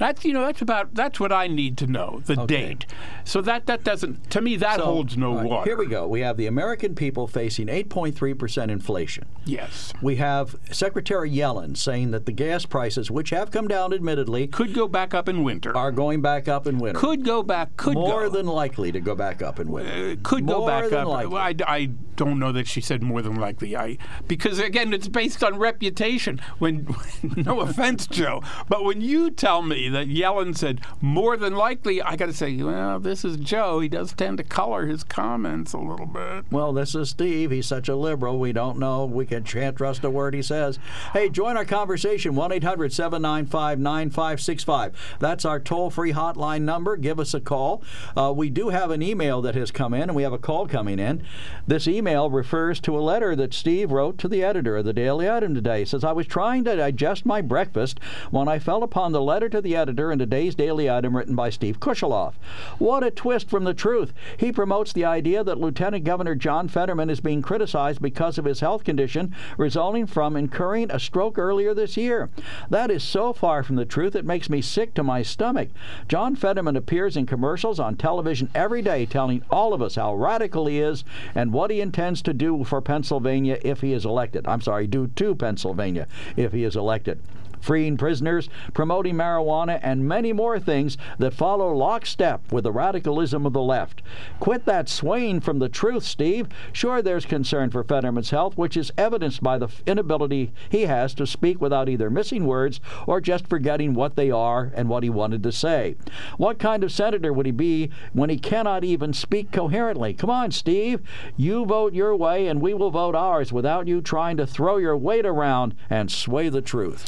That's 0.00 0.24
you 0.24 0.32
know 0.32 0.46
that's 0.46 0.62
about 0.62 0.94
that's 0.94 1.20
what 1.20 1.30
I 1.30 1.46
need 1.46 1.76
to 1.76 1.86
know 1.86 2.22
the 2.24 2.40
okay. 2.40 2.68
date. 2.68 2.86
So 3.24 3.42
that 3.42 3.66
that 3.66 3.84
doesn't 3.84 4.30
to 4.30 4.40
me 4.40 4.56
that 4.56 4.78
so, 4.78 4.86
holds 4.86 5.14
no 5.14 5.36
right, 5.36 5.44
water. 5.44 5.68
Here 5.68 5.76
we 5.76 5.86
go. 5.86 6.08
We 6.08 6.20
have 6.20 6.38
the 6.38 6.46
American 6.46 6.94
people 6.94 7.26
facing 7.26 7.66
8.3 7.66 8.38
percent 8.38 8.70
inflation. 8.70 9.26
Yes. 9.44 9.92
We 10.00 10.16
have 10.16 10.56
Secretary 10.70 11.30
Yellen 11.30 11.76
saying 11.76 12.12
that 12.12 12.24
the 12.24 12.32
gas 12.32 12.64
prices, 12.64 13.10
which 13.10 13.28
have 13.28 13.50
come 13.50 13.68
down 13.68 13.92
admittedly, 13.92 14.46
could 14.46 14.72
go 14.72 14.88
back 14.88 15.12
up 15.12 15.28
in 15.28 15.44
winter. 15.44 15.76
Are 15.76 15.92
going 15.92 16.22
back 16.22 16.48
up 16.48 16.66
in 16.66 16.78
winter. 16.78 16.98
Could 16.98 17.22
go 17.22 17.42
back. 17.42 17.76
Could 17.76 17.96
go 17.96 18.00
more 18.00 18.22
go. 18.22 18.30
than 18.30 18.46
likely 18.46 18.92
to 18.92 19.00
go 19.00 19.14
back 19.14 19.42
up 19.42 19.60
in 19.60 19.68
winter. 19.68 20.12
Uh, 20.12 20.16
could 20.22 20.46
more 20.46 20.60
go 20.60 20.66
back 20.66 20.92
up. 20.94 21.08
Likely. 21.08 21.36
I, 21.36 21.54
I 21.66 21.90
don't 22.16 22.38
know 22.38 22.52
that 22.52 22.66
she 22.66 22.80
said 22.80 23.02
more 23.02 23.20
than 23.20 23.34
likely. 23.34 23.76
I 23.76 23.98
because 24.28 24.58
again 24.58 24.94
it's 24.94 25.08
based 25.08 25.44
on 25.44 25.58
reputation. 25.58 26.40
When 26.58 26.88
no 27.36 27.60
offense, 27.60 28.06
Joe, 28.06 28.42
but 28.66 28.82
when 28.82 29.02
you 29.02 29.30
tell 29.30 29.60
me 29.60 29.89
that 29.90 30.08
Yellen 30.08 30.56
said 30.56 30.80
more 31.00 31.36
than 31.36 31.54
likely, 31.54 32.02
I 32.02 32.16
got 32.16 32.26
to 32.26 32.32
say, 32.32 32.56
well, 32.62 32.98
this 33.00 33.24
is 33.24 33.36
Joe. 33.36 33.80
He 33.80 33.88
does 33.88 34.12
tend 34.12 34.38
to 34.38 34.44
color 34.44 34.86
his 34.86 35.04
comments 35.04 35.72
a 35.72 35.78
little 35.78 36.06
bit. 36.06 36.44
Well, 36.50 36.72
this 36.72 36.94
is 36.94 37.10
Steve. 37.10 37.50
He's 37.50 37.66
such 37.66 37.88
a 37.88 37.96
liberal. 37.96 38.38
We 38.38 38.52
don't 38.52 38.78
know. 38.78 39.04
We 39.04 39.26
can, 39.26 39.44
can't 39.44 39.76
trust 39.76 40.04
a 40.04 40.10
word 40.10 40.34
he 40.34 40.42
says. 40.42 40.78
Hey, 41.12 41.28
join 41.28 41.56
our 41.56 41.64
conversation 41.64 42.34
1 42.34 42.52
800 42.52 42.92
795 42.92 43.78
9565. 43.78 45.16
That's 45.18 45.44
our 45.44 45.60
toll 45.60 45.90
free 45.90 46.12
hotline 46.12 46.62
number. 46.62 46.96
Give 46.96 47.20
us 47.20 47.34
a 47.34 47.40
call. 47.40 47.82
Uh, 48.16 48.32
we 48.34 48.50
do 48.50 48.68
have 48.68 48.90
an 48.90 49.02
email 49.02 49.40
that 49.42 49.54
has 49.54 49.70
come 49.70 49.94
in, 49.94 50.02
and 50.02 50.14
we 50.14 50.22
have 50.22 50.32
a 50.32 50.38
call 50.38 50.66
coming 50.66 50.98
in. 50.98 51.22
This 51.66 51.86
email 51.86 52.30
refers 52.30 52.80
to 52.80 52.98
a 52.98 53.00
letter 53.00 53.34
that 53.36 53.54
Steve 53.54 53.90
wrote 53.90 54.18
to 54.18 54.28
the 54.28 54.44
editor 54.44 54.76
of 54.76 54.84
the 54.84 54.92
Daily 54.92 55.28
Item 55.28 55.54
today. 55.54 55.80
He 55.80 55.84
says, 55.84 56.04
I 56.04 56.12
was 56.12 56.26
trying 56.26 56.64
to 56.64 56.76
digest 56.76 57.26
my 57.26 57.40
breakfast 57.40 58.00
when 58.30 58.48
I 58.48 58.58
fell 58.58 58.82
upon 58.82 59.12
the 59.12 59.22
letter 59.22 59.48
to 59.48 59.60
the 59.60 59.76
editor 59.80 60.12
in 60.12 60.18
today's 60.18 60.54
daily 60.54 60.90
item 60.90 61.16
written 61.16 61.34
by 61.34 61.48
Steve 61.48 61.80
Kusheloff. 61.80 62.34
What 62.78 63.02
a 63.02 63.10
twist 63.10 63.48
from 63.48 63.64
the 63.64 63.72
truth. 63.72 64.12
He 64.36 64.52
promotes 64.52 64.92
the 64.92 65.06
idea 65.06 65.42
that 65.42 65.58
Lieutenant 65.58 66.04
Governor 66.04 66.34
John 66.34 66.68
Fetterman 66.68 67.08
is 67.08 67.20
being 67.20 67.40
criticized 67.40 68.02
because 68.02 68.36
of 68.36 68.44
his 68.44 68.60
health 68.60 68.84
condition 68.84 69.34
resulting 69.56 70.06
from 70.06 70.36
incurring 70.36 70.90
a 70.90 71.00
stroke 71.00 71.38
earlier 71.38 71.72
this 71.72 71.96
year. 71.96 72.28
That 72.68 72.90
is 72.90 73.02
so 73.02 73.32
far 73.32 73.62
from 73.62 73.76
the 73.76 73.86
truth 73.86 74.14
it 74.14 74.26
makes 74.26 74.50
me 74.50 74.60
sick 74.60 74.92
to 74.94 75.02
my 75.02 75.22
stomach. 75.22 75.70
John 76.08 76.36
Fetterman 76.36 76.76
appears 76.76 77.16
in 77.16 77.24
commercials 77.24 77.80
on 77.80 77.96
television 77.96 78.50
every 78.54 78.82
day 78.82 79.06
telling 79.06 79.42
all 79.50 79.72
of 79.72 79.80
us 79.80 79.94
how 79.94 80.14
radical 80.14 80.66
he 80.66 80.78
is 80.78 81.04
and 81.34 81.54
what 81.54 81.70
he 81.70 81.80
intends 81.80 82.20
to 82.22 82.34
do 82.34 82.64
for 82.64 82.82
Pennsylvania 82.82 83.58
if 83.62 83.80
he 83.80 83.94
is 83.94 84.04
elected. 84.04 84.46
I'm 84.46 84.60
sorry, 84.60 84.86
do 84.86 85.06
to 85.06 85.34
Pennsylvania 85.34 86.06
if 86.36 86.52
he 86.52 86.64
is 86.64 86.76
elected 86.76 87.18
freeing 87.60 87.96
prisoners, 87.96 88.48
promoting 88.74 89.14
marijuana, 89.14 89.78
and 89.82 90.08
many 90.08 90.32
more 90.32 90.58
things 90.58 90.96
that 91.18 91.34
follow 91.34 91.74
lockstep 91.74 92.52
with 92.52 92.64
the 92.64 92.72
radicalism 92.72 93.46
of 93.46 93.52
the 93.52 93.62
left. 93.62 94.02
Quit 94.40 94.64
that 94.64 94.88
swaying 94.88 95.40
from 95.40 95.58
the 95.58 95.68
truth, 95.68 96.04
Steve. 96.04 96.48
Sure, 96.72 97.02
there's 97.02 97.26
concern 97.26 97.70
for 97.70 97.84
Fetterman's 97.84 98.30
health, 98.30 98.56
which 98.56 98.76
is 98.76 98.92
evidenced 98.96 99.42
by 99.42 99.58
the 99.58 99.68
inability 99.86 100.52
he 100.68 100.82
has 100.82 101.14
to 101.14 101.26
speak 101.26 101.60
without 101.60 101.88
either 101.88 102.10
missing 102.10 102.46
words 102.46 102.80
or 103.06 103.20
just 103.20 103.46
forgetting 103.46 103.94
what 103.94 104.16
they 104.16 104.30
are 104.30 104.72
and 104.74 104.88
what 104.88 105.02
he 105.02 105.10
wanted 105.10 105.42
to 105.42 105.52
say. 105.52 105.96
What 106.36 106.58
kind 106.58 106.84
of 106.84 106.92
senator 106.92 107.32
would 107.32 107.46
he 107.46 107.52
be 107.52 107.90
when 108.12 108.30
he 108.30 108.38
cannot 108.38 108.84
even 108.84 109.12
speak 109.12 109.52
coherently? 109.52 110.14
Come 110.14 110.30
on, 110.30 110.50
Steve. 110.50 111.00
You 111.36 111.64
vote 111.64 111.94
your 111.94 112.16
way, 112.16 112.46
and 112.46 112.60
we 112.60 112.74
will 112.74 112.90
vote 112.90 113.14
ours 113.14 113.52
without 113.52 113.88
you 113.88 114.00
trying 114.00 114.36
to 114.38 114.46
throw 114.46 114.76
your 114.76 114.96
weight 114.96 115.26
around 115.26 115.74
and 115.88 116.10
sway 116.10 116.48
the 116.48 116.62
truth. 116.62 117.04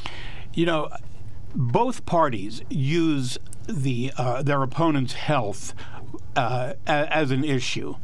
You 0.55 0.66
know, 0.66 0.90
both 1.55 2.05
parties 2.07 2.62
use 2.68 3.38
the 3.66 4.12
uh, 4.16 4.42
their 4.42 4.62
opponent's 4.62 5.14
health 5.14 5.74
uh, 6.36 6.74
as 6.86 7.30
an 7.30 7.44
issue. 7.44 7.96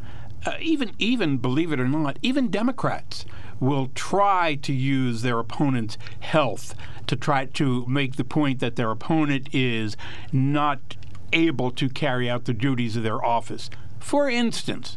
Uh, 0.47 0.57
even 0.61 0.93
even 0.99 1.39
believe 1.39 1.73
it 1.73 1.81
or 1.81 1.89
not, 1.89 2.19
even 2.23 2.49
Democrats 2.49 3.25
will 3.61 3.89
try 3.95 4.55
to 4.55 4.73
use 4.73 5.23
their 5.23 5.39
opponent's 5.39 5.99
health 6.21 6.75
to 7.07 7.17
try 7.17 7.45
to 7.45 7.85
make 7.87 8.17
the 8.17 8.25
point 8.25 8.61
that 8.61 8.77
their 8.77 8.91
opponent 8.91 9.49
is 9.53 9.97
not 10.33 10.97
able 11.33 11.71
to 11.71 11.89
carry 11.89 12.31
out 12.31 12.45
the 12.45 12.55
duties 12.55 12.97
of 12.97 13.03
their 13.03 13.23
office. 13.25 13.69
For 13.99 14.31
instance, 14.31 14.97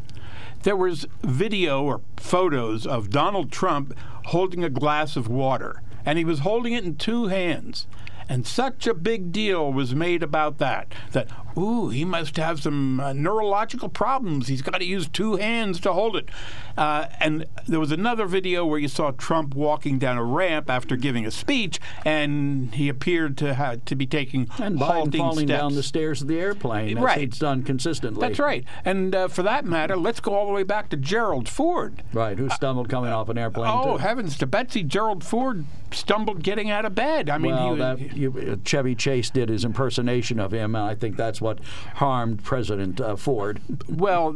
there 0.64 0.76
was 0.76 1.08
video 1.22 1.84
or 1.84 2.02
photos 2.18 2.86
of 2.86 3.10
Donald 3.10 3.52
Trump 3.52 3.94
holding 4.28 4.64
a 4.64 4.70
glass 4.70 5.16
of 5.16 5.28
water 5.28 5.82
and 6.06 6.18
he 6.18 6.26
was 6.26 6.40
holding 6.40 6.74
it 6.74 6.84
in 6.84 6.96
two 6.96 7.28
hands. 7.28 7.88
And 8.32 8.48
such 8.48 8.88
a 8.88 8.94
big 8.94 9.34
deal 9.34 9.74
was 9.74 9.94
made 9.94 10.24
about 10.24 10.58
that. 10.60 10.94
That, 11.12 11.28
ooh, 11.58 11.90
he 11.90 12.06
must 12.06 12.38
have 12.38 12.62
some 12.62 13.02
uh, 13.02 13.12
neurological 13.12 13.90
problems. 13.90 14.48
He's 14.48 14.62
got 14.62 14.78
to 14.78 14.86
use 14.86 15.10
two 15.10 15.36
hands 15.36 15.82
to 15.82 15.92
hold 15.92 16.16
it. 16.16 16.30
Uh, 16.78 17.08
and 17.20 17.46
there 17.68 17.82
was 17.82 17.92
another 17.92 18.26
video 18.26 18.66
where 18.66 18.80
you 18.80 18.88
saw 18.88 19.12
Trump 19.12 19.54
walking 19.54 20.00
down 20.00 20.18
a 20.18 20.24
ramp 20.24 20.70
after 20.70 20.96
giving 20.96 21.26
a 21.26 21.32
speech, 21.32 21.78
and 22.06 22.74
he 22.76 22.88
appeared 22.88 23.38
to 23.40 23.54
have 23.54 23.84
to 23.84 23.96
be 23.96 24.06
taking 24.06 24.50
and 24.60 24.80
Biden 24.80 25.18
falling 25.18 25.48
steps. 25.48 25.60
down 25.60 25.76
the 25.76 25.84
stairs 25.84 26.22
of 26.22 26.30
the 26.30 26.40
airplane. 26.40 26.96
That's 26.96 27.06
right, 27.06 27.22
it's 27.22 27.40
done 27.40 27.64
consistently. 27.64 28.26
That's 28.26 28.40
right. 28.40 28.64
And 28.86 29.14
uh, 29.14 29.28
for 29.28 29.44
that 29.44 29.66
matter, 29.66 29.98
let's 29.98 30.22
go 30.22 30.34
all 30.34 30.46
the 30.46 30.54
way 30.54 30.64
back 30.64 30.90
to 30.92 30.96
Gerald 30.96 31.50
Ford. 31.50 32.02
Right, 32.14 32.38
who 32.38 32.50
stumbled 32.50 32.88
coming 32.88 33.12
off 33.12 33.28
an 33.28 33.38
airplane. 33.38 33.70
Oh 33.70 33.94
too. 33.94 33.98
heavens 33.98 34.38
to 34.38 34.46
Betsy! 34.46 34.84
Gerald 34.84 35.26
Ford 35.26 35.66
stumbled 35.94 36.44
getting 36.44 36.70
out 36.70 36.86
of 36.86 36.96
bed. 36.96 37.30
I 37.30 37.38
mean, 37.38 37.54
well, 37.54 37.74
he, 37.74 37.80
that, 37.80 38.18
you, 38.18 38.62
Chevy 38.64 38.96
Chase 38.96 39.30
did 39.30 39.50
his 39.50 39.66
impersonation 39.66 40.40
of 40.40 40.52
him, 40.54 40.76
and 40.76 40.84
I 40.84 40.96
think 40.96 41.18
that's 41.18 41.42
what 41.42 41.60
harmed 41.96 42.44
President 42.44 43.00
uh, 43.00 43.16
Ford. 43.16 43.62
well, 43.90 44.36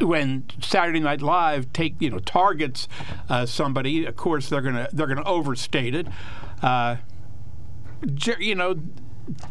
when 0.00 0.44
Saturday 0.60 1.00
Night 1.00 1.22
Live 1.22 1.72
take 1.72 1.94
you 2.00 2.10
know 2.10 2.18
targets 2.18 2.88
uh, 3.28 3.46
somebody, 3.46 4.04
of 4.04 4.16
course 4.16 4.48
they're 4.48 4.62
gonna 4.62 4.88
they're 4.92 5.06
gonna 5.06 5.24
overstate 5.24 5.94
it. 5.94 6.06
Uh, 6.62 6.96
you 8.38 8.54
know. 8.54 8.74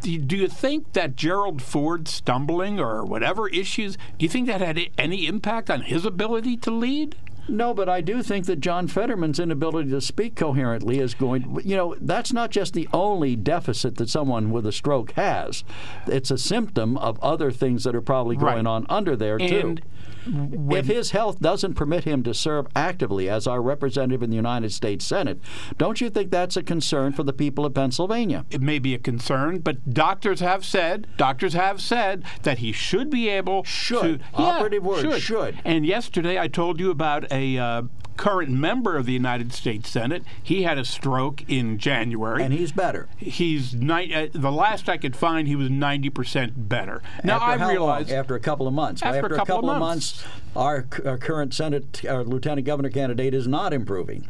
Do 0.02 0.20
do 0.20 0.38
you 0.38 0.48
think 0.48 0.94
that 0.94 1.16
Gerald 1.16 1.60
Ford 1.60 2.08
stumbling 2.08 2.80
or 2.80 3.04
whatever 3.04 3.50
issues, 3.50 3.96
do 4.20 4.24
you 4.24 4.30
think 4.30 4.46
that 4.46 4.62
had 4.62 4.80
any 5.00 5.26
impact 5.26 5.72
on 5.72 5.82
his 5.82 6.06
ability 6.06 6.58
to 6.58 6.70
lead? 6.70 7.16
No, 7.48 7.74
but 7.74 7.89
I 7.89 8.00
do 8.02 8.24
think 8.24 8.46
that 8.46 8.62
John 8.62 8.88
Fetterman's 8.88 9.39
inability 9.39 9.89
to 9.89 10.00
speak 10.02 10.36
coherently 10.36 11.00
is 11.00 11.14
going. 11.14 11.60
You 11.64 11.76
know, 11.76 11.96
that's 12.00 12.32
not 12.32 12.52
just 12.52 12.74
the 12.74 12.88
only 12.94 13.36
deficit 13.36 13.96
that 13.98 14.10
someone 14.10 14.52
with 14.52 14.66
a 14.66 14.72
stroke 14.72 15.12
has. 15.14 15.64
It's 16.08 16.32
a 16.32 16.38
symptom 16.38 16.98
of 16.98 17.20
other 17.22 17.52
things 17.52 17.84
that 17.84 17.96
are 17.96 18.02
probably 18.02 18.36
going 18.38 18.66
Right. 18.66 18.68
on 18.68 18.86
under 18.89 19.16
there 19.16 19.38
too. 19.38 19.78
And 20.26 20.72
if 20.74 20.86
his 20.88 21.12
health 21.12 21.40
doesn't 21.40 21.74
permit 21.76 22.04
him 22.04 22.24
to 22.24 22.34
serve 22.34 22.68
actively 22.76 23.30
as 23.30 23.48
our 23.48 23.62
representative 23.62 24.24
in 24.24 24.30
the 24.30 24.36
United 24.36 24.72
States 24.72 25.06
Senate, 25.06 25.40
don't 25.78 26.02
you 26.02 26.10
think 26.10 26.32
that's 26.32 26.58
a 26.58 26.64
concern 26.64 27.14
for 27.14 27.24
the 27.24 27.34
people 27.34 27.66
of 27.66 27.74
Pennsylvania? 27.74 28.46
it 28.52 28.62
may 28.62 28.80
be 28.80 28.94
a 28.94 29.00
concern, 29.00 29.60
but 29.60 29.94
doctors 29.94 30.40
have 30.40 30.64
said 30.66 31.08
doctors 31.18 31.54
have 31.54 31.82
said 31.82 32.24
that 32.44 32.60
he 32.60 32.72
should 32.72 33.10
be 33.10 33.30
able 33.30 33.64
Should. 33.64 34.20
to 34.20 34.26
Operative 34.34 34.84
word, 34.84 35.02
should. 35.02 35.22
should. 35.22 35.60
And 35.66 35.86
yesterday 35.86 36.40
I 36.40 36.48
told 36.48 36.80
you 36.80 36.92
about 36.92 37.32
a 37.32 37.58
uh, 37.58 37.84
current 38.18 38.49
member 38.51 38.95
of 38.97 39.05
the 39.05 39.14
United 39.14 39.53
States 39.53 39.89
Senate. 39.89 40.24
He 40.41 40.64
had 40.64 40.78
a 40.78 40.86
stroke 40.86 41.43
in 41.49 41.78
January. 41.78 42.43
And 42.43 42.53
he's 42.53 42.72
better. 42.72 43.07
He's 43.18 43.74
ni- 43.74 44.14
uh, 44.14 44.28
the 44.34 44.51
last 44.51 44.88
I 44.89 44.97
could 44.97 45.16
find, 45.16 45.47
he 45.47 45.55
was 45.55 45.70
ninety 45.70 46.09
percent 46.09 46.70
better. 46.70 47.01
Now 47.24 47.39
after 47.39 47.64
I 47.64 47.70
realize 47.70 48.09
long? 48.09 48.20
after 48.20 48.36
a 48.36 48.39
couple 48.39 48.68
of 48.68 48.74
months. 48.74 49.01
After 49.01 49.26
a 49.26 49.36
couple 49.36 49.70
of 49.70 49.80
months. 49.80 50.24
our, 50.55 50.86
c- 50.95 51.03
our 51.03 51.18
current 51.18 51.53
Senate 51.53 52.05
our 52.07 52.24
lieutenant 52.24 52.66
governor 52.66 52.89
candidate 52.89 53.34
is 53.34 53.47
not 53.47 53.74
improving. 53.74 54.28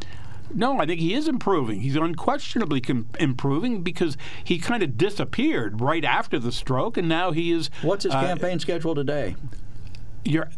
No, 0.52 0.78
I 0.78 0.86
think 0.86 1.00
he 1.00 1.14
is 1.14 1.26
improving. 1.26 1.80
He's 1.80 1.96
unquestionably 1.96 2.80
com- 2.80 3.08
improving 3.18 3.82
because 3.82 4.16
he 4.44 4.58
kind 4.58 4.82
of 4.82 4.96
disappeared 4.96 5.80
right 5.80 6.04
after 6.04 6.38
the 6.38 6.52
stroke, 6.52 6.96
and 6.96 7.08
now 7.08 7.32
he 7.32 7.50
is. 7.50 7.70
What's 7.82 8.04
his 8.04 8.14
uh, 8.14 8.20
campaign 8.20 8.58
schedule 8.60 8.94
today? 8.94 9.34
You're, 10.24 10.48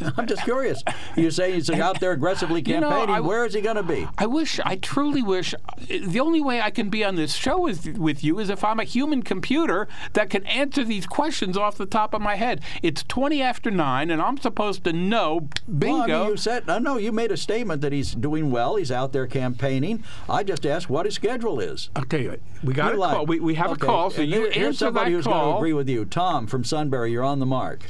I'm 0.16 0.26
just 0.26 0.42
curious. 0.44 0.82
You 1.16 1.30
say 1.30 1.52
he's 1.52 1.70
out 1.70 2.00
there 2.00 2.12
aggressively 2.12 2.62
You 2.66 2.80
know, 2.80 2.88
campaigning. 2.90 3.14
I- 3.16 3.20
Where 3.20 3.44
is 3.44 3.54
he 3.54 3.60
going 3.60 3.76
to 3.76 3.82
be? 3.82 4.06
I 4.18 4.26
wish, 4.26 4.60
I 4.64 4.76
truly 4.76 5.22
wish, 5.22 5.54
the 5.88 6.20
only 6.20 6.40
way 6.40 6.60
I 6.60 6.70
can 6.70 6.88
be 6.90 7.04
on 7.04 7.14
this 7.16 7.34
show 7.34 7.58
with, 7.60 7.98
with 7.98 8.22
you 8.24 8.38
is 8.38 8.48
if 8.50 8.64
I'm 8.64 8.80
a 8.80 8.84
human 8.84 9.22
computer 9.22 9.88
that 10.14 10.30
can 10.30 10.44
answer 10.46 10.84
these 10.84 11.06
questions 11.06 11.56
off 11.56 11.76
the 11.76 11.86
top 11.86 12.14
of 12.14 12.20
my 12.22 12.36
head. 12.36 12.60
It's 12.82 13.02
20 13.04 13.42
after 13.42 13.70
9, 13.70 14.10
and 14.10 14.20
I'm 14.22 14.38
supposed 14.38 14.84
to 14.84 14.92
know, 14.92 15.48
bingo. 15.66 15.94
Well, 15.96 16.02
I 16.02 16.06
mean, 16.22 16.28
you 16.30 16.36
said 16.36 16.66
no, 16.66 16.78
no. 16.78 16.96
You 16.98 17.12
made 17.12 17.30
a 17.32 17.36
statement 17.36 17.80
that 17.82 17.92
he's 17.92 18.14
doing 18.14 18.50
well. 18.50 18.76
He's 18.76 18.90
out 18.92 19.12
there 19.12 19.26
campaigning. 19.26 20.04
I 20.28 20.42
just 20.42 20.64
asked 20.66 20.88
what 20.90 21.06
his 21.06 21.14
schedule 21.14 21.60
is. 21.60 21.90
okay, 21.98 22.38
we 22.62 22.72
got 22.74 22.94
You 22.94 23.02
a 23.02 23.08
call. 23.08 23.26
We, 23.26 23.40
we 23.40 23.54
have 23.54 23.70
Okay, 23.72 23.82
a 23.82 23.86
call, 23.86 24.10
so 24.10 24.22
and 24.22 24.30
you 24.30 24.42
here- 24.42 24.50
here's 24.52 24.78
somebody 24.78 25.10
that 25.10 25.16
who's 25.16 25.26
going 25.26 25.50
to 25.52 25.56
agree 25.56 25.72
with 25.72 25.88
you. 25.88 26.04
Tom 26.04 26.46
from 26.46 26.64
Sunbury, 26.64 27.12
you're 27.12 27.24
on 27.24 27.38
the 27.38 27.46
mark. 27.46 27.84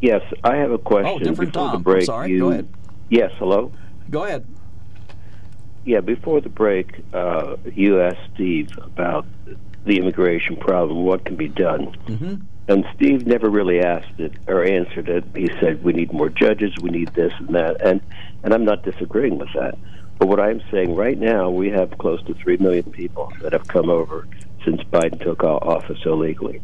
Yes, 0.00 0.22
I 0.42 0.56
have 0.56 0.70
a 0.70 0.78
question. 0.78 1.12
Oh, 1.14 1.18
different 1.18 1.52
before 1.52 1.66
Tom. 1.66 1.70
The 1.70 1.76
I'm 1.76 1.82
break, 1.82 2.04
sorry. 2.04 2.30
You, 2.30 2.38
Go 2.40 2.50
ahead. 2.50 2.68
Yes, 3.08 3.32
hello. 3.38 3.72
Go 4.10 4.24
ahead. 4.24 4.46
Yeah, 5.84 6.00
before 6.00 6.40
the 6.40 6.48
break, 6.48 7.04
uh, 7.12 7.56
you 7.74 8.00
asked 8.00 8.30
Steve 8.34 8.70
about 8.82 9.26
the 9.84 9.98
immigration 9.98 10.56
problem, 10.56 11.04
what 11.04 11.24
can 11.24 11.36
be 11.36 11.48
done. 11.48 11.94
Mm-hmm. 12.06 12.34
And 12.68 12.86
Steve 12.94 13.26
never 13.26 13.50
really 13.50 13.80
asked 13.80 14.18
it 14.18 14.32
or 14.46 14.64
answered 14.64 15.10
it. 15.10 15.24
He 15.34 15.48
said, 15.60 15.84
we 15.84 15.92
need 15.92 16.12
more 16.12 16.30
judges, 16.30 16.72
we 16.80 16.90
need 16.90 17.08
this 17.14 17.32
and 17.38 17.54
that. 17.54 17.82
And, 17.82 18.00
and 18.42 18.54
I'm 18.54 18.64
not 18.64 18.82
disagreeing 18.82 19.38
with 19.38 19.52
that. 19.54 19.76
But 20.18 20.28
what 20.28 20.40
I'm 20.40 20.62
saying 20.70 20.94
right 20.94 21.18
now, 21.18 21.50
we 21.50 21.68
have 21.70 21.98
close 21.98 22.22
to 22.24 22.34
3 22.34 22.56
million 22.58 22.90
people 22.90 23.30
that 23.42 23.52
have 23.52 23.68
come 23.68 23.90
over 23.90 24.26
since 24.64 24.82
Biden 24.84 25.22
took 25.22 25.42
office 25.44 26.00
illegally, 26.04 26.60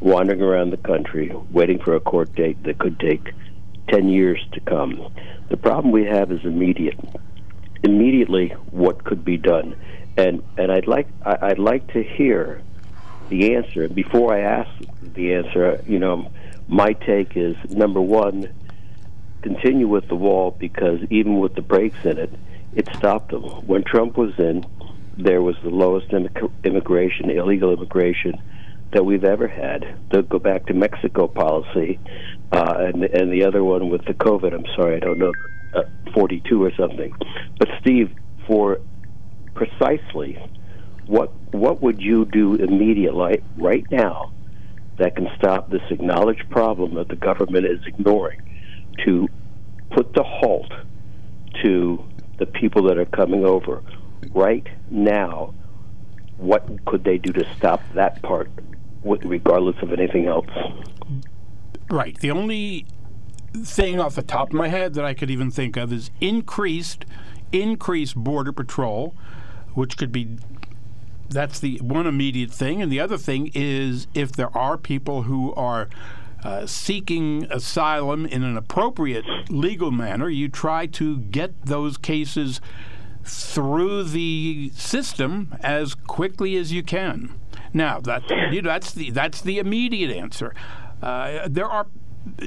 wandering 0.00 0.42
around 0.42 0.70
the 0.70 0.76
country, 0.76 1.34
waiting 1.50 1.78
for 1.78 1.94
a 1.94 2.00
court 2.00 2.34
date 2.34 2.62
that 2.64 2.78
could 2.78 2.98
take 3.00 3.32
10 3.88 4.08
years 4.08 4.44
to 4.52 4.60
come. 4.60 5.12
The 5.48 5.56
problem 5.56 5.92
we 5.92 6.04
have 6.04 6.30
is 6.30 6.44
immediate 6.44 6.98
immediately 7.82 8.48
what 8.70 9.04
could 9.04 9.24
be 9.24 9.36
done, 9.36 9.74
and 10.16 10.42
and 10.56 10.70
I'd 10.70 10.86
like 10.86 11.08
I'd 11.24 11.58
like 11.58 11.92
to 11.94 12.02
hear 12.02 12.62
the 13.28 13.54
answer. 13.54 13.88
Before 13.88 14.34
I 14.34 14.40
ask 14.40 14.70
the 15.02 15.34
answer, 15.34 15.82
you 15.86 15.98
know, 15.98 16.30
my 16.68 16.92
take 16.92 17.36
is 17.36 17.56
number 17.70 18.00
one, 18.00 18.48
continue 19.42 19.88
with 19.88 20.08
the 20.08 20.16
wall 20.16 20.50
because 20.50 21.00
even 21.10 21.38
with 21.38 21.54
the 21.54 21.62
breaks 21.62 22.04
in 22.04 22.18
it, 22.18 22.32
it 22.74 22.88
stopped 22.96 23.30
them. 23.30 23.42
When 23.66 23.82
Trump 23.82 24.16
was 24.16 24.38
in, 24.38 24.64
there 25.22 25.42
was 25.42 25.56
the 25.62 25.70
lowest 25.70 26.10
immig- 26.10 26.50
immigration, 26.64 27.30
illegal 27.30 27.72
immigration 27.72 28.34
that 28.92 29.04
we've 29.04 29.24
ever 29.24 29.48
had. 29.48 29.84
To 30.12 30.22
go 30.22 30.38
back 30.38 30.66
to 30.66 30.74
Mexico 30.74 31.28
policy, 31.28 31.98
uh, 32.52 32.74
and 32.78 33.04
and 33.04 33.32
the 33.32 33.44
other 33.44 33.62
one 33.62 33.90
with 33.90 34.04
the 34.06 34.14
COVID. 34.14 34.52
I'm 34.52 34.66
sorry, 34.76 34.96
I 34.96 35.00
don't 35.00 35.18
know, 35.18 35.32
uh, 35.74 35.82
42 36.14 36.62
or 36.62 36.72
something. 36.78 37.12
But 37.58 37.68
Steve, 37.80 38.10
for 38.46 38.78
precisely 39.54 40.38
what 41.06 41.34
what 41.52 41.82
would 41.82 42.00
you 42.00 42.24
do 42.24 42.54
immediately 42.54 43.42
right 43.56 43.84
now 43.90 44.30
that 44.98 45.16
can 45.16 45.28
stop 45.36 45.70
this 45.70 45.82
acknowledged 45.90 46.44
problem 46.50 46.94
that 46.94 47.08
the 47.08 47.16
government 47.16 47.66
is 47.66 47.80
ignoring 47.86 48.38
to 49.04 49.28
put 49.90 50.12
the 50.14 50.22
halt 50.22 50.70
to 51.64 52.04
the 52.38 52.46
people 52.46 52.84
that 52.84 52.98
are 52.98 53.06
coming 53.06 53.44
over 53.44 53.82
right 54.32 54.66
now 54.90 55.54
what 56.36 56.66
could 56.86 57.04
they 57.04 57.18
do 57.18 57.32
to 57.32 57.46
stop 57.56 57.82
that 57.94 58.20
part 58.22 58.50
regardless 59.02 59.76
of 59.82 59.92
anything 59.92 60.26
else 60.26 60.48
Right. 61.90 62.16
The 62.20 62.30
only 62.30 62.86
thing 63.52 63.98
off 63.98 64.14
the 64.14 64.22
top 64.22 64.50
of 64.50 64.54
my 64.54 64.68
head 64.68 64.94
that 64.94 65.04
I 65.04 65.12
could 65.12 65.28
even 65.28 65.50
think 65.50 65.76
of 65.76 65.92
is 65.92 66.10
increased 66.20 67.04
increased 67.52 68.14
border 68.14 68.52
patrol, 68.52 69.16
which 69.74 69.96
could 69.96 70.12
be 70.12 70.38
that's 71.28 71.58
the 71.58 71.78
one 71.78 72.06
immediate 72.06 72.52
thing, 72.52 72.80
and 72.80 72.92
the 72.92 73.00
other 73.00 73.18
thing 73.18 73.50
is 73.54 74.06
if 74.14 74.32
there 74.32 74.56
are 74.56 74.78
people 74.78 75.22
who 75.22 75.52
are 75.54 75.88
uh, 76.44 76.64
seeking 76.64 77.46
asylum 77.50 78.24
in 78.24 78.44
an 78.44 78.56
appropriate 78.56 79.24
legal 79.50 79.90
manner, 79.90 80.28
you 80.28 80.48
try 80.48 80.86
to 80.86 81.18
get 81.18 81.66
those 81.66 81.98
cases 81.98 82.60
through 83.24 84.04
the 84.04 84.70
system 84.74 85.54
as 85.62 85.94
quickly 85.94 86.56
as 86.56 86.72
you 86.72 86.82
can. 86.82 87.34
Now 87.72 88.00
that 88.00 88.28
you 88.52 88.62
know, 88.62 88.70
that's 88.70 88.92
the 88.92 89.10
that's 89.10 89.40
the 89.42 89.58
immediate 89.58 90.10
answer. 90.10 90.54
Uh, 91.02 91.46
there 91.48 91.66
are, 91.66 91.86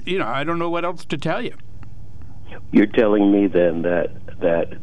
you 0.06 0.20
know, 0.20 0.28
I 0.28 0.44
don't 0.44 0.60
know 0.60 0.70
what 0.70 0.84
else 0.86 1.06
to 1.06 1.18
tell 1.18 1.42
you. 1.42 1.56
You're 2.72 2.86
telling 2.88 3.32
me 3.32 3.48
then 3.48 3.82
that 3.84 4.12
that 4.42 4.74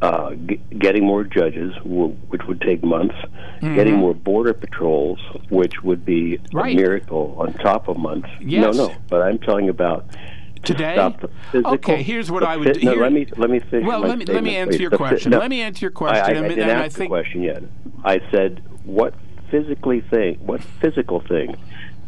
uh, 0.00 0.34
g- 0.34 0.60
getting 0.78 1.04
more 1.04 1.22
judges, 1.24 1.74
w- 1.84 2.16
which 2.28 2.42
would 2.48 2.60
take 2.60 2.82
months, 2.82 3.14
getting 3.60 3.94
more 3.96 4.14
border 4.14 4.52
patrols, 4.54 5.20
which 5.50 5.82
would 5.84 6.04
be 6.04 6.40
Right. 6.52 6.72
a 6.72 6.76
miracle 6.76 7.36
on 7.38 7.52
top 7.54 7.86
of 7.86 7.96
months. 7.98 8.28
Yes. 8.40 8.74
No, 8.76 8.88
no, 8.88 8.94
but 9.08 9.22
I'm 9.22 9.38
talking 9.38 9.68
about 9.68 10.06
Today? 10.64 11.12
Okay, 11.54 12.02
here's 12.02 12.30
what 12.30 12.42
I 12.44 12.56
would 12.56 12.74
do. 12.74 12.80
No, 12.82 12.94
let 12.94 13.12
me 13.12 13.26
let 13.36 13.50
me 13.50 13.58
finish. 13.58 13.86
Well, 13.86 14.00
let 14.00 14.18
me 14.18 14.24
let 14.26 14.44
me 14.44 14.56
answer 14.56 14.80
your 14.80 14.90
question. 14.90 15.32
let 15.32 15.50
me 15.50 15.60
answer 15.60 15.84
your 15.84 15.90
question, 15.90 16.24
I, 16.24 16.28
I 16.28 16.30
and, 16.30 16.48
didn't 16.48 16.70
ask 16.70 16.96
I 16.96 17.04
the 17.04 17.08
question 17.08 17.42
yet. 17.42 17.62
I 18.04 18.20
said, 18.30 18.62
what 18.84 19.14
physically 19.50 20.00
thing, 20.00 20.36
what 20.46 20.62
physical 20.80 21.20
thing 21.20 21.56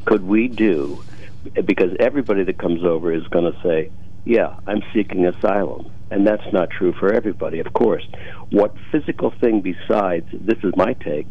could 0.05 0.25
we 0.25 0.49
do? 0.49 1.03
Because 1.65 1.91
everybody 2.01 2.45
that 2.45 2.59
comes 2.59 2.85
over 2.85 3.13
is 3.13 3.27
going 3.29 3.53
to 3.53 3.61
say, 3.63 3.91
"Yeah, 4.25 4.57
I'm 4.67 4.83
seeking 4.95 5.27
asylum," 5.27 5.91
and 6.11 6.27
that's 6.27 6.51
not 6.53 6.71
true 6.71 6.93
for 6.93 7.13
everybody, 7.13 7.59
of 7.59 7.73
course. 7.73 8.07
What 8.51 8.75
physical 8.91 9.31
thing 9.41 9.61
besides? 9.61 10.27
This 10.33 10.59
is 10.63 10.73
my 10.77 10.95
take. 10.95 11.27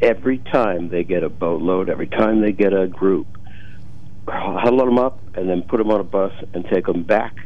Every 0.00 0.38
time 0.38 0.88
they 0.88 1.04
get 1.04 1.22
a 1.22 1.28
boatload, 1.28 1.88
every 1.88 2.06
time 2.06 2.40
they 2.40 2.52
get 2.52 2.72
a 2.72 2.86
group, 2.86 3.26
huddle 4.28 4.84
them 4.84 4.98
up 4.98 5.20
and 5.36 5.48
then 5.48 5.62
put 5.62 5.78
them 5.78 5.90
on 5.90 6.00
a 6.00 6.04
bus 6.04 6.32
and 6.54 6.64
take 6.66 6.86
them 6.86 7.02
back 7.02 7.36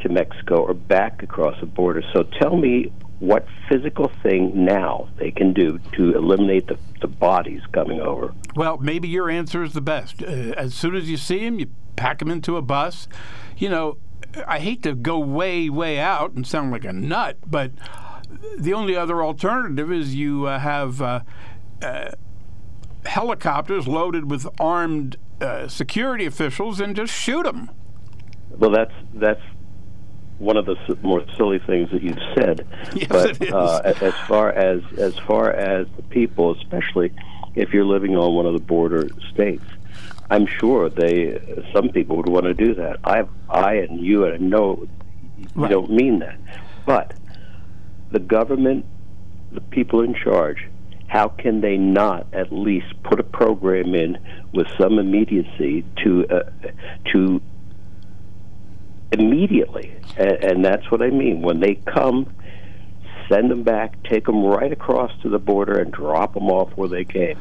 to 0.00 0.08
Mexico 0.08 0.62
or 0.62 0.74
back 0.74 1.22
across 1.22 1.58
the 1.60 1.66
border. 1.66 2.02
So 2.12 2.22
tell 2.22 2.56
me 2.56 2.92
what 3.20 3.46
physical 3.68 4.10
thing 4.22 4.64
now 4.64 5.08
they 5.18 5.30
can 5.30 5.52
do 5.52 5.78
to 5.92 6.14
eliminate 6.14 6.66
the, 6.66 6.78
the 7.00 7.06
bodies 7.06 7.60
coming 7.72 8.00
over. 8.00 8.34
Well, 8.56 8.78
maybe 8.78 9.08
your 9.08 9.28
answer 9.28 9.62
is 9.62 9.74
the 9.74 9.82
best. 9.82 10.22
Uh, 10.22 10.54
as 10.56 10.74
soon 10.74 10.94
as 10.96 11.08
you 11.08 11.18
see 11.18 11.44
them, 11.44 11.60
you 11.60 11.66
pack 11.96 12.18
them 12.18 12.30
into 12.30 12.56
a 12.56 12.62
bus. 12.62 13.08
You 13.58 13.68
know, 13.68 13.98
I 14.46 14.58
hate 14.58 14.82
to 14.84 14.94
go 14.94 15.18
way, 15.18 15.68
way 15.68 15.98
out 15.98 16.32
and 16.32 16.46
sound 16.46 16.70
like 16.70 16.84
a 16.84 16.92
nut, 16.92 17.36
but 17.46 17.72
the 18.58 18.72
only 18.72 18.96
other 18.96 19.22
alternative 19.22 19.92
is 19.92 20.14
you 20.14 20.46
uh, 20.46 20.58
have 20.58 21.02
uh, 21.02 21.20
uh, 21.82 22.12
helicopters 23.04 23.86
loaded 23.86 24.30
with 24.30 24.46
armed 24.58 25.16
uh, 25.40 25.68
security 25.68 26.26
officials 26.26 26.80
and 26.80 26.94
just 26.94 27.12
shoot 27.12 27.44
them. 27.44 27.70
Well, 28.50 28.70
that's 28.70 28.92
that's 29.14 29.40
one 30.38 30.56
of 30.56 30.66
the 30.66 30.76
more 31.02 31.24
silly 31.36 31.58
things 31.66 31.90
that 31.92 32.02
you've 32.02 32.18
said. 32.34 32.66
Yes, 32.94 33.06
but 33.08 33.30
it 33.30 33.42
is. 33.42 33.52
Uh, 33.52 33.94
as 34.00 34.14
far 34.26 34.50
as 34.50 34.80
as 34.98 35.14
far 35.26 35.50
as 35.52 35.86
the 35.96 36.02
people, 36.02 36.54
especially 36.56 37.12
if 37.54 37.72
you're 37.72 37.84
living 37.84 38.16
on 38.16 38.34
one 38.34 38.46
of 38.46 38.54
the 38.54 38.60
border 38.60 39.08
states, 39.32 39.64
I'm 40.30 40.46
sure 40.46 40.88
they 40.88 41.38
some 41.72 41.90
people 41.90 42.16
would 42.16 42.28
want 42.28 42.44
to 42.46 42.54
do 42.54 42.74
that. 42.74 42.98
I 43.04 43.24
I 43.48 43.74
and 43.74 44.00
you 44.00 44.24
and 44.24 44.34
I 44.34 44.38
know 44.38 44.86
you 45.38 45.46
Right. 45.54 45.70
don't 45.70 45.90
mean 45.90 46.18
that, 46.20 46.38
but 46.84 47.14
the 48.10 48.18
government, 48.18 48.84
the 49.52 49.60
people 49.60 50.02
in 50.02 50.14
charge. 50.14 50.58
How 51.10 51.26
can 51.26 51.60
they 51.60 51.76
not 51.76 52.28
at 52.32 52.52
least 52.52 52.86
put 53.02 53.18
a 53.18 53.24
program 53.24 53.96
in 53.96 54.16
with 54.54 54.68
some 54.78 55.00
immediacy 55.00 55.84
to 56.04 56.24
uh, 56.28 56.50
to 57.06 57.42
immediately, 59.10 59.92
and, 60.16 60.30
and 60.44 60.64
that's 60.64 60.88
what 60.88 61.02
I 61.02 61.10
mean. 61.10 61.42
When 61.42 61.58
they 61.58 61.74
come, 61.74 62.32
send 63.28 63.50
them 63.50 63.64
back, 63.64 64.00
take 64.04 64.26
them 64.26 64.44
right 64.44 64.70
across 64.70 65.10
to 65.22 65.28
the 65.28 65.40
border, 65.40 65.80
and 65.80 65.92
drop 65.92 66.34
them 66.34 66.48
off 66.48 66.70
where 66.76 66.88
they 66.88 67.04
came, 67.04 67.36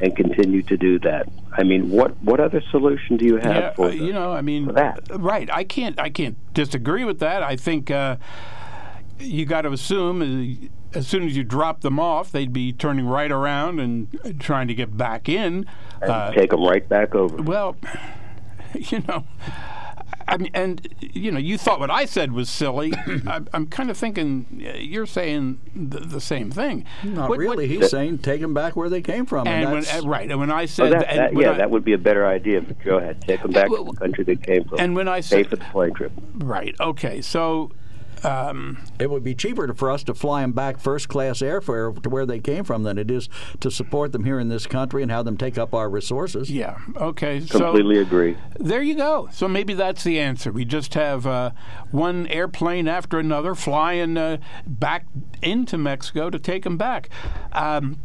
and 0.00 0.16
continue 0.16 0.62
to 0.64 0.76
do 0.76 0.98
that. 0.98 1.28
I 1.52 1.62
mean, 1.62 1.90
what 1.90 2.20
what 2.24 2.40
other 2.40 2.60
solution 2.72 3.18
do 3.18 3.24
you 3.24 3.36
have 3.36 3.56
Yeah, 3.56 3.72
for 3.74 3.86
uh, 3.86 3.90
you 3.90 4.12
know, 4.12 4.32
I 4.32 4.42
mean, 4.42 4.66
that? 4.74 4.98
right? 5.12 5.48
I 5.52 5.62
can't, 5.62 5.96
I 6.00 6.10
can't 6.10 6.36
disagree 6.54 7.04
with 7.04 7.20
that. 7.20 7.44
I 7.44 7.54
think 7.54 7.88
uh, 7.88 8.16
you 9.20 9.44
got 9.46 9.62
to 9.62 9.70
assume 9.70 10.22
uh, 10.22 10.68
as 10.94 11.06
soon 11.06 11.24
as 11.26 11.36
you 11.36 11.44
drop 11.44 11.80
them 11.80 11.98
off, 12.00 12.30
they'd 12.32 12.52
be 12.52 12.72
turning 12.72 13.06
right 13.06 13.30
around 13.32 13.80
and 13.80 14.36
trying 14.40 14.68
to 14.68 14.74
get 14.74 14.96
back 14.96 15.28
in. 15.28 15.66
and 16.00 16.10
Uh, 16.10 16.32
take 16.32 16.50
them 16.50 16.62
right 16.64 16.88
back 16.88 17.14
over? 17.14 17.42
well, 17.42 17.76
you 18.74 19.00
know. 19.08 19.24
I 20.28 20.36
mean, 20.36 20.52
and 20.54 20.88
you 21.00 21.32
know, 21.32 21.38
you 21.40 21.58
thought 21.58 21.80
what 21.80 21.90
I 21.90 22.04
said 22.04 22.32
was 22.32 22.48
silly. 22.48 22.92
I'm, 23.26 23.48
I'm 23.52 23.66
kind 23.66 23.90
of 23.90 23.98
thinking 23.98 24.64
uh, 24.66 24.76
you're 24.78 25.04
saying 25.04 25.58
the, 25.74 25.98
the 25.98 26.20
same 26.20 26.50
thing. 26.50 26.84
Not 27.02 27.28
What- 27.28 27.30
what- 27.30 27.38
really. 27.38 27.66
He's 27.66 27.90
saying 27.90 28.18
take 28.18 28.40
them 28.40 28.54
back 28.54 28.76
where 28.76 28.88
they 28.88 29.02
came 29.02 29.26
from. 29.26 29.48
And, 29.48 29.64
and 29.64 29.72
when, 29.72 29.84
uh, 29.84 30.08
right, 30.08 30.30
and 30.30 30.38
when 30.38 30.50
I 30.52 30.62
Oh, 30.62 30.66
said, 30.66 30.92
that, 30.92 31.08
that, 31.14 31.34
when 31.34 31.44
yeah, 31.44 31.52
I- 31.52 31.58
that 31.58 31.70
would 31.70 31.84
be 31.84 31.92
a 31.92 31.98
better 31.98 32.24
idea. 32.26 32.60
But 32.62 32.78
go 32.84 32.98
ahead, 32.98 33.20
take 33.22 33.42
them 33.42 33.50
back 33.50 33.68
well, 33.68 33.84
to 33.84 33.90
the 33.90 33.96
country 33.98 34.22
they 34.24 34.36
came 34.36 34.64
from. 34.64 34.78
and 34.78 34.94
when 34.94 35.08
I 35.08 35.16
pay 35.16 35.22
said, 35.22 35.48
for 35.50 35.56
the 35.56 35.64
plane 35.66 35.92
trip. 35.92 36.12
right, 36.36 36.74
okay, 36.80 37.20
so 37.20 37.72
um, 38.24 38.78
it 38.98 39.10
would 39.10 39.24
be 39.24 39.34
cheaper 39.34 39.66
to, 39.66 39.74
for 39.74 39.90
us 39.90 40.02
to 40.04 40.14
fly 40.14 40.42
them 40.42 40.52
back 40.52 40.78
first 40.78 41.08
class 41.08 41.38
airfare 41.40 42.00
to 42.02 42.08
where 42.08 42.26
they 42.26 42.38
came 42.40 42.64
from 42.64 42.82
than 42.82 42.98
it 42.98 43.10
is 43.10 43.28
to 43.60 43.70
support 43.70 44.12
them 44.12 44.24
here 44.24 44.38
in 44.38 44.48
this 44.48 44.66
country 44.66 45.02
and 45.02 45.10
have 45.10 45.24
them 45.24 45.36
take 45.36 45.58
up 45.58 45.74
our 45.74 45.88
resources. 45.90 46.50
yeah, 46.50 46.78
okay, 46.96 47.40
so 47.40 47.58
Completely 47.58 47.98
agree. 47.98 48.36
there 48.58 48.82
you 48.82 48.94
go. 48.94 49.28
So 49.32 49.48
maybe 49.48 49.74
that's 49.74 50.04
the 50.04 50.18
answer. 50.20 50.52
We 50.52 50.64
just 50.64 50.94
have 50.94 51.26
uh, 51.26 51.50
one 51.90 52.26
airplane 52.28 52.88
after 52.88 53.18
another 53.18 53.54
flying 53.54 54.16
uh, 54.16 54.38
back 54.66 55.06
into 55.42 55.76
Mexico 55.78 56.30
to 56.30 56.38
take 56.38 56.64
them 56.64 56.76
back. 56.76 57.08
Um, 57.52 57.98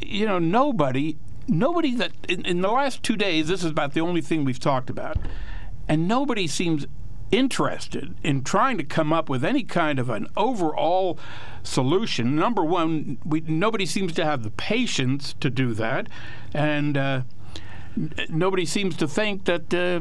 you 0.00 0.26
know, 0.26 0.38
nobody, 0.38 1.16
nobody 1.48 1.94
that 1.96 2.12
in, 2.28 2.44
in 2.44 2.60
the 2.60 2.70
last 2.70 3.02
two 3.02 3.16
days, 3.16 3.48
this 3.48 3.64
is 3.64 3.70
about 3.70 3.94
the 3.94 4.00
only 4.00 4.20
thing 4.20 4.44
we've 4.44 4.60
talked 4.60 4.90
about, 4.90 5.16
and 5.88 6.06
nobody 6.08 6.46
seems 6.46 6.86
interested 7.30 8.14
in 8.22 8.42
trying 8.42 8.78
to 8.78 8.84
come 8.84 9.12
up 9.12 9.28
with 9.28 9.44
any 9.44 9.62
kind 9.62 9.98
of 9.98 10.08
an 10.10 10.26
overall 10.36 11.18
solution. 11.62 12.36
Number 12.36 12.64
one, 12.64 13.18
we, 13.24 13.40
nobody 13.40 13.86
seems 13.86 14.12
to 14.14 14.24
have 14.24 14.42
the 14.42 14.50
patience 14.50 15.34
to 15.40 15.50
do 15.50 15.74
that, 15.74 16.08
and 16.54 16.96
uh, 16.96 17.22
n- 17.96 18.14
nobody 18.28 18.64
seems 18.64 18.96
to 18.96 19.08
think 19.08 19.44
that. 19.44 19.74
Uh, 19.74 20.00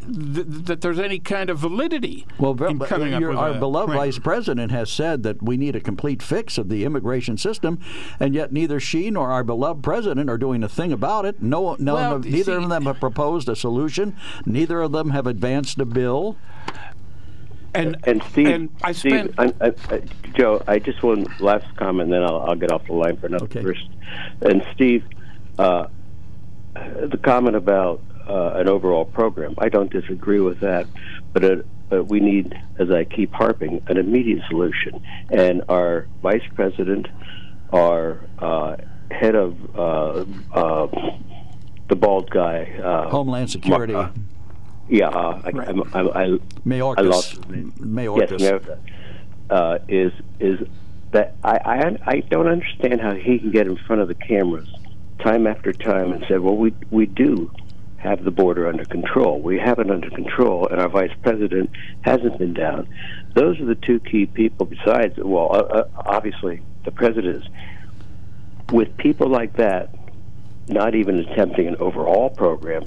th- 0.00 0.46
that 0.66 0.80
there's 0.80 0.98
any 0.98 1.18
kind 1.18 1.50
of 1.50 1.58
validity 1.58 2.26
Well, 2.38 2.52
in 2.64 2.78
but 2.78 2.88
coming 2.88 3.14
up 3.14 3.22
with 3.22 3.36
our 3.36 3.50
a 3.50 3.58
beloved 3.58 3.88
plan. 3.92 3.98
vice 3.98 4.18
president 4.18 4.72
has 4.72 4.90
said 4.90 5.22
that 5.24 5.42
we 5.42 5.56
need 5.56 5.76
a 5.76 5.80
complete 5.80 6.22
fix 6.22 6.58
of 6.58 6.68
the 6.68 6.84
immigration 6.84 7.36
system, 7.36 7.78
and 8.20 8.34
yet 8.34 8.52
neither 8.52 8.80
she 8.80 9.10
nor 9.10 9.30
our 9.30 9.44
beloved 9.44 9.82
president 9.82 10.28
are 10.30 10.38
doing 10.38 10.62
a 10.62 10.68
thing 10.68 10.92
about 10.92 11.24
it. 11.24 11.42
No, 11.42 11.76
no, 11.78 11.94
Well, 11.94 12.14
of- 12.16 12.24
neither 12.24 12.58
see- 12.58 12.62
of 12.64 12.68
them 12.68 12.86
have 12.86 13.00
proposed 13.00 13.48
a 13.48 13.56
solution. 13.56 14.16
Neither 14.46 14.80
of 14.80 14.92
them 14.92 15.10
have 15.10 15.26
advanced 15.26 15.78
a 15.80 15.84
bill. 15.84 16.36
and 17.74 17.96
And 18.04 18.22
Steve, 18.30 18.46
and 18.48 18.68
I 18.82 18.92
spent 18.92 19.34
I, 19.38 19.52
I, 19.60 19.72
I, 19.90 20.02
Joe, 20.34 20.62
I 20.66 20.78
just 20.78 21.02
want 21.02 21.40
last 21.40 21.64
comment, 21.76 22.10
then 22.10 22.22
I'll, 22.22 22.40
I'll 22.42 22.54
get 22.54 22.70
off 22.70 22.86
the 22.86 22.92
line 22.92 23.16
for 23.16 23.26
another 23.26 23.44
Okay. 23.46 23.62
person. 23.62 23.88
And 24.42 24.64
Steve, 24.74 25.04
uh, 25.58 25.86
the 26.74 27.18
comment 27.22 27.56
about 27.56 28.00
uh, 28.28 28.52
an 28.56 28.68
overall 28.68 29.04
program, 29.04 29.54
I 29.58 29.68
don't 29.68 29.90
disagree 29.90 30.40
with 30.40 30.60
that, 30.60 30.86
but 31.32 31.44
it, 31.44 31.66
but 31.88 32.04
we 32.04 32.20
need, 32.20 32.54
as 32.78 32.90
I 32.90 33.04
keep 33.04 33.32
harping, 33.32 33.82
an 33.86 33.98
immediate 33.98 34.42
solution. 34.48 35.02
And 35.30 35.62
our 35.68 36.06
vice 36.22 36.42
president, 36.54 37.06
our 37.72 38.20
uh, 38.38 38.76
head 39.10 39.34
of 39.34 39.56
uh, 39.76 40.24
uh, 40.54 40.86
the 41.88 41.96
bald 41.96 42.30
guy, 42.30 42.64
uh, 42.82 43.10
Homeland 43.10 43.50
Security, 43.50 43.94
yeah, 44.88 45.08
uh, 45.08 45.40
I, 45.44 45.50
Right. 45.50 45.68
I'm- 45.68 45.82
I, 45.94 46.00
I, 46.00 46.26
Mayorkas. 46.66 46.98
I 46.98 47.00
lost. 47.02 47.40
Mayorkas. 47.50 48.40
Yes, 48.40 48.50
Mayorkas. 48.52 48.78
Uh, 49.50 49.78
is 49.88 50.12
is 50.40 50.66
that 51.10 51.34
I, 51.44 51.58
I 51.64 51.98
I 52.06 52.20
don't 52.20 52.46
understand 52.46 53.00
how 53.00 53.12
he 53.14 53.38
can 53.38 53.50
get 53.50 53.66
in 53.66 53.76
front 53.76 54.00
of 54.00 54.08
the 54.08 54.14
cameras 54.14 54.68
time 55.18 55.46
after 55.46 55.72
time 55.72 56.12
and 56.12 56.24
say, 56.26 56.38
well, 56.38 56.56
we 56.56 56.74
we 56.90 57.06
do 57.06 57.50
have 58.02 58.24
the 58.24 58.30
border 58.32 58.66
under 58.66 58.84
control. 58.84 59.40
We 59.40 59.58
have 59.58 59.78
it 59.78 59.88
under 59.90 60.10
control, 60.10 60.66
and 60.68 60.80
our 60.80 60.88
vice 60.88 61.12
president 61.22 61.70
hasn't 62.02 62.36
been 62.38 62.52
down. 62.52 62.88
Those 63.34 63.60
are 63.60 63.64
the 63.64 63.76
two 63.76 64.00
key 64.00 64.26
people. 64.26 64.66
Besides, 64.66 65.14
well, 65.18 65.48
uh, 65.52 65.58
uh, 65.58 65.84
obviously 66.06 66.62
the 66.84 66.90
president 66.90 67.36
is. 67.36 67.48
With 68.72 68.96
people 68.96 69.28
like 69.28 69.56
that, 69.56 69.94
not 70.68 70.94
even 70.94 71.18
attempting 71.18 71.68
an 71.68 71.76
overall 71.76 72.30
program, 72.30 72.84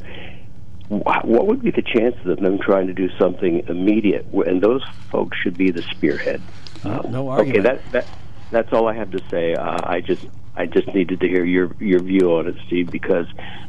wh- 0.89 1.24
what 1.26 1.47
would 1.47 1.61
be 1.61 1.72
the 1.72 1.84
chances 1.84 2.26
of 2.26 2.39
them 2.39 2.57
trying 2.59 2.88
to 2.88 2.93
do 2.93 3.07
something 3.18 3.63
immediate? 3.68 4.26
And 4.34 4.61
those 4.61 4.84
folks 5.11 5.38
should 5.38 5.57
be 5.57 5.72
the 5.72 5.84
spearhead. 5.84 6.41
Uh, 6.84 7.01
no 7.09 7.32
Okay, 7.32 7.39
argument. 7.59 7.63
that, 7.63 7.91
that 7.91 8.07
that's 8.51 8.74
all 8.74 8.88
I 8.88 8.93
have 8.95 9.11
to 9.11 9.20
say. 9.30 9.53
Uh, 9.53 9.78
I 9.84 10.01
just 10.01 10.26
I 10.58 10.66
just 10.66 10.88
needed 10.93 11.20
to 11.20 11.28
hear 11.28 11.45
your 11.45 11.76
your 11.80 12.01
view 12.01 12.36
on 12.36 12.47
it, 12.47 12.56
Steve, 12.68 12.91
because 12.91 13.28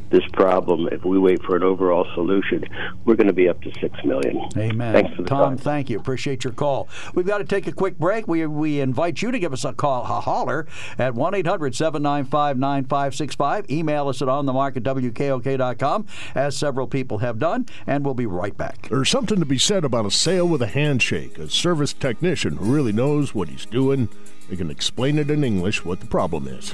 this 0.09 0.23
problem, 0.33 0.87
if 0.91 1.03
we 1.03 1.19
wait 1.19 1.43
for 1.43 1.55
an 1.55 1.63
overall 1.63 2.07
solution, 2.13 2.63
we're 3.05 3.15
going 3.15 3.27
to 3.27 3.33
be 3.33 3.49
up 3.49 3.61
to 3.61 3.71
six 3.79 3.93
million. 4.05 4.37
Amen. 4.57 4.93
Thanks 4.93 5.15
for 5.15 5.23
the 5.23 5.29
Tom, 5.29 5.49
time. 5.49 5.57
thank 5.57 5.89
you. 5.89 5.99
Appreciate 5.99 6.43
your 6.43 6.53
call. 6.53 6.87
We've 7.13 7.25
got 7.25 7.39
to 7.39 7.43
take 7.43 7.67
a 7.67 7.71
quick 7.71 7.97
break. 7.97 8.27
We, 8.27 8.45
we 8.45 8.79
invite 8.79 9.21
you 9.21 9.31
to 9.31 9.39
give 9.39 9.51
us 9.51 9.65
a 9.65 9.73
call, 9.73 10.03
a 10.03 10.21
holler 10.21 10.65
at 10.97 11.13
1 11.13 11.33
800 11.35 11.75
795 11.75 12.57
9565. 12.57 13.69
Email 13.69 14.07
us 14.07 14.21
at 14.21 14.27
onthemark 14.27 14.77
at 14.77 14.83
WKOK.com, 14.83 16.07
as 16.35 16.55
several 16.55 16.87
people 16.87 17.17
have 17.17 17.37
done, 17.37 17.65
and 17.85 18.05
we'll 18.05 18.13
be 18.13 18.25
right 18.25 18.55
back. 18.55 18.87
There's 18.89 19.09
something 19.09 19.39
to 19.39 19.45
be 19.45 19.57
said 19.57 19.83
about 19.83 20.05
a 20.05 20.11
sale 20.11 20.47
with 20.47 20.61
a 20.61 20.67
handshake, 20.67 21.37
a 21.37 21.49
service 21.49 21.93
technician 21.93 22.57
who 22.57 22.73
really 22.73 22.93
knows 22.93 23.35
what 23.35 23.49
he's 23.49 23.65
doing. 23.65 24.07
They 24.49 24.55
can 24.55 24.71
explain 24.71 25.19
it 25.19 25.29
in 25.29 25.43
English 25.43 25.83
what 25.83 25.99
the 25.99 26.05
problem 26.05 26.47
is. 26.47 26.73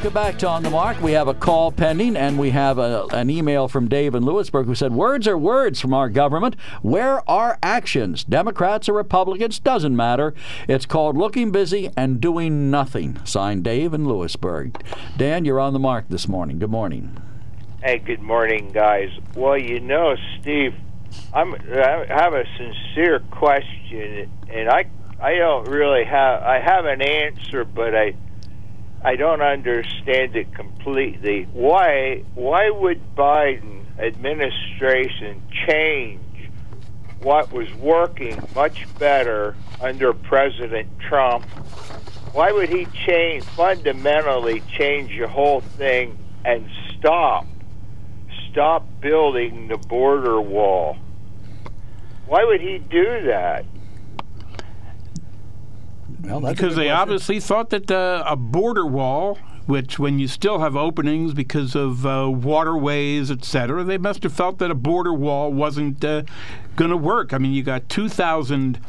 Welcome 0.00 0.14
back 0.14 0.38
to 0.38 0.48
On 0.48 0.62
the 0.62 0.70
Mark. 0.70 0.98
We 1.02 1.12
have 1.12 1.28
a 1.28 1.34
call 1.34 1.70
pending, 1.70 2.16
and 2.16 2.38
we 2.38 2.48
have 2.52 2.78
a, 2.78 3.04
an 3.12 3.28
email 3.28 3.68
from 3.68 3.86
Dave 3.86 4.14
in 4.14 4.24
Lewisburg 4.24 4.64
who 4.64 4.74
said, 4.74 4.94
Words 4.94 5.28
are 5.28 5.36
words 5.36 5.78
from 5.78 5.92
our 5.92 6.08
government. 6.08 6.56
Where 6.80 7.20
are 7.28 7.58
actions? 7.62 8.24
Democrats 8.24 8.88
or 8.88 8.94
Republicans? 8.94 9.58
Doesn't 9.58 9.94
matter. 9.94 10.32
It's 10.66 10.86
called 10.86 11.18
looking 11.18 11.50
busy 11.50 11.90
and 11.98 12.18
doing 12.18 12.70
nothing. 12.70 13.20
Signed 13.26 13.62
Dave 13.62 13.92
in 13.92 14.08
Lewisburg. 14.08 14.82
Dan, 15.18 15.44
you're 15.44 15.60
on 15.60 15.74
the 15.74 15.78
mark 15.78 16.06
this 16.08 16.26
morning. 16.26 16.58
Good 16.58 16.70
morning. 16.70 17.20
Hey, 17.82 17.98
good 17.98 18.22
morning, 18.22 18.72
guys. 18.72 19.10
Well, 19.36 19.58
you 19.58 19.80
know, 19.80 20.16
Steve, 20.40 20.72
I'm 21.34 21.52
I 21.52 22.06
have 22.08 22.32
a 22.32 22.44
sincere 22.56 23.20
question, 23.30 24.30
and 24.48 24.70
I 24.70 24.86
I 25.20 25.34
don't 25.34 25.68
really 25.68 26.04
have 26.04 26.42
I 26.42 26.58
have 26.58 26.86
an 26.86 27.02
answer, 27.02 27.66
but 27.66 27.94
I 27.94 28.14
I 29.02 29.16
don't 29.16 29.40
understand 29.40 30.36
it 30.36 30.54
completely. 30.54 31.46
Why 31.52 32.22
why 32.34 32.70
would 32.70 33.00
Biden 33.16 33.80
administration 33.98 35.40
change 35.68 36.20
what 37.22 37.52
was 37.52 37.68
working 37.80 38.42
much 38.54 38.76
better 38.98 39.56
under 39.80 40.12
President 40.12 40.88
Trump? 41.08 41.46
Why 42.32 42.52
would 42.52 42.68
he 42.68 42.88
change 43.08 43.46
fundamentally 43.56 44.62
change 44.78 45.10
the 45.18 45.28
whole 45.28 45.62
thing 45.78 46.16
and 46.44 46.66
stop 46.98 47.46
stop 48.50 48.86
building 49.00 49.68
the 49.68 49.78
border 49.78 50.40
wall? 50.40 50.96
Why 52.26 52.44
would 52.44 52.60
he 52.60 52.78
do 52.90 53.26
that? 53.28 53.64
Well, 56.22 56.40
because 56.40 56.76
they 56.76 56.84
question. 56.84 56.90
obviously 56.90 57.40
thought 57.40 57.70
that 57.70 57.90
uh, 57.90 58.24
a 58.26 58.36
border 58.36 58.86
wall, 58.86 59.38
which 59.66 59.98
when 59.98 60.18
you 60.18 60.28
still 60.28 60.58
have 60.58 60.76
openings 60.76 61.32
because 61.32 61.74
of 61.74 62.04
uh, 62.04 62.30
waterways, 62.30 63.30
et 63.30 63.44
cetera, 63.44 63.84
they 63.84 63.98
must 63.98 64.22
have 64.24 64.32
felt 64.32 64.58
that 64.58 64.70
a 64.70 64.74
border 64.74 65.12
wall 65.12 65.52
wasn't 65.52 66.04
uh, 66.04 66.22
going 66.76 66.90
to 66.90 66.96
work. 66.96 67.32
I 67.32 67.38
mean, 67.38 67.52
you 67.52 67.62
got 67.62 67.88
2,000. 67.88 68.80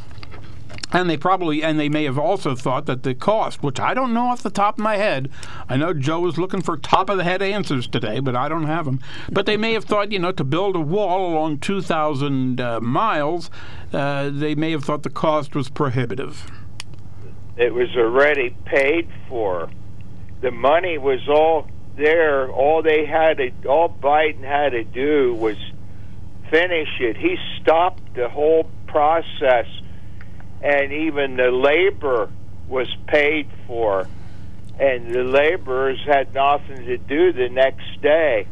And 0.94 1.10
they 1.10 1.16
probably, 1.16 1.64
and 1.64 1.80
they 1.80 1.88
may 1.88 2.04
have 2.04 2.20
also 2.20 2.54
thought 2.54 2.86
that 2.88 3.04
the 3.04 3.16
cost, 3.16 3.64
which 3.64 3.80
I 3.80 3.94
don't 3.94 4.14
know 4.14 4.26
off 4.26 4.44
the 4.44 4.50
top 4.50 4.78
of 4.78 4.84
my 4.84 4.98
head, 4.98 5.30
I 5.70 5.78
know 5.78 5.94
Joe 5.94 6.20
was 6.20 6.38
looking 6.38 6.62
for 6.62 6.76
top 6.76 7.10
of 7.10 7.16
the 7.16 7.24
head 7.24 7.42
answers 7.42 7.88
today, 7.88 8.20
but 8.20 8.36
I 8.36 8.50
don't 8.50 8.66
have 8.66 8.84
them. 8.84 9.00
But 9.32 9.46
they 9.46 9.56
may 9.56 9.72
have 9.72 9.86
thought, 9.86 10.12
you 10.12 10.20
know, 10.20 10.34
to 10.34 10.44
build 10.44 10.76
a 10.76 10.82
wall 10.82 11.32
along 11.34 11.60
2,000 11.60 12.60
uh, 12.60 12.82
miles, 12.82 13.50
uh, 13.94 14.32
they 14.32 14.54
may 14.54 14.72
have 14.72 14.84
thought 14.84 15.04
the 15.04 15.10
cost 15.10 15.56
was 15.56 15.70
prohibitive. 15.70 16.46
It 17.58 17.74
was 17.74 17.90
already 17.96 18.56
paid 18.66 19.10
for. 19.28 19.70
The 20.42 20.52
money 20.52 20.98
was 20.98 21.28
all 21.28 21.68
there. 21.96 22.50
All 22.50 22.82
they 22.82 23.06
had 23.06 23.38
to, 23.38 23.52
all 23.68 23.90
Biden 23.90 24.44
had 24.44 24.70
to 24.70 24.84
do 24.84 25.36
was 25.36 25.58
finish 26.50 26.90
it. 27.00 27.18
He 27.18 27.38
stopped 27.62 28.14
the 28.14 28.30
whole 28.30 28.70
process, 28.88 29.68
and 30.62 30.92
even 30.92 31.38
the 31.38 31.52
labor 31.52 32.30
was 32.68 32.88
paid 33.08 33.48
for, 33.68 34.08
and 34.80 35.14
the 35.14 35.24
laborers 35.24 36.00
had 36.06 36.34
nothing 36.34 36.86
to 36.86 36.98
do 36.98 37.34
the 37.34 37.50
next 37.50 38.02
day. 38.02 38.48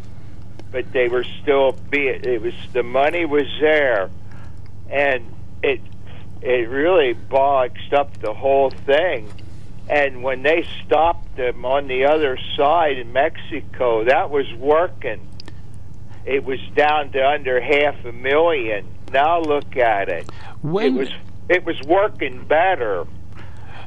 But 0.72 0.92
they 0.92 1.08
were 1.08 1.26
still 1.42 1.72
be 1.72 2.08
it 2.08 2.42
was 2.42 2.54
the 2.74 2.84
money 2.84 3.26
was 3.26 3.48
there, 3.60 4.10
and 4.90 5.26
it 5.64 5.82
it 6.42 6.70
really 6.70 7.14
boxed 7.14 7.94
up 7.94 8.20
the 8.22 8.34
whole 8.34 8.72
thing. 8.72 9.32
And 9.90 10.22
when 10.22 10.44
they 10.44 10.68
stopped 10.86 11.36
them 11.36 11.66
on 11.66 11.88
the 11.88 12.06
other 12.06 12.38
side 12.56 12.98
in 12.98 13.12
Mexico, 13.12 14.04
that 14.06 14.30
was 14.30 14.46
working. 14.54 15.28
It 16.26 16.44
was 16.44 16.60
down 16.76 17.12
to 17.14 17.28
under 17.28 17.60
half 17.60 18.06
a 18.06 18.12
million. 18.12 18.88
Now 19.12 19.42
look 19.42 19.76
at 19.78 20.10
it. 20.10 20.30
When 20.62 20.86
it 20.86 21.00
was 21.00 21.10
it 21.50 21.66
was 21.66 21.82
working 21.88 22.46
better. 22.46 23.08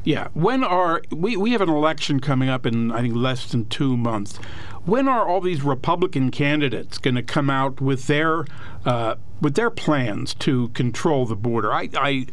Yeah. 0.05 0.29
When 0.35 0.65
are 0.65 1.03
we? 1.11 1.37
We 1.37 1.53
have 1.53 1.61
an 1.61 1.69
election 1.69 2.19
coming 2.19 2.49
up 2.49 2.67
in 2.67 2.91
I 2.91 3.03
think 3.03 3.15
less 3.15 3.51
than 3.51 3.67
two 3.67 3.97
months. 3.97 4.41
When 4.85 5.07
are 5.07 5.27
all 5.29 5.41
these 5.41 5.63
Republican 5.63 6.31
candidates 6.31 6.99
going 6.99 7.15
to 7.15 7.23
come 7.23 7.49
out 7.49 7.81
with 7.81 8.07
their 8.09 8.45
uh, 8.85 9.15
with 9.41 9.55
their 9.55 9.71
plans 9.71 10.35
to 10.35 10.69
control 10.69 11.27
the 11.27 11.37
border? 11.37 11.73
I 11.73 11.89
I, 11.95 12.27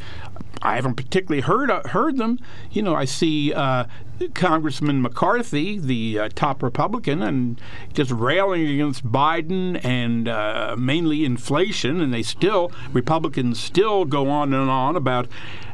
I 0.61 0.75
haven't 0.75 0.95
particularly 0.95 1.41
heard 1.41 1.69
uh, 1.69 1.87
heard 1.89 2.17
them. 2.17 2.39
You 2.71 2.81
know, 2.81 2.95
I 2.95 3.05
see. 3.05 3.53
Uh, 3.53 3.85
Congressman 4.33 5.01
McCarthy, 5.01 5.79
the 5.79 6.19
uh, 6.19 6.29
top 6.35 6.61
Republican, 6.61 7.21
and 7.21 7.59
just 7.93 8.11
railing 8.11 8.67
against 8.67 9.05
Biden 9.05 9.79
and 9.83 10.27
uh, 10.27 10.75
mainly 10.77 11.23
inflation, 11.23 12.01
and 12.01 12.13
they 12.13 12.23
still 12.23 12.71
Republicans 12.91 13.59
still 13.59 14.03
go 14.05 14.29
on 14.29 14.53
and 14.53 14.69
on 14.69 14.95
about 14.95 15.27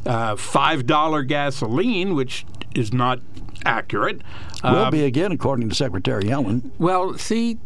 uh, 0.06 0.36
five 0.36 0.86
dollar 0.86 1.24
gasoline, 1.24 2.14
which 2.14 2.46
is 2.76 2.94
not 2.94 3.20
accurate. 3.66 4.22
Will 4.64 4.70
Um, 4.86 4.92
be 4.92 5.04
again, 5.04 5.32
according 5.32 5.70
to 5.70 5.76
Secretary 5.76 6.24
Yellen. 6.24 6.72
well, 6.80 7.18
see, 7.18 7.58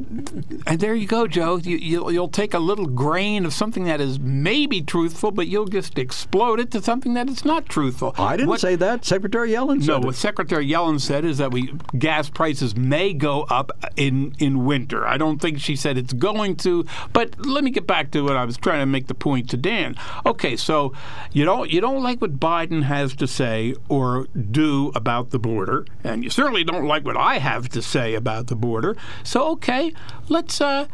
and 0.68 0.80
there 0.80 0.96
you 0.96 1.08
go, 1.08 1.28
Joe. 1.28 1.58
You, 1.58 1.78
you'll, 1.78 2.12
you'll 2.12 2.28
take 2.30 2.54
a 2.54 2.60
little 2.60 2.88
grain 2.88 3.46
of 3.46 3.54
something 3.54 3.86
that 3.86 4.02
is 4.02 4.20
maybe 4.20 4.82
truthful, 4.82 5.32
but 5.32 5.48
you'll 5.48 5.66
just 5.68 5.98
explode 5.98 6.60
it 6.60 6.72
to 6.72 6.82
something 6.82 7.14
that 7.14 7.30
is 7.30 7.46
not 7.46 7.68
truthful. 7.68 8.14
I 8.18 8.36
didn't 8.38 8.50
What- 8.50 8.60
say 8.60 8.76
that. 8.76 9.06
Secretary 9.06 9.52
Yellen 9.52 9.80
said 9.82 9.88
No, 9.88 9.98
it. 9.98 10.06
what 10.06 10.16
Secretary 10.16 10.68
Yellen 10.68 11.00
said 11.00 11.26
is 11.26 11.38
that 11.38 11.52
we 11.52 11.74
gas 11.98 12.30
prices 12.30 12.76
may 12.76 13.14
go 13.14 13.44
up 13.44 13.72
in 13.96 14.34
in 14.40 14.66
winter. 14.66 15.06
I 15.08 15.18
don't 15.18 15.40
think 15.40 15.60
she 15.60 15.76
said 15.76 15.98
it's 15.98 16.14
going 16.14 16.56
to. 16.58 16.86
But 17.14 17.46
let 17.46 17.64
me 17.64 17.72
get 17.72 17.88
back 17.88 18.12
to 18.12 18.22
what 18.24 18.36
I 18.36 18.46
was 18.46 18.58
trying 18.58 18.80
to 18.82 18.86
make 18.86 19.08
the 19.08 19.14
point 19.14 19.50
to 19.52 19.58
Dan. 19.58 19.96
Okay, 20.26 20.56
so 20.56 20.94
you 21.32 21.46
don't 21.46 21.70
you 21.72 21.82
don't 21.82 22.04
like 22.04 22.20
what 22.22 22.40
Biden 22.40 22.84
has 22.84 23.16
to 23.16 23.28
say 23.28 23.76
or 23.88 24.28
do 24.52 24.92
about 24.96 25.30
the 25.32 25.40
border, 25.40 25.86
and 26.04 26.24
you 26.24 26.30
certainly 26.30 26.64
don't 26.64 26.79
like 26.88 27.06
what 27.06 27.18
I 27.18 27.38
have 27.40 27.70
to 27.70 27.82
say 27.82 28.14
about 28.16 28.48
the 28.48 28.56
border. 28.56 28.96
So 29.24 29.50
okay, 29.52 29.94
let's 30.28 30.62
uh 30.62 30.88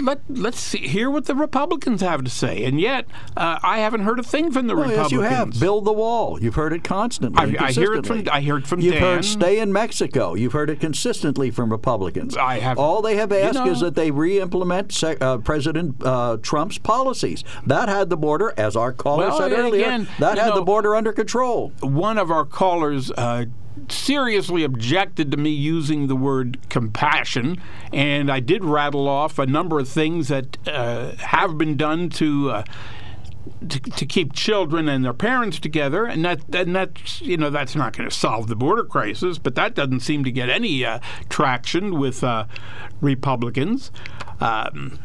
let 0.00 0.20
let's 0.28 0.60
see, 0.60 0.78
hear 0.86 1.10
what 1.10 1.26
the 1.26 1.34
Republicans 1.34 2.00
have 2.02 2.22
to 2.22 2.30
say. 2.30 2.64
And 2.64 2.80
yet, 2.80 3.04
uh, 3.36 3.58
I 3.64 3.80
haven't 3.80 4.02
heard 4.02 4.20
a 4.20 4.22
thing 4.22 4.52
from 4.52 4.68
the 4.68 4.76
yes, 4.76 4.86
Republicans. 4.88 5.12
you 5.12 5.20
have. 5.22 5.60
Build 5.60 5.84
the 5.84 5.92
wall. 5.92 6.40
You've 6.40 6.54
heard 6.54 6.72
it 6.72 6.84
constantly. 6.84 7.58
I- 7.58 7.66
I 7.66 7.72
hear 7.72 7.92
it 7.94 8.06
from-. 8.06 8.22
I 8.30 8.40
hear 8.40 8.56
it 8.56 8.66
from 8.66 8.80
You've 8.80 8.94
Dan. 8.94 9.02
heard 9.02 9.24
stay 9.24 9.58
in 9.58 9.72
Mexico. 9.72 10.34
You've 10.34 10.52
heard 10.52 10.70
it 10.70 10.78
consistently 10.80 11.50
from 11.50 11.70
Republicans. 11.70 12.36
I 12.36 12.60
have- 12.60 12.78
All 12.78 13.02
they 13.02 13.16
have 13.16 13.32
you 13.32 13.38
asked 13.38 13.66
is 13.66 13.80
that 13.80 13.96
they 13.96 14.12
re-implement 14.12 14.92
sec- 14.92 15.20
uh, 15.20 15.38
President 15.38 15.96
uh, 16.04 16.38
Trump's 16.40 16.78
policies. 16.78 17.42
That 17.66 17.88
had 17.88 18.08
the 18.08 18.16
border, 18.16 18.54
as 18.56 18.76
our 18.76 18.92
caller 18.92 19.26
Well, 19.28 19.36
said 19.38 19.52
earlier, 19.52 19.84
again, 19.84 20.08
that 20.20 20.38
had 20.38 20.54
the 20.54 20.62
border 20.62 20.94
under 20.94 21.12
control. 21.12 21.72
one 21.80 22.18
of 22.18 22.30
our 22.30 22.44
callers 22.46 23.10
uh, 23.10 23.46
seriously 23.88 24.64
objected 24.64 25.30
to 25.30 25.36
me 25.36 25.50
using 25.50 26.06
the 26.06 26.16
word 26.16 26.58
compassion, 26.68 27.60
and 27.92 28.30
I 28.30 28.40
did 28.40 28.64
rattle 28.64 29.08
off 29.08 29.38
a 29.38 29.46
number 29.46 29.78
of 29.78 29.88
things 29.88 30.28
that 30.28 30.56
uh, 30.68 31.16
have 31.16 31.58
been 31.58 31.76
done 31.76 32.08
to. 32.10 32.50
Uh, 32.50 32.64
to, 33.68 33.80
to 33.80 34.06
keep 34.06 34.32
children 34.32 34.88
and 34.88 35.04
their 35.04 35.12
parents 35.12 35.58
together, 35.58 36.04
and 36.04 36.24
that 36.24 36.54
and 36.54 36.76
that's 36.76 37.20
you 37.20 37.36
know 37.36 37.50
that's 37.50 37.74
not 37.74 37.96
going 37.96 38.08
to 38.08 38.14
solve 38.14 38.46
the 38.46 38.54
border 38.54 38.84
crisis, 38.84 39.38
but 39.38 39.56
that 39.56 39.74
doesn't 39.74 40.00
seem 40.00 40.22
to 40.22 40.30
get 40.30 40.48
any 40.48 40.84
uh, 40.84 41.00
traction 41.28 41.98
with 41.98 42.22
uh, 42.22 42.44
Republicans. 43.00 43.90
Um, 44.40 45.00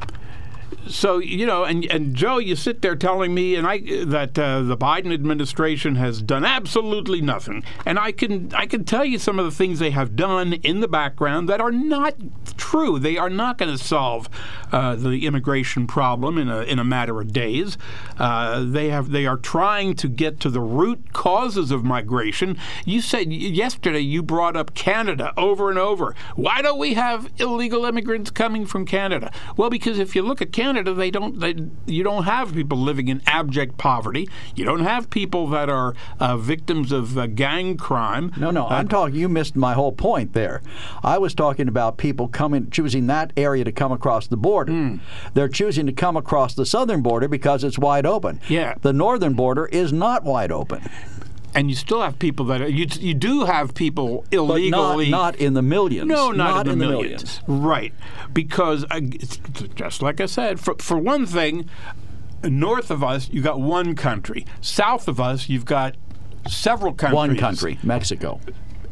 so 0.88 1.18
you 1.18 1.46
know, 1.46 1.64
and 1.64 1.86
and 1.92 2.16
Joe, 2.16 2.38
you 2.38 2.56
sit 2.56 2.82
there 2.82 2.96
telling 2.96 3.34
me, 3.34 3.56
and 3.56 3.68
I 3.68 3.80
that 4.06 4.38
uh, 4.38 4.62
the 4.62 4.78
Biden 4.78 5.14
administration 5.14 5.96
has 5.96 6.22
done 6.22 6.46
absolutely 6.46 7.22
nothing, 7.22 7.64
and 7.86 8.00
I 8.00 8.12
can 8.12 8.54
I 8.54 8.66
can 8.66 8.84
tell 8.84 9.06
you 9.06 9.20
some 9.20 9.40
of 9.40 9.46
the 9.46 9.52
things 9.52 9.80
they 9.80 9.92
have 9.92 10.16
done 10.16 10.54
in 10.54 10.80
the 10.80 10.88
background 10.88 11.50
that 11.50 11.62
are 11.62 11.72
not 11.72 12.16
true. 12.58 13.00
They 13.00 13.18
are 13.18 13.30
not 13.30 13.58
going 13.58 13.76
to 13.76 13.84
solve 13.84 14.30
uh, 14.72 14.96
the 14.96 15.26
immigration 15.26 15.88
problem 15.88 16.38
in 16.38 16.50
a 16.50 16.62
in 16.62 16.80
a 16.80 16.84
matter 16.84 17.20
of 17.20 17.34
days. 17.34 17.78
Uh, 18.18 18.64
they 18.66 18.90
have 18.90 19.12
they 19.12 19.26
are 19.26 19.38
trying 19.38 19.96
to 19.96 20.08
get 20.08 20.40
to 20.42 20.50
the 20.50 20.62
root 20.62 21.14
causes 21.14 21.72
of 21.72 21.84
migration. 21.84 22.58
You 22.86 23.02
said 23.02 23.32
yesterday 23.32 24.00
you 24.00 24.24
brought 24.24 24.56
up 24.56 24.74
Canada 24.74 25.34
over 25.38 25.70
and 25.70 25.80
over. 25.80 26.16
Why 26.36 26.62
don't 26.62 26.80
we 26.80 26.94
have 26.96 27.30
illegal 27.38 27.86
immigrants 27.86 28.32
coming 28.32 28.66
from 28.66 28.86
Canada? 28.86 29.32
Well, 29.56 29.70
because 29.70 30.00
if 30.00 30.16
you 30.16 30.22
look 30.22 30.42
at 30.42 30.52
Canada, 30.58 30.92
they 30.92 31.12
don't. 31.12 31.40
They, 31.40 31.54
you 31.86 32.04
don't 32.04 32.24
have 32.24 32.52
people 32.52 32.80
living 32.80 33.10
in 33.10 33.22
abject 33.28 33.78
poverty. 33.78 34.28
You 34.56 34.66
don't 34.66 34.80
have 34.80 35.08
people 35.12 35.46
that 35.50 35.70
are 35.70 35.94
uh, 36.20 36.36
victims 36.36 36.92
of 36.92 37.16
uh, 37.16 37.28
gang 37.28 37.78
crime. 37.78 38.34
No, 38.38 38.50
no, 38.50 38.66
Uh, 38.66 38.70
I'm 38.70 38.88
talking. 38.88 39.14
You 39.20 39.30
missed 39.30 39.56
my 39.56 39.74
whole 39.74 39.92
point 39.92 40.34
there. 40.34 40.64
I 41.04 41.20
was 41.20 41.36
talking 41.36 41.68
about 41.68 41.98
people 41.98 42.28
coming, 42.28 42.72
choosing 42.72 43.06
that 43.06 43.34
area 43.38 43.66
to 43.66 43.72
come 43.72 43.92
across 43.92 44.26
the 44.26 44.36
border. 44.38 44.72
Hmm. 44.72 44.96
They're 45.36 45.48
choosing 45.48 45.86
to 45.86 45.94
come 45.94 46.18
across 46.18 46.56
the 46.56 46.66
southern 46.66 47.04
border 47.04 47.28
because 47.28 47.64
it's 47.64 47.78
wide 47.78 48.08
open. 48.08 48.40
Yeah. 48.50 48.74
The 48.82 48.94
northern 48.94 49.36
border 49.36 49.68
is 49.68 49.94
not 49.94 50.24
wide 50.24 50.52
open. 50.52 50.82
And 51.58 51.72
you 51.72 51.76
still 51.76 52.04
have 52.04 52.20
people 52.20 52.46
that 52.46 52.62
are, 52.62 52.70
you 52.70 52.86
you 53.00 53.16
do 53.16 53.46
have 53.46 53.74
people 53.74 54.24
But 54.30 54.38
not, 54.38 54.60
illegally 54.60 55.10
not 55.10 55.36
in 55.38 55.56
the 55.56 55.64
millions. 55.64 56.08
no, 56.08 56.30
not, 56.30 56.68
in, 56.68 56.78
the, 56.78 56.86
millions. 56.86 57.42
Right. 57.48 57.96
Because, 58.32 58.86
uh, 58.92 59.00
just 59.74 60.04
like 60.04 60.22
I 60.22 60.28
said, 60.28 60.60
for, 60.60 60.76
for 60.76 61.00
one 61.00 61.26
thing, 61.26 61.68
north 62.44 62.92
of 62.92 63.04
us, 63.04 63.28
you've 63.32 63.44
got 63.44 63.60
one 63.60 63.96
country. 63.96 64.46
South 64.62 65.08
of 65.08 65.20
us, 65.20 65.50
you've 65.50 65.66
got 65.66 65.96
several 66.48 66.94
countries. 66.94 67.16
One 67.16 67.36
country, 67.36 67.80
Mexico. 67.82 68.40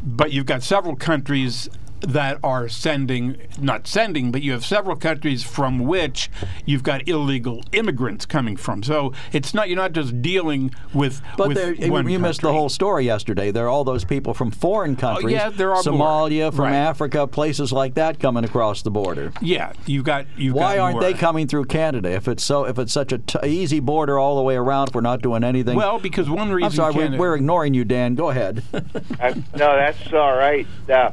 But 0.01 0.33
you've 0.33 0.47
got 0.47 0.63
several 0.63 0.95
countries 0.95 1.69
that 2.01 2.37
are 2.43 2.67
sending, 2.67 3.37
not 3.59 3.87
sending, 3.87 4.31
but 4.31 4.41
you 4.41 4.51
have 4.51 4.65
several 4.65 4.95
countries 4.95 5.43
from 5.43 5.79
which 5.79 6.29
you've 6.65 6.83
got 6.83 7.07
illegal 7.07 7.63
immigrants 7.71 8.25
coming 8.25 8.55
from. 8.57 8.83
So 8.83 9.13
it's 9.31 9.53
not, 9.53 9.69
you're 9.69 9.77
not 9.77 9.93
just 9.93 10.21
dealing 10.21 10.73
with, 10.93 11.21
But 11.37 11.49
with 11.49 11.57
there, 11.57 11.73
you 11.73 11.91
one 11.91 12.07
you 12.09 12.19
missed 12.19 12.41
the 12.41 12.51
whole 12.51 12.69
story 12.69 13.05
yesterday. 13.05 13.51
There 13.51 13.65
are 13.65 13.69
all 13.69 13.83
those 13.83 14.03
people 14.03 14.33
from 14.33 14.51
foreign 14.51 14.95
countries, 14.95 15.33
yeah, 15.33 15.49
there 15.49 15.69
are 15.73 15.81
more. 15.83 15.93
Somalia, 15.93 16.51
from 16.53 16.65
Right. 16.65 16.73
Africa, 16.75 17.27
places 17.27 17.71
like 17.71 17.95
that 17.95 18.19
coming 18.19 18.43
across 18.43 18.81
the 18.81 18.91
border. 18.91 19.31
Yeah, 19.41 19.73
you've 19.85 20.03
got, 20.05 20.25
you've 20.37 20.53
Why 20.55 20.75
got 20.75 20.81
aren't 20.81 20.93
more. 20.95 21.03
they 21.03 21.13
coming 21.13 21.47
through 21.47 21.65
Canada 21.65 22.11
if 22.11 22.27
it's 22.27 22.43
so 22.43 22.65
if 22.65 22.77
it's 22.79 22.91
such 22.93 23.11
a 23.11 23.17
t- 23.19 23.39
easy 23.45 23.79
border 23.79 24.19
all 24.19 24.35
the 24.35 24.41
way 24.43 24.55
around? 24.55 24.89
If 24.89 24.95
we're 24.95 25.01
not 25.01 25.21
doing 25.21 25.43
anything. 25.43 25.75
Well, 25.75 25.99
because 25.99 26.29
one 26.29 26.51
reason 26.51 26.65
I'm 26.65 26.71
sorry, 26.71 26.93
Canada, 26.93 27.17
we're, 27.17 27.29
we're 27.31 27.35
ignoring 27.35 27.73
you, 27.73 27.85
Dan. 27.85 28.15
Go 28.15 28.29
ahead. 28.29 28.63
Uh, 28.73 29.33
no, 29.55 29.75
that's 29.75 30.11
all 30.13 30.35
right. 30.35 30.67
Uh, 30.89 31.11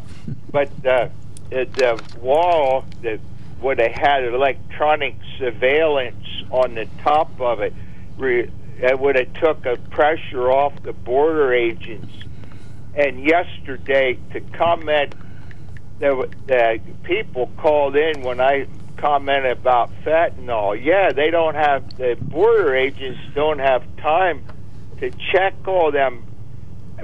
but 0.50 0.68
the, 0.82 1.10
the 1.50 2.00
wall 2.20 2.84
that 3.02 3.20
would 3.60 3.78
have 3.78 3.92
had 3.92 4.24
electronic 4.24 5.16
surveillance 5.38 6.26
on 6.50 6.74
the 6.74 6.86
top 7.02 7.40
of 7.40 7.60
it, 7.60 7.72
it 8.18 8.98
would 8.98 9.16
have 9.16 9.32
took 9.34 9.66
a 9.66 9.76
pressure 9.90 10.50
off 10.50 10.82
the 10.82 10.92
border 10.92 11.52
agents. 11.52 12.12
And 12.94 13.24
yesterday, 13.24 14.18
to 14.32 14.40
comment, 14.40 15.14
there 15.98 16.14
were, 16.14 16.28
people 17.04 17.50
called 17.56 17.96
in 17.96 18.22
when 18.22 18.40
I 18.40 18.66
commented 18.96 19.52
about 19.52 19.90
fentanyl. 20.04 20.82
Yeah, 20.82 21.12
they 21.12 21.30
don't 21.30 21.54
have 21.54 21.96
the 21.96 22.16
border 22.20 22.74
agents 22.74 23.20
don't 23.34 23.60
have 23.60 23.84
time 23.96 24.44
to 24.98 25.10
check 25.32 25.54
all 25.66 25.90
them 25.90 26.24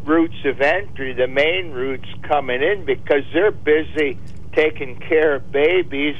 routes 0.04 0.44
of 0.44 0.60
entry, 0.60 1.12
the 1.12 1.26
main 1.26 1.70
routes 1.72 2.08
coming 2.22 2.62
in, 2.62 2.84
because 2.84 3.22
they're 3.32 3.50
busy 3.50 4.18
taking 4.52 4.96
care 4.98 5.34
of 5.36 5.52
babies 5.52 6.16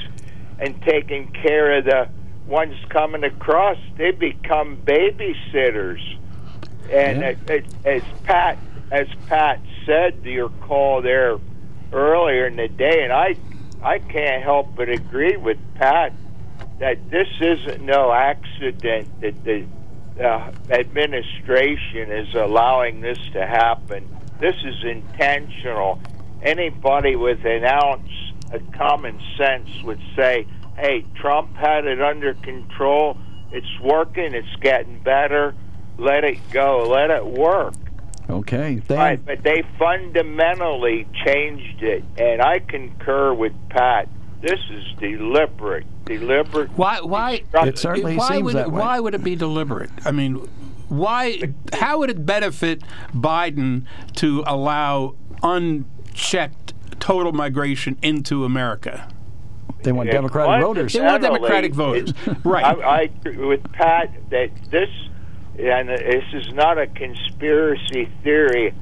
and 0.59 0.81
taking 0.83 1.29
care 1.33 1.79
of 1.79 1.85
the 1.85 2.09
ones 2.47 2.75
coming 2.89 3.25
across. 3.25 3.77
They 3.97 4.11
become 4.11 4.77
babysitters, 4.85 6.01
and 6.93 7.21
Yeah. 7.21 7.29
it, 7.29 7.51
it, 7.51 7.67
as 7.85 8.03
Pat 8.25 8.59
as 8.91 9.07
Pat 9.27 9.61
said 9.85 10.23
to 10.25 10.31
your 10.31 10.49
call 10.49 11.03
there 11.03 11.37
earlier 11.93 12.47
in 12.47 12.57
the 12.57 12.69
day, 12.69 13.03
and 13.05 13.13
I 13.13 13.37
I 13.83 13.99
can't 13.99 14.43
help 14.43 14.75
but 14.77 14.89
agree 14.89 15.37
with 15.37 15.59
Pat 15.75 16.13
that 16.81 17.11
this 17.11 17.29
isn't 17.41 17.83
no 17.83 18.13
accident 18.13 19.21
that 19.21 19.45
the 19.45 19.67
uh, 20.21 20.51
administration 20.71 22.11
is 22.11 22.35
allowing 22.35 23.01
this 23.01 23.19
to 23.33 23.47
happen. 23.47 24.09
This 24.41 24.57
is 24.65 24.85
intentional. 24.85 26.01
Anybody 26.43 27.17
with 27.17 27.45
an 27.45 27.65
ounce 27.65 28.11
of 28.53 28.63
common 28.73 29.21
sense 29.37 29.69
would 29.83 30.01
say, 30.17 30.47
hey, 30.77 31.05
Trump 31.17 31.55
had 31.57 31.85
it 31.87 32.01
under 32.01 32.35
control. 32.35 33.17
It's 33.53 33.81
working. 33.81 34.35
It's 34.35 34.57
getting 34.61 35.01
better. 35.01 35.55
Let 35.99 36.25
it 36.25 36.39
go. 36.51 36.89
Let 36.89 37.11
it 37.11 37.27
work. 37.27 37.75
okay, 38.31 38.77
Dan. 38.87 38.99
Right, 38.99 39.25
but 39.25 39.43
they 39.43 39.63
fundamentally 39.79 41.07
changed 41.25 41.83
it, 41.83 42.05
and 42.17 42.41
I 42.41 42.61
concur 42.61 43.35
with 43.35 43.53
Pat. 43.69 44.09
This 44.41 44.61
is 44.71 44.85
deliberate, 45.01 45.87
deliberate. 46.05 46.71
Why? 46.71 47.01
Why? 47.01 47.43
It 47.55 47.79
certainly 47.79 48.17
why 48.17 48.29
seems 48.29 48.45
would 48.45 48.55
that 48.55 48.67
it, 48.69 48.73
way. 48.73 48.81
Why 48.81 49.01
would 49.01 49.15
it 49.15 49.25
be 49.25 49.35
deliberate? 49.35 49.91
I 50.05 50.13
mean, 50.13 50.37
why? 50.89 51.53
How 51.73 51.99
would 51.99 52.11
it 52.11 52.25
benefit 52.25 52.83
Biden 53.13 53.85
to 54.17 54.45
allow 54.47 55.17
unchecked 55.43 56.75
total 57.01 57.33
migration 57.33 57.99
into 58.01 58.45
America? 58.45 59.09
They 59.83 59.93
want 59.93 60.07
Yeah, 60.07 60.15
Democratic 60.15 60.63
voters. 60.65 60.93
They 60.93 61.01
want 61.01 61.23
Democratic 61.23 61.75
voters, 61.75 62.13
right? 62.45 62.65
I, 62.65 62.73
I 62.73 63.01
agree 63.03 63.45
with 63.45 63.73
Pat 63.73 64.13
that 64.31 64.51
this, 64.71 64.91
and 65.59 65.89
this 65.89 66.25
is 66.33 66.53
not 66.53 66.79
a 66.79 66.87
conspiracy 66.87 68.09
theory. 68.23 68.73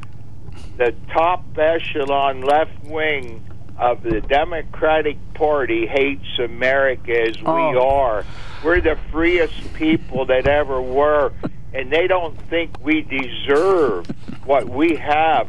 The 0.77 0.95
top 1.13 1.45
echelon 1.57 2.43
left 2.43 2.85
wing 2.85 3.43
of 3.79 4.03
the 4.03 4.21
Democratic 4.21 5.17
Party 5.35 5.87
hates 5.87 6.39
America 6.43 7.29
as 7.29 7.37
we 7.39 7.45
Oh. 7.47 7.89
are. 7.89 8.25
We're 8.65 8.81
the 8.81 8.97
freest 9.13 9.75
people 9.75 10.25
that 10.27 10.47
ever 10.47 10.81
were, 10.81 11.33
and 11.75 11.91
they 11.91 12.07
don't 12.07 12.37
think 12.49 12.71
we 12.83 13.03
deserve 13.03 14.07
what 14.47 14.69
we 14.69 14.97
have. 14.97 15.49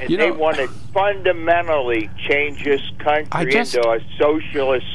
And 0.00 0.10
You 0.10 0.16
they 0.18 0.28
know- 0.30 0.34
want 0.36 0.56
to 0.56 0.68
fundamentally 0.92 2.10
change 2.28 2.64
this 2.64 2.82
country 2.98 3.50
just- 3.50 3.74
into 3.76 3.88
a 3.88 4.00
socialist 4.18 4.86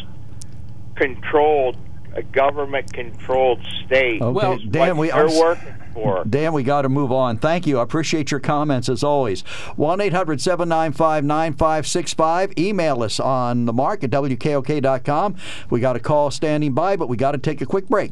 controlled, 0.95 1.77
a 2.13 2.21
government 2.21 2.91
controlled 2.93 3.59
state. 3.85 4.21
Okay, 4.21 4.31
Well, 4.31 4.57
Dan, 4.69 4.97
we 4.97 5.09
they're 5.09 5.27
working 5.27 5.73
for. 6.03 6.23
Dan, 6.29 6.53
we 6.53 6.63
got 6.63 6.83
to 6.83 6.89
move 6.89 7.11
on. 7.11 7.37
Thank 7.37 7.67
you. 7.67 7.79
I 7.79 7.83
appreciate 7.83 8.31
your 8.31 8.39
comments 8.39 8.89
as 8.89 9.03
always. 9.03 9.41
1 9.75 10.01
800 10.01 10.41
795 10.41 11.23
9565. 11.23 12.53
Email 12.57 13.03
us 13.03 13.19
on 13.19 13.65
the 13.65 13.73
mark 13.73 14.03
at 14.03 14.09
WKOK.com. 14.09 15.35
We 15.69 15.79
got 15.79 15.95
a 15.95 15.99
call 15.99 16.31
standing 16.31 16.73
by, 16.73 16.95
but 16.95 17.09
we 17.09 17.17
got 17.17 17.31
to 17.31 17.37
take 17.37 17.61
a 17.61 17.65
quick 17.65 17.87
break. 17.87 18.11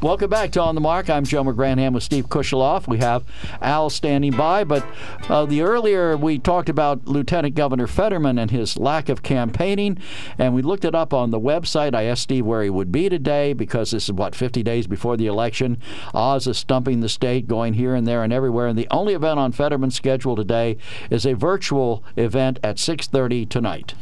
Welcome 0.00 0.30
back 0.30 0.52
to 0.52 0.62
On 0.62 0.76
the 0.76 0.80
Mark. 0.80 1.10
I'm 1.10 1.24
Joe 1.24 1.42
McGranham 1.42 1.92
with 1.92 2.04
Steve 2.04 2.28
Kusheloff. 2.28 2.86
We 2.86 2.98
have 2.98 3.24
Al 3.60 3.90
standing 3.90 4.30
by, 4.30 4.62
but 4.62 4.86
uh, 5.28 5.44
the 5.44 5.62
earlier 5.62 6.16
we 6.16 6.38
talked 6.38 6.68
about 6.68 7.08
Lieutenant 7.08 7.56
Governor 7.56 7.88
Fetterman 7.88 8.38
and 8.38 8.52
his 8.52 8.76
lack 8.76 9.08
of 9.08 9.24
campaigning, 9.24 9.98
and 10.38 10.54
we 10.54 10.62
looked 10.62 10.84
it 10.84 10.94
up 10.94 11.12
on 11.12 11.32
the 11.32 11.40
website. 11.40 11.96
I 11.96 12.04
asked 12.04 12.22
Steve 12.22 12.46
where 12.46 12.62
he 12.62 12.70
would 12.70 12.92
be 12.92 13.08
today 13.08 13.52
because 13.54 13.90
this 13.90 14.04
is 14.04 14.12
what 14.12 14.36
50 14.36 14.62
days 14.62 14.86
before 14.86 15.16
the 15.16 15.26
election. 15.26 15.78
Oz 16.14 16.46
is 16.46 16.58
stumping 16.58 17.00
the 17.00 17.08
state, 17.08 17.48
going 17.48 17.74
here 17.74 17.96
and 17.96 18.06
there 18.06 18.22
and 18.22 18.32
everywhere. 18.32 18.68
And 18.68 18.78
the 18.78 18.86
only 18.92 19.14
event 19.14 19.40
on 19.40 19.50
Fetterman's 19.50 19.96
schedule 19.96 20.36
today 20.36 20.76
is 21.10 21.26
a 21.26 21.34
virtual 21.34 22.04
event 22.16 22.60
at 22.62 22.76
6:30 22.76 23.48
tonight. 23.48 23.94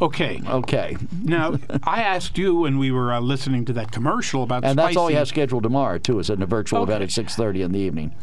Okay. 0.00 0.40
Okay, 0.46 0.96
Now, 1.22 1.58
I 1.84 2.02
asked 2.02 2.38
you 2.38 2.56
when 2.56 2.78
we 2.78 2.90
were 2.90 3.12
uh, 3.12 3.20
listening 3.20 3.64
to 3.66 3.72
that 3.74 3.92
commercial 3.92 4.42
about 4.42 4.64
and 4.64 4.78
that's 4.78 4.96
all 4.96 5.08
he 5.08 5.14
have 5.14 5.28
scheduled 5.28 5.62
tomorrow 5.62 5.98
too. 5.98 6.18
Is 6.18 6.30
in 6.30 6.42
a 6.42 6.46
virtual 6.46 6.82
event 6.82 7.02
at 7.02 7.10
6:30 7.10 7.62
in 7.62 7.72
the 7.72 7.78
evening. 7.78 8.14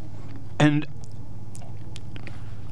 And 0.60 0.86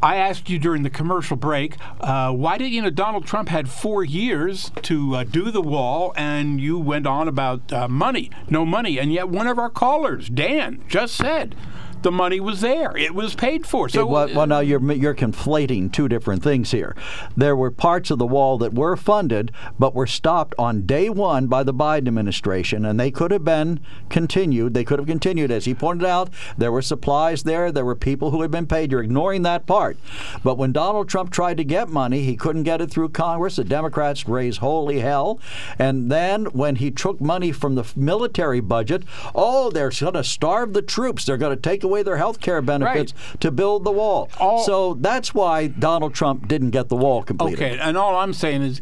I 0.02 0.18
asked 0.18 0.50
you 0.50 0.60
during 0.60 0.84
the 0.84 0.90
commercial 0.90 1.38
break, 1.38 1.76
uh, 2.02 2.32
why 2.32 2.58
did 2.58 2.72
you 2.72 2.82
know 2.82 2.90
Donald 2.90 3.26
Trump 3.26 3.50
had 3.50 3.68
four 3.68 4.04
years 4.04 4.72
to 4.84 5.16
uh, 5.16 5.24
do 5.24 5.50
the 5.50 5.62
wall, 5.62 6.14
and 6.16 6.62
you 6.62 6.78
went 6.78 7.08
on 7.08 7.28
about 7.28 7.74
uh, 7.74 7.88
money, 7.88 8.30
no 8.50 8.66
money, 8.66 9.00
and 9.00 9.12
yet 9.12 9.30
one 9.30 9.48
of 9.48 9.58
our 9.58 9.70
callers, 9.70 10.30
Dan, 10.30 10.84
just 10.88 11.16
said 11.16 11.56
the 12.02 12.12
money 12.12 12.40
was 12.40 12.62
there, 12.62 12.96
it 12.96 13.14
was 13.14 13.36
paid 13.36 13.66
for. 13.66 13.90
So 13.90 14.02
It 14.02 14.10
wa- 14.10 14.28
well, 14.34 14.48
now 14.48 14.58
uh, 14.58 14.62
you're 14.62 14.92
you're 14.94 15.16
conflating 15.16 15.92
two 15.92 16.08
different 16.08 16.44
things 16.44 16.72
here. 16.72 16.96
There 17.36 17.56
were 17.56 17.72
parts 17.72 18.12
of 18.12 18.20
the 18.20 18.28
wall 18.28 18.58
that 18.60 18.74
were 18.74 18.96
funded, 18.96 19.52
but 19.80 19.96
were 19.96 20.08
stopped 20.08 20.54
on 20.58 20.86
day 20.86 21.10
one 21.10 21.48
by 21.48 21.64
the 21.64 21.74
Biden 21.74 22.08
administration, 22.08 22.86
and 22.86 23.00
they 23.00 23.12
could 23.12 23.32
have 23.32 23.44
been 23.44 23.80
continued. 24.10 24.74
They 24.74 24.84
could 24.84 25.00
have 25.00 25.08
continued, 25.08 25.52
as 25.52 25.66
he 25.66 25.74
pointed 25.74 26.06
out. 26.08 26.30
There 26.58 26.72
were 26.72 26.82
supplies 26.82 27.44
there. 27.44 27.72
There 27.72 27.86
were 27.86 27.96
people 27.96 28.32
who 28.32 28.42
had 28.42 28.52
been 28.52 28.68
paid. 28.68 28.92
You're 28.92 29.04
ignoring 29.04 29.44
that 29.44 29.66
part. 29.66 29.98
But 30.44 30.58
when 30.58 30.72
Donald 30.72 31.10
Trump 31.10 31.32
tried 31.32 31.58
to 31.58 31.64
get 31.64 31.90
money, 31.90 32.24
he 32.24 32.36
couldn't 32.36 32.64
get 32.64 32.82
it 32.82 32.92
through 32.92 33.10
Congress. 33.10 33.56
The 33.58 33.64
Democrats 33.64 34.28
raised 34.28 34.60
holy 34.60 35.00
hell. 35.00 35.40
And 35.80 36.12
then 36.12 36.46
when 36.46 36.78
he 36.78 36.92
took 36.92 37.20
money 37.20 37.52
from 37.52 37.76
the 37.76 37.86
military 37.96 38.60
budget, 38.60 39.04
oh, 39.36 39.70
they're 39.72 39.92
going 39.92 40.14
to 40.14 40.24
starve 40.24 40.74
the 40.74 40.82
troops. 40.82 41.26
They're 41.26 41.38
going 41.38 41.56
to 41.56 41.62
take 41.62 41.84
away 41.88 42.04
their 42.04 42.18
health 42.18 42.40
care 42.40 42.62
benefits 42.62 43.14
to 43.40 43.52
build 43.52 43.84
the 43.84 43.92
wall. 43.92 44.30
All- 44.40 44.64
so 44.64 44.94
that's 44.96 45.34
why 45.34 45.68
Donald 45.68 46.14
Trump 46.14 46.48
didn't 46.48 46.72
get 46.72 46.90
the 46.90 46.96
wall 46.96 47.24
completed. 47.24 47.60
Okay, 47.60 47.80
and 47.80 47.98
all 47.98 48.16
I'm 48.16 48.34
saying 48.34 48.62
is 48.62 48.82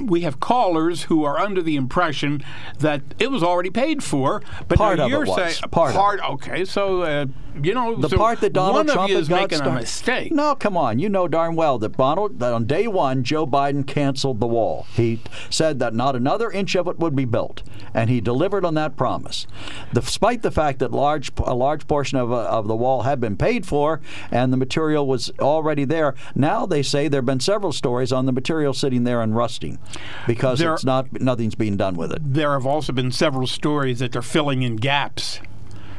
we 0.00 0.20
have 0.22 0.40
callers 0.40 1.04
who 1.04 1.24
are 1.24 1.38
under 1.38 1.62
the 1.62 1.76
impression 1.76 2.42
that 2.78 3.00
it 3.18 3.30
was 3.30 3.42
already 3.42 3.70
paid 3.70 4.02
for, 4.02 4.42
but 4.68 4.78
Part 4.78 4.98
now 4.98 5.06
you're 5.06 5.26
saying 5.26 5.54
Part 5.70 5.94
of 5.94 6.14
it. 6.18 6.32
Okay, 6.34 6.64
so 6.64 7.02
uh, 7.02 7.26
you 7.62 7.74
know 7.74 7.96
The 7.96 8.08
so 8.08 8.16
part 8.16 8.40
that 8.40 8.52
Donald 8.52 8.74
one 8.74 8.86
Trump 8.86 9.02
of 9.04 9.08
you 9.10 9.16
has 9.16 9.24
is 9.26 9.30
making 9.30 9.54
a 9.54 9.56
started- 9.56 9.80
mistake. 9.80 10.32
No, 10.32 10.54
come 10.54 10.76
on. 10.76 10.98
You 10.98 11.08
know 11.08 11.28
darn 11.28 11.56
well 11.56 11.78
that 11.78 11.96
Donald, 11.96 12.38
that 12.40 12.52
on 12.52 12.64
day 12.66 12.86
one, 12.86 13.22
Joe 13.24 13.46
Biden 13.46 13.86
canceled 13.86 14.40
the 14.40 14.46
wall. 14.46 14.86
He 14.94 15.20
said 15.50 15.78
that 15.78 15.94
not 15.94 16.16
another 16.16 16.50
inch 16.50 16.74
of 16.74 16.86
it 16.88 16.98
would 16.98 17.14
be 17.16 17.24
built, 17.24 17.62
and 17.94 18.10
he 18.10 18.20
delivered 18.20 18.64
on 18.64 18.74
that 18.74 18.96
promise. 18.96 19.46
Despite 19.92 20.42
the 20.42 20.50
fact 20.50 20.78
that 20.80 20.92
large 20.92 21.30
a 21.38 21.54
large 21.54 21.86
portion 21.86 22.18
of, 22.18 22.32
uh, 22.32 22.36
of 22.44 22.66
the 22.66 22.76
wall 22.76 23.02
had 23.02 23.20
been 23.20 23.36
paid 23.36 23.66
for 23.66 24.00
and 24.30 24.52
the 24.52 24.56
material 24.56 25.06
was 25.06 25.30
already 25.40 25.84
there, 25.84 26.14
now 26.34 26.66
they 26.66 26.82
say 26.82 27.08
there 27.08 27.18
have 27.18 27.26
been 27.26 27.40
several 27.40 27.72
stories 27.72 28.12
on 28.12 28.26
the 28.26 28.32
material 28.32 28.72
sitting 28.72 29.04
there 29.04 29.20
and 29.22 29.34
rusting 29.36 29.78
because 30.26 30.58
There- 30.58 30.74
it's 30.74 30.84
not 30.84 31.20
nothing's 31.20 31.54
being 31.54 31.76
done 31.76 31.94
with 31.96 32.12
it. 32.12 32.20
There 32.22 32.52
have 32.52 32.66
also 32.66 32.92
been 32.92 33.12
several 33.12 33.46
stories 33.46 33.98
that 34.00 34.12
they're 34.12 34.22
filling 34.22 34.62
in 34.62 34.76
gaps. 34.76 35.40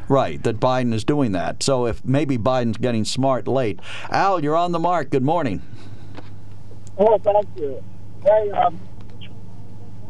Right, 0.08 0.42
that 0.42 0.58
Biden 0.58 0.94
is 0.94 1.04
doing 1.04 1.32
that. 1.32 1.62
So 1.62 1.86
if 1.86 2.04
maybe 2.04 2.38
Biden's 2.38 2.78
getting 2.78 3.04
smart 3.04 3.46
late. 3.46 3.80
Al, 4.10 4.42
you're 4.42 4.56
on 4.56 4.72
the 4.72 4.78
mark. 4.78 5.10
Good 5.10 5.22
morning. 5.22 5.62
Oh, 6.96 7.18
thank 7.18 7.46
you. 7.56 7.82
Hey, 8.24 8.50
um, 8.50 8.80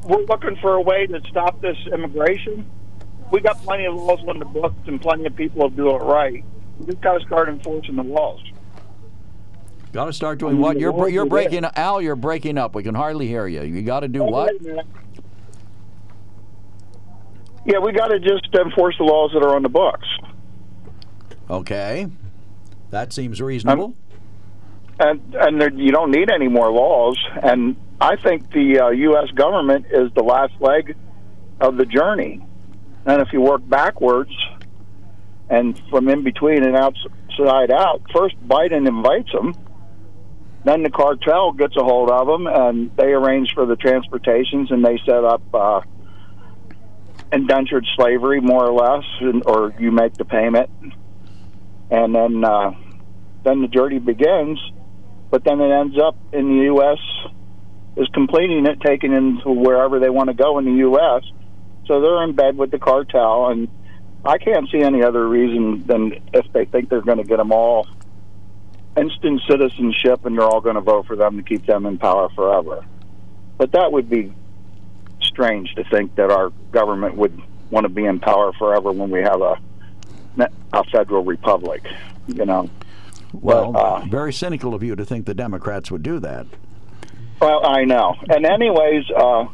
we're 0.05 0.25
looking 0.25 0.57
for 0.57 0.75
a 0.75 0.81
way 0.81 1.07
to 1.07 1.21
stop 1.29 1.61
this 1.61 1.77
immigration. 1.93 2.69
We 3.33 3.41
got 3.41 3.63
plenty 3.63 3.87
of 3.87 3.95
laws 3.95 4.21
on 4.27 4.39
the 4.39 4.45
books 4.45 4.77
and 4.87 5.01
plenty 5.01 5.27
of 5.27 5.37
people 5.37 5.69
who 5.69 5.77
do 5.77 5.91
it 5.91 5.99
right. 5.99 6.45
We've 6.79 7.01
got 7.01 7.19
to 7.19 7.27
start 7.27 7.49
enforcing 7.49 7.97
the 7.97 8.05
laws. 8.05 8.41
Got 9.93 10.07
to 10.07 10.13
start 10.13 10.39
doing 10.39 10.59
what? 10.59 10.79
You're 10.79 11.09
you're 11.09 11.27
breaking 11.27 11.65
Al. 11.65 12.01
You're 12.01 12.17
breaking 12.17 12.57
up. 12.57 12.75
We 12.75 12.83
can 12.83 12.95
hardly 12.95 13.27
hear 13.27 13.47
you. 13.47 13.63
You 13.63 13.83
got 13.83 14.01
to 14.01 14.09
do 14.09 14.23
what? 14.23 14.53
Wait 17.69 17.77
a 17.77 17.81
minute. 17.81 17.83
Yeah, 17.83 17.85
we 17.85 17.93
got 17.93 18.09
to 18.09 18.19
just 18.19 18.55
enforce 18.55 18.97
the 18.99 19.05
laws 19.05 19.31
that 19.35 19.43
are 19.43 19.55
on 19.55 19.63
the 19.63 19.69
books. 19.69 20.07
Okay, 21.51 22.09
that 22.91 23.13
seems 23.13 23.41
reasonable. 23.41 23.95
and 25.01 25.35
and 25.35 25.61
there, 25.61 25.73
you 25.73 25.93
don't 25.93 26.11
need 26.11 26.31
any 26.31 26.49
more 26.49 26.71
laws. 26.71 27.19
And 27.43 27.77
I 28.01 28.17
think 28.17 28.51
the 28.53 28.81
uh, 28.81 28.89
U.S. 28.91 29.31
government 29.35 29.87
is 29.91 30.13
the 30.15 30.23
last 30.23 30.53
leg 30.61 30.97
of 31.61 31.77
the 31.77 31.87
journey. 31.87 32.45
And 33.07 33.23
if 33.23 33.29
you 33.33 33.41
work 33.41 33.67
backwards 33.69 34.33
and 35.49 35.81
from 35.89 36.09
in 36.09 36.23
between 36.23 36.63
and 36.65 36.77
outside 36.77 37.71
out, 37.73 38.03
first 38.15 38.37
Biden 38.47 38.87
invites 38.87 39.33
them, 39.33 39.55
then 40.65 40.83
the 40.83 40.91
cartel 40.91 41.53
gets 41.53 41.75
a 41.77 41.83
hold 41.83 42.11
of 42.11 42.27
them, 42.27 42.47
and 42.47 42.95
they 42.97 43.13
arrange 43.13 43.55
for 43.55 43.65
the 43.65 43.77
transportations, 43.77 44.71
and 44.71 44.85
they 44.85 44.99
set 45.07 45.25
up. 45.25 45.43
Uh, 45.55 45.81
indentured 47.33 47.87
slavery, 47.97 48.41
more 48.41 48.67
or 48.67 48.73
less, 48.73 49.05
and, 49.21 49.43
or 49.47 49.75
you 49.79 49.91
make 49.91 50.15
the 50.15 50.25
payment, 50.25 50.71
and 51.91 52.15
then 52.15 52.45
uh, 52.45 52.73
then 53.45 53.63
the 53.63 53.69
journey 53.69 53.99
begins. 53.99 54.59
But 55.31 55.45
then 55.45 55.61
it 55.61 55.71
ends 55.71 55.97
up 55.99 56.17
in 56.33 56.49
the 56.49 56.65
U.S. 56.65 56.99
is 57.97 58.09
completing 58.15 58.65
it, 58.67 58.81
taking 58.81 59.13
it 59.13 59.43
to 59.43 59.51
wherever 59.51 60.01
they 60.01 60.09
want 60.09 60.29
to 60.29 60.35
go 60.35 60.59
in 60.59 60.65
the 60.65 60.79
U.S. 60.89 61.23
So 61.87 62.01
they're 62.01 62.23
in 62.25 62.35
bed 62.35 62.57
with 62.57 62.71
the 62.71 62.79
cartel, 62.79 63.49
and 63.49 63.69
I 64.25 64.39
can't 64.39 64.69
see 64.71 64.81
any 64.81 65.03
other 65.03 65.29
reason 65.29 65.85
than 65.87 66.13
if 66.33 66.51
they 66.53 66.65
think 66.65 66.89
they're 66.89 67.03
going 67.03 67.19
to 67.19 67.25
get 67.25 67.37
them 67.37 67.53
all 67.53 67.87
instant 68.97 69.41
citizenship, 69.49 70.25
and 70.25 70.37
they're 70.37 70.47
all 70.47 70.61
going 70.61 70.75
to 70.75 70.81
vote 70.81 71.07
for 71.07 71.17
them 71.17 71.37
to 71.37 71.43
keep 71.43 71.67
them 71.67 71.87
in 71.87 71.99
power 71.99 72.29
forever. 72.35 72.85
But 73.57 73.73
that 73.73 73.93
would 73.93 74.09
be 74.09 74.33
strange 75.39 75.73
to 75.77 75.85
think 75.85 76.17
that 76.17 76.31
our 76.31 76.51
government 76.73 77.17
would 77.17 77.41
want 77.71 77.85
to 77.85 77.89
be 77.89 78.05
in 78.05 78.19
power 78.19 78.53
forever 78.59 78.91
when 78.91 79.11
we 79.11 79.21
have 79.21 79.41
a 79.41 79.57
a 80.73 80.85
federal 80.93 81.25
republic. 81.25 81.83
You 82.27 82.45
know. 82.45 82.69
Well, 83.33 83.73
But, 83.73 83.79
uh, 83.79 84.01
very 84.07 84.33
cynical 84.33 84.75
of 84.75 84.83
you 84.83 84.97
to 84.97 85.05
think 85.05 85.27
the 85.27 85.35
Democrats 85.35 85.91
would 85.91 86.03
do 86.03 86.19
that. 86.21 86.47
Well, 87.41 87.65
I 87.65 87.85
know. 87.85 88.15
And 88.29 88.45
anyways, 88.45 89.05
uh, 89.17 89.47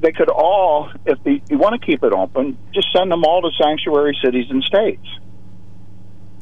they 0.00 0.12
could 0.12 0.28
all, 0.28 0.90
if 1.06 1.22
they, 1.24 1.42
you 1.48 1.58
want 1.58 1.80
to 1.80 1.84
keep 1.86 2.02
it 2.04 2.12
open, 2.12 2.56
just 2.74 2.88
send 2.94 3.10
them 3.10 3.24
all 3.24 3.40
to 3.42 3.50
sanctuary 3.62 4.16
cities 4.22 4.46
and 4.50 4.62
states. 4.62 5.06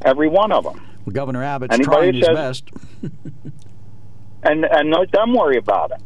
Every 0.02 0.28
one 0.28 0.50
of 0.52 0.64
them, 0.64 0.80
Well, 1.04 1.12
Governor 1.12 1.42
Abbott's 1.44 1.74
Anybody 1.74 2.12
trying 2.12 2.14
his 2.14 2.28
best. 2.28 2.64
and 4.42 4.64
and 4.64 4.90
let 4.90 5.10
them 5.12 5.34
worry 5.34 5.56
about 5.58 5.92
it. 5.92 6.00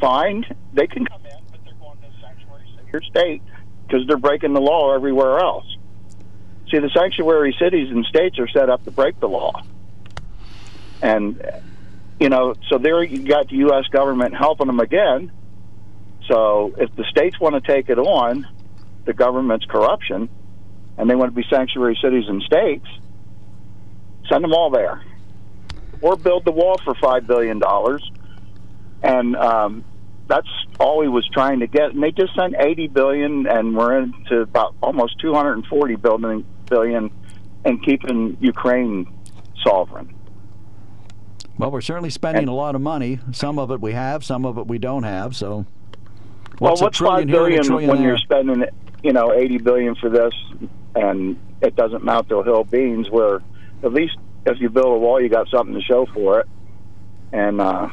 Fine, 0.00 0.44
they 0.72 0.86
can 0.86 1.04
come 1.06 1.20
in, 1.26 1.32
but 1.50 1.60
they're 1.64 1.74
going 1.74 1.98
to 1.98 2.06
or 2.92 3.02
state 3.02 3.42
because 3.86 4.06
they're 4.06 4.16
breaking 4.16 4.52
the 4.52 4.60
law 4.60 4.94
everywhere 4.94 5.38
else. 5.38 5.64
See, 6.70 6.78
the 6.78 6.90
sanctuary 6.90 7.56
cities 7.58 7.90
and 7.90 8.04
states 8.04 8.38
are 8.38 8.48
set 8.48 8.68
up 8.68 8.84
to 8.84 8.90
break 8.90 9.18
the 9.20 9.28
law, 9.28 9.62
and 11.00 11.42
you 12.20 12.28
know, 12.28 12.54
so 12.68 12.78
there 12.78 13.02
you 13.02 13.26
got 13.26 13.48
the 13.48 13.56
U.S. 13.56 13.86
government 13.90 14.36
helping 14.36 14.66
them 14.66 14.80
again. 14.80 15.32
So 16.28 16.74
if 16.76 16.94
the 16.94 17.04
states 17.04 17.40
want 17.40 17.54
to 17.54 17.72
take 17.72 17.88
it 17.88 17.98
on, 17.98 18.46
the 19.06 19.14
government's 19.14 19.64
corruption, 19.64 20.28
and 20.98 21.08
they 21.08 21.14
want 21.14 21.32
to 21.32 21.34
be 21.34 21.46
sanctuary 21.48 21.98
cities 22.02 22.24
and 22.28 22.42
states, 22.42 22.86
send 24.28 24.44
them 24.44 24.52
all 24.52 24.70
there, 24.70 25.02
or 26.02 26.16
build 26.16 26.44
the 26.44 26.52
wall 26.52 26.78
for 26.84 26.94
five 26.96 27.26
billion 27.26 27.58
dollars, 27.58 28.08
and 29.02 29.36
um, 29.36 29.84
that's 30.28 30.48
all 30.78 31.02
he 31.02 31.08
was 31.08 31.28
trying 31.32 31.60
to 31.60 31.66
get. 31.66 31.92
And 31.92 32.02
they 32.02 32.12
just 32.12 32.34
sent 32.34 32.54
eighty 32.58 32.86
billion, 32.86 33.46
and 33.46 33.76
we're 33.76 33.98
into 33.98 34.42
about 34.42 34.74
almost 34.82 35.18
two 35.18 35.34
hundred 35.34 35.54
and 35.54 35.66
forty 35.66 35.96
billion 35.96 36.44
billion, 36.68 37.10
and 37.64 37.82
keeping 37.84 38.36
Ukraine 38.40 39.12
sovereign. 39.64 40.14
Well, 41.58 41.72
we're 41.72 41.80
certainly 41.80 42.10
spending 42.10 42.46
a 42.46 42.54
lot 42.54 42.76
of 42.76 42.80
money. 42.80 43.18
Some 43.32 43.58
of 43.58 43.72
it 43.72 43.80
we 43.80 43.92
have, 43.92 44.24
some 44.24 44.44
of 44.44 44.58
it 44.58 44.68
we 44.68 44.78
don't 44.78 45.02
have. 45.02 45.34
So, 45.34 45.66
Well, 46.60 46.70
what's 46.72 46.80
a 46.80 46.84
what's 46.84 46.98
trillion 46.98 47.28
five 47.28 47.32
billion 47.32 47.72
when 47.72 47.86
there? 47.86 48.06
you're 48.06 48.18
spending, 48.18 48.64
you 49.02 49.12
know, 49.12 49.32
eighty 49.32 49.58
billion 49.58 49.96
for 49.96 50.08
this, 50.08 50.32
and 50.94 51.36
it 51.60 51.74
doesn't 51.74 52.04
mount 52.04 52.28
to 52.28 52.36
a 52.36 52.44
hill 52.44 52.60
of 52.60 52.70
beans? 52.70 53.10
Where 53.10 53.40
at 53.82 53.92
least 53.92 54.16
if 54.46 54.60
you 54.60 54.68
build 54.68 54.94
a 54.94 54.98
wall, 54.98 55.20
you 55.20 55.28
got 55.28 55.48
something 55.48 55.74
to 55.74 55.80
show 55.82 56.06
for 56.14 56.40
it, 56.40 56.46
and 57.32 57.60
uh, 57.60 57.88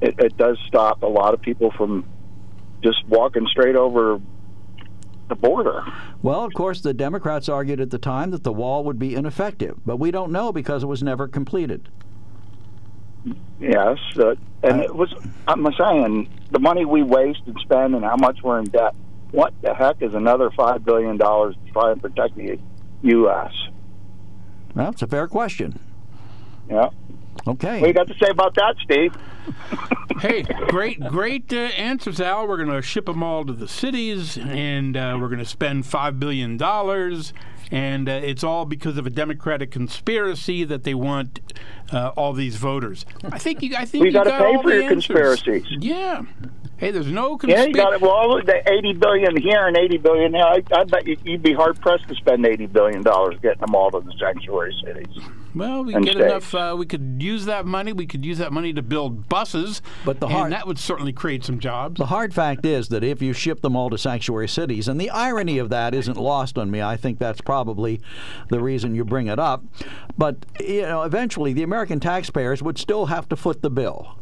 it, 0.00 0.14
it 0.18 0.36
does 0.36 0.58
stop 0.66 1.02
a 1.02 1.06
lot 1.06 1.34
of 1.34 1.40
people 1.40 1.70
from 1.72 2.08
just 2.82 3.06
walking 3.08 3.46
straight 3.46 3.76
over 3.76 4.20
the 5.28 5.34
border. 5.34 5.84
Well, 6.22 6.44
of 6.44 6.52
course, 6.54 6.80
the 6.80 6.92
Democrats 6.94 7.48
argued 7.48 7.80
at 7.80 7.90
the 7.90 7.98
time 7.98 8.30
that 8.30 8.42
the 8.44 8.52
wall 8.52 8.84
would 8.84 8.98
be 8.98 9.14
ineffective, 9.14 9.78
but 9.86 9.96
we 9.96 10.10
don't 10.10 10.32
know 10.32 10.52
because 10.52 10.82
it 10.82 10.86
was 10.86 11.02
never 11.02 11.28
completed. 11.28 11.88
Yes, 13.60 13.98
uh, 14.16 14.34
and 14.62 14.80
it 14.80 14.94
was. 14.94 15.12
I'm 15.46 15.66
saying 15.78 16.30
the 16.50 16.58
money 16.58 16.86
we 16.86 17.02
waste 17.02 17.42
and 17.46 17.56
spend, 17.60 17.94
and 17.94 18.02
how 18.02 18.16
much 18.16 18.38
we're 18.42 18.58
in 18.58 18.64
debt. 18.66 18.94
What 19.30 19.52
the 19.62 19.74
heck 19.74 20.02
is 20.02 20.14
another 20.14 20.50
five 20.50 20.84
billion 20.84 21.18
dollars 21.18 21.54
to 21.66 21.72
try 21.72 21.92
and 21.92 22.00
protect 22.00 22.36
the 22.36 22.58
U.S.? 23.02 23.52
Well, 24.74 24.90
it's 24.90 25.02
a 25.02 25.06
fair 25.06 25.28
question. 25.28 25.78
Yeah. 26.68 26.88
Okay. 27.46 27.80
What 27.80 27.82
do 27.82 27.86
you 27.88 27.92
got 27.94 28.06
to 28.08 28.14
say 28.22 28.30
about 28.30 28.54
that, 28.56 28.76
Steve? 28.84 29.14
hey, 30.20 30.42
great, 30.68 31.00
great 31.00 31.52
uh, 31.52 31.56
answers, 31.56 32.20
Al. 32.20 32.46
We're 32.46 32.58
going 32.58 32.68
to 32.68 32.82
ship 32.82 33.06
them 33.06 33.22
all 33.22 33.44
to 33.46 33.52
the 33.52 33.66
cities, 33.68 34.36
and 34.36 34.96
uh, 34.96 35.16
we're 35.20 35.28
going 35.28 35.38
to 35.38 35.44
spend 35.46 35.86
five 35.86 36.20
billion 36.20 36.56
dollars, 36.58 37.32
and 37.70 38.08
uh, 38.08 38.12
it's 38.12 38.44
all 38.44 38.66
because 38.66 38.98
of 38.98 39.06
a 39.06 39.10
Democratic 39.10 39.70
conspiracy 39.70 40.64
that 40.64 40.84
they 40.84 40.94
want 40.94 41.40
uh, 41.92 42.08
all 42.16 42.32
these 42.34 42.56
voters. 42.56 43.06
I 43.24 43.38
think 43.38 43.62
you. 43.62 43.74
I 43.76 43.84
think 43.86 44.02
We 44.02 44.08
you 44.08 44.12
gotta 44.12 44.30
got 44.30 44.40
pay 44.40 44.56
all 44.56 44.62
for 44.62 44.70
your 44.72 44.82
answers. 44.82 45.06
conspiracies. 45.06 45.64
Yeah. 45.80 46.22
Hey, 46.76 46.90
there's 46.92 47.06
no 47.08 47.36
conspiracy. 47.36 47.62
Yeah, 47.62 47.68
you 47.68 47.74
got 47.74 47.92
it. 47.94 48.00
Well, 48.00 48.42
the 48.44 48.62
eighty 48.72 48.92
billion 48.92 49.36
here 49.40 49.66
and 49.66 49.76
eighty 49.76 49.98
billion 49.98 50.32
there. 50.32 50.44
I, 50.46 50.62
I 50.72 50.84
bet 50.84 51.06
you'd 51.06 51.42
be 51.42 51.52
hard 51.54 51.80
pressed 51.80 52.06
to 52.08 52.14
spend 52.14 52.44
eighty 52.46 52.66
billion 52.66 53.02
dollars 53.02 53.36
getting 53.42 53.60
them 53.60 53.74
all 53.74 53.90
to 53.90 54.00
the 54.00 54.12
sanctuary 54.18 54.74
cities. 54.84 55.22
Well, 55.54 55.84
we 55.84 55.92
get 55.94 56.02
states. 56.04 56.16
enough. 56.20 56.54
Uh, 56.54 56.76
we 56.78 56.86
could 56.86 57.16
use 57.20 57.44
that 57.46 57.66
money. 57.66 57.92
We 57.92 58.06
could 58.06 58.24
use 58.24 58.38
that 58.38 58.52
money 58.52 58.72
to 58.72 58.82
build 58.82 59.28
buses, 59.28 59.82
But 60.04 60.20
the 60.20 60.26
and 60.26 60.34
hard- 60.36 60.52
that 60.52 60.66
would 60.66 60.78
certainly 60.78 61.12
create 61.12 61.44
some 61.44 61.58
jobs. 61.58 61.98
The 61.98 62.06
hard 62.06 62.32
fact 62.32 62.64
is 62.64 62.88
that 62.88 63.02
if 63.02 63.20
you 63.20 63.32
ship 63.32 63.60
them 63.60 63.74
all 63.74 63.90
to 63.90 63.98
sanctuary 63.98 64.48
cities, 64.48 64.86
and 64.86 65.00
the 65.00 65.10
irony 65.10 65.58
of 65.58 65.68
that 65.70 65.92
isn't 65.94 66.16
lost 66.16 66.56
on 66.56 66.70
me, 66.70 66.80
I 66.80 66.96
think 66.96 67.18
that's 67.18 67.40
probably 67.40 68.00
the 68.48 68.60
reason 68.60 68.94
you 68.94 69.04
bring 69.04 69.26
it 69.26 69.38
up. 69.40 69.64
But 70.16 70.36
you 70.60 70.82
know, 70.82 71.02
eventually, 71.02 71.52
the 71.52 71.62
American 71.64 71.98
taxpayers 71.98 72.62
would 72.62 72.78
still 72.78 73.06
have 73.06 73.28
to 73.30 73.36
foot 73.36 73.60
the 73.62 73.70
bill. 73.70 74.14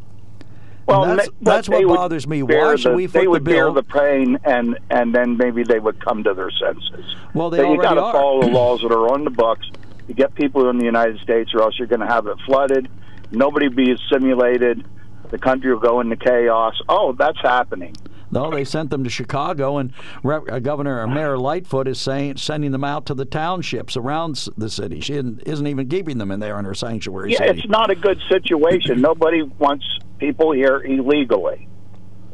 Well, 0.87 1.03
And 1.03 1.11
that's- 1.19 1.29
that's 1.43 1.69
what 1.69 1.85
bothers 1.85 2.27
me. 2.27 2.41
bear 2.41 2.65
Why 2.65 2.75
should 2.75 2.93
the- 2.93 2.95
we 2.95 3.05
They 3.05 3.19
foot 3.19 3.23
the 3.25 3.29
would 3.29 3.43
bear 3.43 3.71
the 3.71 3.83
pain, 3.83 4.39
and 4.43 4.79
and 4.89 5.13
then 5.13 5.37
maybe 5.37 5.61
they 5.61 5.79
would 5.79 6.03
come 6.03 6.23
to 6.23 6.33
their 6.33 6.49
senses. 6.49 7.05
Well, 7.35 7.51
they 7.51 7.57
but 7.57 7.63
you 7.67 7.69
already 7.75 7.83
got 7.83 7.93
to 8.11 8.17
follow 8.17 8.41
the 8.41 8.47
laws 8.59 8.81
that 8.81 8.91
are 8.91 9.13
on 9.13 9.23
the 9.23 9.29
books. 9.29 9.69
You 10.09 10.15
get 10.15 10.33
people 10.33 10.67
in 10.71 10.79
the 10.79 10.85
United 10.85 11.19
States, 11.21 11.51
or 11.53 11.61
else 11.61 11.77
you're 11.77 11.87
going 11.87 11.99
to 12.01 12.07
have 12.07 12.25
it 12.25 12.35
flooded. 12.45 12.89
Nobody 13.31 13.69
be 13.69 13.91
assimilated. 13.91 14.83
the 15.29 15.37
country 15.37 15.71
will 15.71 15.79
go 15.79 15.99
into 16.01 16.15
chaos. 16.15 16.73
Oh, 16.89 17.13
that's 17.13 17.39
happening. 17.41 17.95
No, 18.31 18.49
they 18.49 18.63
sent 18.63 18.89
them 18.89 19.03
to 19.03 19.09
Chicago, 19.09 19.77
and 19.77 19.93
Rep, 20.23 20.43
uh, 20.51 20.57
Governor 20.59 21.01
or 21.01 21.07
Mayor 21.07 21.37
Lightfoot 21.37 21.87
is 21.87 22.01
saying 22.01 22.37
sending 22.37 22.71
them 22.71 22.83
out 22.83 23.05
to 23.07 23.13
the 23.13 23.25
townships 23.25 23.95
around 23.95 24.47
the 24.57 24.69
city. 24.69 24.99
She 24.99 25.13
isn't, 25.13 25.43
isn't 25.45 25.65
even 25.67 25.87
keeping 25.87 26.17
them 26.17 26.31
in 26.31 26.39
there 26.39 26.57
in 26.57 26.65
her 26.65 26.73
sanctuary 26.75 27.31
Yeah, 27.33 27.39
city. 27.39 27.59
it's 27.61 27.69
not 27.69 27.91
a 27.91 27.95
good 27.95 28.19
situation. 28.29 29.01
Nobody 29.09 29.43
wants 29.43 29.85
people 30.17 30.51
here 30.51 30.81
illegally. 30.81 31.67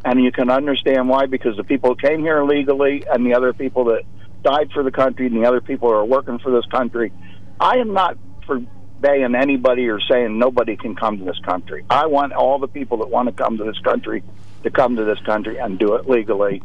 And 0.06 0.22
you 0.24 0.32
can 0.32 0.50
understand 0.50 1.10
why, 1.10 1.26
because 1.26 1.58
the 1.58 1.64
people 1.66 1.90
who 1.90 1.96
came 2.08 2.22
here 2.22 2.38
illegally 2.40 3.04
and 3.10 3.26
the 3.26 3.34
other 3.34 3.52
people 3.54 3.86
that 3.86 4.04
died 4.44 4.72
for 4.74 4.84
the 4.84 4.92
country 4.92 5.28
and 5.28 5.36
the 5.36 5.46
other 5.48 5.60
people 5.62 5.90
who 5.90 5.96
are 5.96 6.06
working 6.06 6.40
for 6.40 6.52
this 6.52 6.66
country. 6.68 7.12
I 7.60 7.78
am 7.78 7.94
not 7.94 8.18
forbaying 8.48 9.40
anybody 9.40 9.88
or 9.90 10.00
saying 10.00 10.38
nobody 10.38 10.76
can 10.76 10.96
come 10.96 11.18
to 11.20 11.24
this 11.24 11.40
country. 11.40 11.86
I 11.90 12.08
want 12.08 12.34
all 12.34 12.60
the 12.60 12.68
people 12.68 12.98
that 13.00 13.10
want 13.10 13.28
to 13.28 13.34
come 13.34 13.58
to 13.58 13.64
this 13.64 13.80
country 13.80 14.24
to 14.64 14.72
come 14.72 14.96
to 14.96 15.06
this 15.06 15.20
country 15.20 15.58
and 15.58 15.80
do 15.80 15.96
it 15.96 16.10
legally 16.10 16.62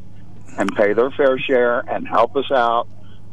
and 0.58 0.74
pay 0.74 0.92
their 0.92 1.10
fair 1.10 1.38
share 1.38 1.80
and 1.80 2.08
help 2.08 2.34
us 2.36 2.50
out 2.50 2.88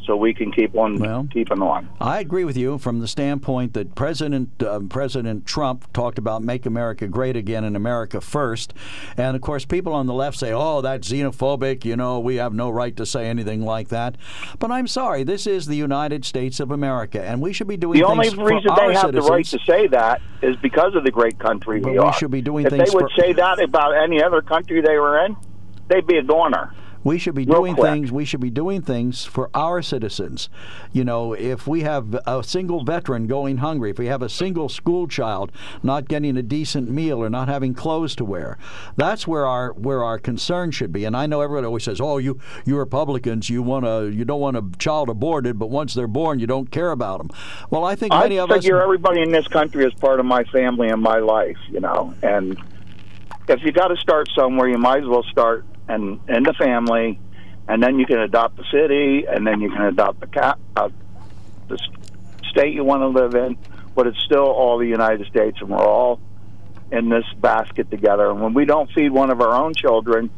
so 0.06 0.16
we 0.16 0.34
can 0.34 0.52
keep 0.52 0.74
on 0.76 0.96
Well, 0.96 1.28
keeping 1.32 1.62
on. 1.62 1.90
I 2.00 2.20
agree 2.20 2.44
with 2.46 2.56
you 2.56 2.78
from 2.78 3.00
the 3.00 3.08
standpoint 3.08 3.74
that 3.74 3.94
President 3.96 4.62
uh, 4.64 4.80
President 4.90 5.46
Trump 5.46 5.92
talked 5.94 6.18
about 6.18 6.42
make 6.44 6.66
America 6.66 7.08
great 7.08 7.36
again 7.36 7.64
and 7.64 7.76
America 7.76 8.22
first, 8.22 8.74
and 9.18 9.36
of 9.36 9.42
course 9.42 9.66
people 9.66 9.94
on 9.94 10.06
the 10.08 10.14
left 10.14 10.38
say, 10.38 10.54
"Oh, 10.54 10.82
that's 10.82 11.10
xenophobic." 11.12 11.84
You 11.84 11.96
know, 11.98 12.20
we 12.20 12.36
have 12.38 12.54
no 12.54 12.70
right 12.70 12.96
to 12.96 13.06
say 13.06 13.28
anything 13.28 13.62
like 13.64 13.90
that. 13.90 14.16
But 14.60 14.72
I'm 14.72 14.88
sorry, 14.88 15.24
this 15.24 15.46
is 15.46 15.66
the 15.66 15.76
United 15.76 16.24
States 16.26 16.60
of 16.60 16.72
America, 16.72 17.22
and 17.22 17.42
we 17.42 17.52
should 17.54 17.68
be 17.68 17.78
doing 17.78 18.00
The 18.00 18.06
only 18.08 18.30
reason 18.30 18.72
they 18.76 18.94
have 18.94 19.02
citizens. 19.02 19.26
the 19.26 19.32
right 19.32 19.46
to 19.46 19.60
say 19.66 19.88
that 19.88 20.22
is 20.42 20.56
because 20.58 20.96
of 20.96 21.04
the 21.04 21.12
great 21.12 21.38
country 21.40 21.80
But 21.82 21.88
we 21.92 21.94
we 21.94 21.98
are. 22.00 22.14
should 22.14 22.32
be 22.32 22.42
doing 22.42 22.66
if 22.66 22.72
things 22.72 22.90
they 22.92 22.96
would 22.96 23.12
for- 23.16 23.22
say 23.22 23.34
that 23.34 23.60
about 23.62 23.92
any 23.98 24.22
other 24.24 24.42
country 24.42 24.82
they 24.82 24.98
were 24.98 25.26
in, 25.26 25.36
they'd 25.90 26.08
be 26.08 26.18
a 26.18 26.24
goner. 26.24 26.74
We 27.04 27.18
should 27.18 27.36
be 27.36 27.46
Real 27.46 27.60
doing 27.60 27.76
quick. 27.76 27.92
things. 27.92 28.12
We 28.12 28.26
should 28.26 28.40
be 28.40 28.50
doing 28.50 28.82
things 28.82 29.26
for 29.26 29.50
our 29.54 29.82
citizens. 29.82 30.50
You 30.92 31.04
know, 31.04 31.34
if 31.34 31.68
we 31.68 31.82
have 31.82 32.16
a 32.26 32.44
single 32.44 32.84
veteran 32.84 33.28
going 33.28 33.58
hungry, 33.58 33.92
if 33.92 34.00
we 34.00 34.08
have 34.08 34.22
a 34.22 34.30
single 34.30 34.70
school 34.70 35.08
child 35.08 35.52
not 35.84 36.08
getting 36.08 36.38
a 36.38 36.44
decent 36.44 36.90
meal 36.90 37.24
or 37.24 37.30
not 37.30 37.48
having 37.48 37.74
clothes 37.74 38.16
to 38.18 38.26
wear, 38.26 38.58
that's 38.96 39.28
where 39.28 39.46
our 39.46 39.74
where 39.74 40.04
our 40.04 40.20
concern 40.20 40.72
should 40.72 40.92
be. 40.92 41.06
And 41.06 41.16
I 41.16 41.26
know 41.28 41.42
everybody 41.42 41.68
always 41.68 41.84
says, 41.84 42.02
"Oh, 42.02 42.18
you 42.18 42.40
you 42.66 42.78
Republicans, 42.78 43.50
you 43.50 43.62
want 43.62 43.86
to 43.86 44.10
you 44.12 44.26
don't 44.26 44.42
want 44.42 44.58
a 44.58 44.64
child 44.78 45.10
aborted, 45.10 45.60
but 45.60 45.70
once 45.70 45.94
they're 45.94 46.08
born, 46.08 46.40
you 46.40 46.48
don't 46.48 46.72
care 46.72 46.92
about 46.92 47.20
them." 47.20 47.30
Well, 47.70 47.84
I 47.86 47.96
think 47.96 48.14
I 48.14 48.22
many 48.24 48.38
of 48.38 48.50
us. 48.52 48.58
I 48.58 48.60
figure 48.62 48.82
everybody 48.82 49.22
in 49.22 49.32
this 49.32 49.48
country 49.48 49.86
is 49.86 49.94
part 49.96 50.20
of 50.20 50.26
my 50.26 50.44
family 50.46 50.90
and 50.90 51.02
my 51.02 51.20
life, 51.20 51.58
you 51.70 51.80
know. 51.80 52.14
And 52.22 52.58
if 53.48 53.62
you 53.64 53.72
got 53.72 53.88
to 53.90 53.98
start 53.98 54.28
somewhere, 54.36 54.68
you 54.68 54.78
might 54.78 55.04
as 55.04 55.08
well 55.08 55.24
start 55.24 55.66
and 55.88 56.20
in 56.28 56.44
the 56.44 56.54
family, 56.54 57.20
and 57.68 57.82
then 57.82 58.00
you 58.00 58.06
can 58.06 58.20
adopt 58.20 58.58
the 58.58 58.66
city, 58.72 59.26
and 59.28 59.46
then 59.46 59.62
you 59.62 59.70
can 59.70 59.84
adopt 59.84 60.20
the 60.20 60.28
cap, 60.28 60.60
uh, 60.76 60.90
the 61.68 61.78
state 62.50 62.74
you 62.74 62.84
want 62.84 63.02
to 63.02 63.08
live 63.08 63.36
in. 63.36 63.58
But 63.96 64.08
it's 64.08 64.20
still 64.24 64.46
all 64.46 64.78
the 64.78 64.88
United 64.88 65.28
States, 65.28 65.58
and 65.60 65.70
we're 65.70 65.78
all 65.78 66.20
in 66.92 67.10
this 67.10 67.26
basket 67.40 67.90
together. 67.90 68.30
And 68.30 68.42
when 68.42 68.54
we 68.54 68.66
don't 68.66 68.92
feed 68.92 69.10
one 69.10 69.32
of 69.32 69.42
our 69.42 69.54
own 69.54 69.74
children 69.74 70.30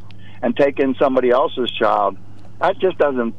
and 0.42 0.56
take 0.56 0.80
in 0.80 0.96
somebody 0.96 1.30
else's 1.30 1.70
child, 1.72 2.18
that 2.60 2.80
just 2.80 2.98
doesn't. 2.98 3.36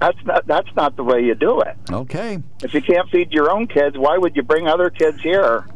That's 0.00 0.18
not. 0.24 0.46
That's 0.46 0.68
not 0.76 0.96
the 0.96 1.04
way 1.04 1.22
you 1.22 1.34
do 1.34 1.60
it. 1.60 1.76
Okay. 1.90 2.42
If 2.62 2.74
you 2.74 2.82
can't 2.82 3.08
feed 3.10 3.32
your 3.32 3.50
own 3.50 3.66
kids, 3.66 3.96
why 3.96 4.18
would 4.18 4.36
you 4.36 4.42
bring 4.42 4.66
other 4.66 4.90
kids 4.90 5.22
here? 5.22 5.66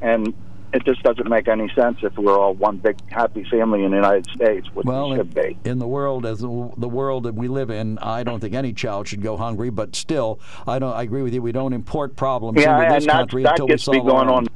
And 0.00 0.34
it 0.72 0.84
just 0.84 1.02
doesn't 1.02 1.28
make 1.28 1.48
any 1.48 1.68
sense 1.74 1.98
if 2.02 2.16
we're 2.16 2.38
all 2.38 2.54
one 2.54 2.76
big 2.76 2.96
happy 3.10 3.44
family 3.50 3.84
in 3.84 3.90
the 3.90 3.96
United 3.96 4.26
States, 4.26 4.68
which 4.72 4.86
Well, 4.86 5.10
we 5.10 5.16
should 5.16 5.34
be. 5.34 5.58
in 5.64 5.78
the 5.78 5.86
world 5.86 6.24
as 6.24 6.38
the, 6.40 6.48
world 6.48 7.24
that 7.24 7.34
we 7.34 7.48
live 7.48 7.70
in, 7.70 7.98
I 7.98 8.22
don't 8.22 8.40
think 8.40 8.54
any 8.54 8.72
child 8.72 9.08
should 9.08 9.22
go 9.22 9.36
hungry. 9.36 9.70
But 9.70 9.96
still, 9.96 10.40
I 10.66 10.78
don't. 10.78 10.92
I 10.92 11.02
agree 11.02 11.22
with 11.22 11.34
you. 11.34 11.42
We 11.42 11.52
don't 11.52 11.72
import 11.72 12.16
problems 12.16 12.60
Yeah, 12.60 12.82
into 12.82 12.94
this 12.94 13.06
country 13.06 13.42
that 13.42 13.52
until 13.52 13.66
gets 13.66 13.86
we 13.88 13.96
solve 13.96 14.06
going 14.06 14.28
on. 14.28 14.46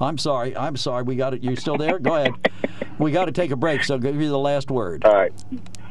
I'm 0.00 0.18
sorry. 0.18 0.56
I'm 0.56 0.76
sorry. 0.76 1.02
We 1.04 1.16
got 1.16 1.34
it. 1.34 1.42
You 1.42 1.56
still 1.56 1.76
there? 1.76 1.98
Go 1.98 2.14
ahead. 2.16 2.34
we 2.98 3.12
got 3.12 3.26
to 3.26 3.32
take 3.32 3.50
a 3.50 3.56
break. 3.56 3.84
So 3.84 3.94
I'll 3.94 4.00
give 4.00 4.20
you 4.20 4.28
the 4.28 4.38
last 4.38 4.70
word. 4.70 5.04
All 5.04 5.14
right. 5.14 5.32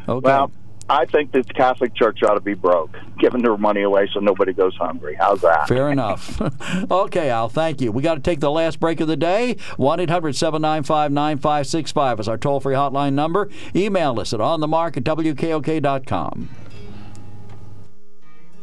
Okay. 0.07 0.25
Well, 0.25 0.51
I 0.89 1.05
think 1.05 1.31
that 1.33 1.47
the 1.47 1.53
Catholic 1.53 1.93
Church 1.93 2.23
ought 2.23 2.33
to 2.33 2.39
be 2.39 2.55
broke, 2.55 2.97
giving 3.19 3.43
their 3.43 3.55
money 3.57 3.83
away 3.83 4.09
so 4.11 4.19
nobody 4.19 4.53
goes 4.53 4.75
hungry. 4.75 5.15
How's 5.15 5.41
that? 5.41 5.67
Fair 5.67 5.91
enough. 5.91 6.41
okay, 6.91 7.29
Al, 7.29 7.47
thank 7.47 7.79
you. 7.79 7.91
We 7.91 8.01
got 8.01 8.15
to 8.15 8.21
take 8.21 8.39
the 8.39 8.49
last 8.49 8.79
break 8.79 8.99
of 8.99 9.07
the 9.07 9.15
day. 9.15 9.57
1 9.77 9.99
800 9.99 10.35
795 10.35 11.11
9565 11.11 12.19
is 12.19 12.27
our 12.27 12.37
toll 12.37 12.59
free 12.59 12.73
hotline 12.73 13.13
number. 13.13 13.49
Email 13.75 14.19
us 14.19 14.33
at 14.33 14.39
onthemark 14.39 14.97
at 14.97 15.03
wkok.com. 15.03 16.49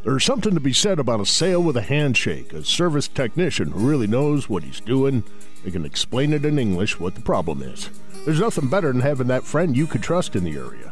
There's 0.03 0.23
something 0.23 0.53
to 0.53 0.59
be 0.59 0.73
said 0.73 0.99
about 0.99 1.21
a 1.21 1.25
sale 1.25 1.61
with 1.61 1.75
a 1.77 1.81
handshake, 1.81 2.53
a 2.53 2.63
service 2.63 3.07
technician 3.07 3.71
who 3.71 3.87
really 3.87 4.07
knows 4.07 4.49
what 4.49 4.63
he's 4.63 4.79
doing. 4.79 5.23
They 5.63 5.71
can 5.71 5.85
explain 5.85 6.33
it 6.33 6.45
in 6.45 6.59
English 6.59 6.99
what 6.99 7.15
the 7.15 7.21
problem 7.21 7.61
is. 7.61 7.89
There's 8.25 8.39
nothing 8.39 8.69
better 8.69 8.91
than 8.91 9.01
having 9.01 9.27
that 9.27 9.43
friend 9.43 9.75
you 9.75 9.87
could 9.87 10.03
trust 10.03 10.35
in 10.35 10.43
the 10.43 10.57
area. 10.57 10.91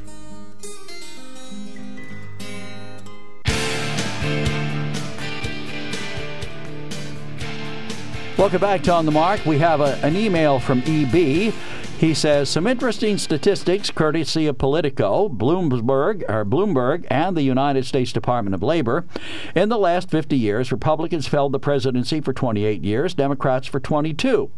Welcome 8.41 8.59
back 8.59 8.81
to 8.85 8.91
On 8.91 9.05
the 9.05 9.11
Mark. 9.11 9.45
We 9.45 9.59
have 9.59 9.81
a, 9.81 9.99
an 10.03 10.15
email 10.15 10.57
from 10.57 10.81
EB. 10.87 11.53
He 12.01 12.15
says 12.15 12.49
some 12.49 12.65
interesting 12.65 13.19
statistics, 13.19 13.91
courtesy 13.91 14.47
of 14.47 14.57
Politico, 14.57 15.29
Bloomberg, 15.29 16.23
or 16.27 16.43
Bloomberg, 16.43 17.05
and 17.11 17.37
the 17.37 17.43
United 17.43 17.85
States 17.85 18.11
Department 18.11 18.55
of 18.55 18.63
Labor. 18.63 19.05
In 19.53 19.69
the 19.69 19.77
last 19.77 20.09
50 20.09 20.35
years, 20.35 20.71
Republicans 20.71 21.27
held 21.27 21.51
the 21.51 21.59
presidency 21.59 22.19
for 22.19 22.33
28 22.33 22.83
years, 22.83 23.13
Democrats 23.13 23.67
for 23.67 23.79
22. 23.79 24.49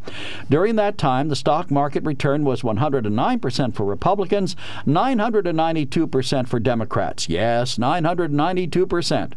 During 0.49 0.77
that 0.77 0.97
time, 0.97 1.27
the 1.27 1.35
stock 1.35 1.69
market 1.69 2.05
return 2.05 2.45
was 2.45 2.61
109% 2.61 3.75
for 3.75 3.83
Republicans, 3.83 4.55
992% 4.87 6.47
for 6.47 6.59
Democrats. 6.61 7.27
Yes, 7.27 7.77
992%. 7.77 9.33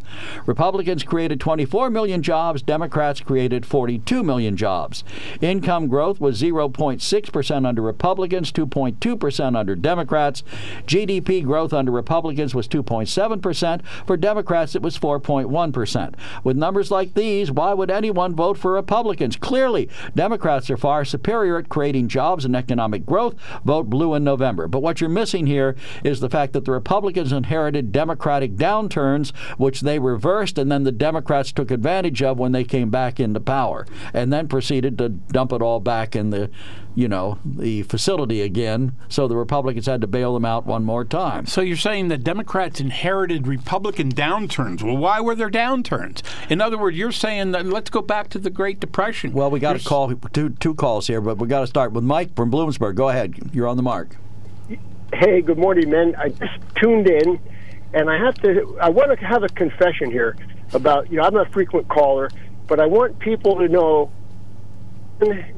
Republicans 0.47 1.03
created 1.03 1.41
24 1.41 1.91
million 1.91 2.23
jobs, 2.23 2.63
Democrats 2.63 3.21
created 3.21 3.67
42 3.67 4.23
million 4.23 4.57
jobs. 4.57 5.03
Income 5.41 5.89
growth 5.89 6.21
was 6.21 6.41
0.6% 6.41 7.67
under 7.67 7.96
Republicans, 7.97 8.53
2.2% 8.53 9.57
under 9.57 9.75
Democrats. 9.75 10.43
GDP 10.87 11.43
growth 11.43 11.73
under 11.73 11.91
Republicans 11.91 12.55
was 12.55 12.69
2.7%. 12.69 13.81
For 14.07 14.19
Democrats, 14.19 14.75
it 14.75 14.83
was 14.83 14.99
4.1%. 14.99 16.15
With 16.45 16.59
numbers 16.59 16.91
like 16.91 17.15
these, 17.15 17.51
why 17.51 17.73
would 17.73 17.91
anyone 17.91 18.35
vote 18.35 18.59
for 18.59 18.73
Republicans? 18.73 19.37
Clearly, 19.37 19.89
Democrats 20.15 20.69
are 20.69 20.77
far 20.77 21.07
superior 21.07 21.57
at 21.57 21.71
creating 21.71 22.09
jobs 22.09 22.45
and 22.45 22.55
economic 22.55 23.07
growth. 23.07 23.35
Vote 23.65 23.89
blue 23.89 24.13
in 24.13 24.23
November. 24.23 24.69
But 24.69 24.83
what 24.83 25.01
you're 25.01 25.09
missing 25.09 25.47
here 25.47 25.75
is 26.05 26.21
the 26.21 26.29
fact 26.29 26.53
that 26.53 26.67
the 26.67 26.73
Republicans 26.73 27.33
inherited 27.33 27.93
Democratic 27.93 28.57
downturns, 28.57 29.35
which 29.57 29.81
they 29.81 29.99
reversed, 29.99 30.59
and 30.59 30.71
then 30.71 30.85
the 30.85 30.93
Democrats 30.93 31.51
took 31.51 31.71
advantage 31.71 32.23
of 32.23 32.39
when 32.39 32.53
they 32.53 32.65
came 32.65 32.91
back 32.91 33.19
into 33.19 33.41
power, 33.41 33.87
and 34.13 34.31
then 34.31 34.49
proceeded 34.49 34.99
to 34.99 35.09
dump 35.09 35.53
it 35.53 35.63
all 35.63 35.81
back 35.81 36.15
in 36.15 36.31
the, 36.31 36.51
you 36.97 37.07
know, 37.09 37.39
the 37.45 37.83
facility 37.83 38.41
again. 38.41 38.97
So 39.09 39.29
the 39.29 39.37
Republicans 39.37 39.85
had 39.85 40.01
to 40.01 40.07
bail 40.07 40.33
them 40.33 40.47
out 40.47 40.65
one 40.65 40.83
more 40.83 41.05
time. 41.05 41.45
So 41.45 41.61
you're 41.61 41.77
saying 41.77 42.09
the 42.09 42.17
Democrats 42.17 42.81
inherited 42.81 43.47
Republican 43.47 44.11
downturns. 44.11 44.83
Well, 44.83 44.97
why 44.97 45.21
were 45.21 45.35
there 45.35 45.51
downturns? 45.51 46.23
In 46.51 46.63
other 46.63 46.79
words, 46.79 46.97
you're 46.97 47.13
saying 47.13 47.53
that 47.53 47.67
let's 47.67 47.91
go 47.91 48.01
back 48.01 48.31
to 48.31 48.39
the 48.39 48.49
Great 48.49 48.81
Depression. 48.81 49.33
Well, 49.35 49.51
we 49.51 49.61
got 49.61 49.73
You're 49.73 49.79
to 49.81 49.85
call 49.85 50.15
two 50.33 50.51
two 50.51 50.75
calls 50.75 51.07
here, 51.07 51.21
but 51.21 51.37
we 51.37 51.47
got 51.47 51.61
to 51.61 51.67
start 51.67 51.93
with 51.93 52.03
Mike 52.03 52.35
from 52.35 52.51
Bloomsburg. 52.51 52.95
Go 52.95 53.11
ahead. 53.11 53.35
You're 53.53 53.69
on 53.69 53.77
the 53.77 53.83
mark. 53.83 54.17
Hey, 55.13 55.43
good 55.43 55.59
morning, 55.59 55.91
man. 55.91 56.17
I 56.17 56.31
just 56.31 56.59
tuned 56.77 57.09
in, 57.09 57.39
and 57.93 58.09
I 58.09 58.17
have 58.17 58.35
to. 58.37 58.79
I 58.81 58.89
want 58.89 59.17
to 59.19 59.27
have 59.27 59.43
a 59.43 59.49
confession 59.49 60.11
here 60.11 60.35
about. 60.73 61.13
You 61.13 61.19
know, 61.19 61.25
I'm 61.25 61.37
a 61.37 61.45
frequent 61.51 61.89
caller, 61.89 62.31
but 62.67 62.81
I 62.81 62.87
want 62.87 63.19
people 63.19 63.57
to 63.57 63.69
know 63.69 64.11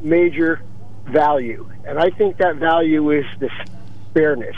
major 0.03 0.63
value, 1.09 1.69
and 1.87 1.99
I 1.99 2.11
think 2.11 2.39
that 2.39 2.57
value 2.57 3.11
is 3.11 3.25
this 3.39 3.53
fairness. 4.15 4.57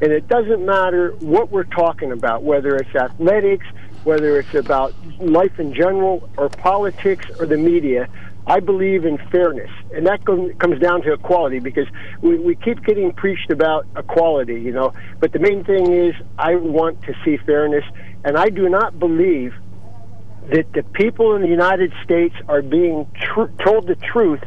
And 0.00 0.10
it 0.10 0.26
doesn't 0.26 0.64
matter 0.64 1.12
what 1.20 1.50
we're 1.50 1.62
talking 1.64 2.12
about, 2.12 2.42
whether 2.42 2.74
it's 2.76 2.94
athletics, 2.94 3.66
whether 4.04 4.38
it's 4.40 4.54
about 4.54 4.94
life 5.20 5.60
in 5.60 5.72
general, 5.74 6.28
or 6.36 6.48
politics, 6.48 7.26
or 7.38 7.46
the 7.46 7.56
media. 7.56 8.08
I 8.44 8.58
believe 8.58 9.04
in 9.04 9.18
fairness, 9.30 9.70
and 9.94 10.04
that 10.08 10.24
comes 10.24 10.80
down 10.80 11.02
to 11.02 11.12
equality 11.12 11.60
because 11.60 11.86
we, 12.20 12.36
we 12.40 12.56
keep 12.56 12.82
getting 12.84 13.12
preached 13.12 13.52
about 13.52 13.86
equality, 13.96 14.60
you 14.60 14.72
know. 14.72 14.92
But 15.20 15.30
the 15.30 15.38
main 15.38 15.62
thing 15.62 15.92
is, 15.92 16.16
I 16.36 16.56
want 16.56 17.00
to 17.02 17.14
see 17.24 17.36
fairness, 17.36 17.84
and 18.24 18.36
I 18.36 18.48
do 18.48 18.68
not 18.68 18.98
believe 18.98 19.54
that 20.50 20.72
the 20.72 20.82
people 20.82 21.36
in 21.36 21.42
the 21.42 21.48
United 21.48 21.92
States 22.02 22.34
are 22.48 22.62
being 22.62 23.06
tr- 23.14 23.52
told 23.64 23.86
the 23.86 23.94
truth 23.94 24.40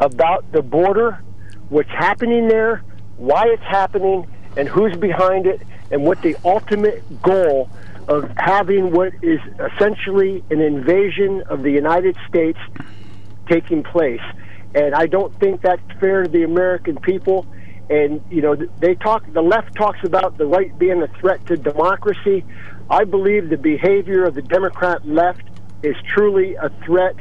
about 0.00 0.50
the 0.50 0.62
border, 0.62 1.22
what's 1.68 1.90
happening 1.90 2.48
there, 2.48 2.82
why 3.16 3.46
it's 3.46 3.62
happening, 3.62 4.26
and 4.56 4.68
who's 4.68 4.96
behind 4.96 5.46
it, 5.46 5.60
and 5.92 6.04
what 6.04 6.20
the 6.22 6.36
ultimate 6.44 7.22
goal 7.22 7.70
of 8.08 8.28
having 8.36 8.90
what 8.90 9.12
is 9.22 9.38
essentially 9.72 10.42
an 10.50 10.60
invasion 10.60 11.42
of 11.48 11.62
the 11.62 11.70
United 11.70 12.16
States 12.28 12.58
taking 13.48 13.82
place. 13.82 14.22
And 14.74 14.94
I 14.94 15.06
don't 15.06 15.38
think 15.38 15.60
that's 15.60 15.82
fair 16.00 16.24
to 16.24 16.28
the 16.28 16.42
American 16.42 16.96
people. 16.96 17.46
And, 17.88 18.22
you 18.30 18.40
know, 18.40 18.54
they 18.54 18.94
talk, 18.94 19.30
the 19.32 19.42
left 19.42 19.74
talks 19.74 19.98
about 20.04 20.38
the 20.38 20.46
right 20.46 20.76
being 20.78 21.02
a 21.02 21.08
threat 21.18 21.44
to 21.46 21.56
democracy. 21.56 22.44
I 22.88 23.04
believe 23.04 23.48
the 23.50 23.56
behavior 23.56 24.24
of 24.24 24.34
the 24.34 24.42
Democrat 24.42 25.06
left 25.06 25.42
is 25.82 25.96
truly 26.08 26.54
a 26.54 26.70
threat 26.84 27.16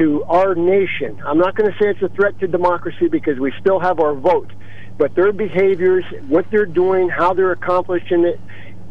to 0.00 0.24
our 0.24 0.54
nation. 0.54 1.20
I'm 1.26 1.36
not 1.36 1.54
going 1.54 1.70
to 1.70 1.78
say 1.78 1.90
it's 1.90 2.02
a 2.02 2.08
threat 2.08 2.38
to 2.40 2.46
democracy 2.46 3.08
because 3.08 3.38
we 3.38 3.52
still 3.60 3.78
have 3.78 4.00
our 4.00 4.14
vote, 4.14 4.50
but 4.96 5.14
their 5.14 5.30
behaviors, 5.30 6.04
what 6.26 6.46
they're 6.50 6.64
doing, 6.64 7.10
how 7.10 7.34
they're 7.34 7.52
accomplishing 7.52 8.24
it, 8.24 8.40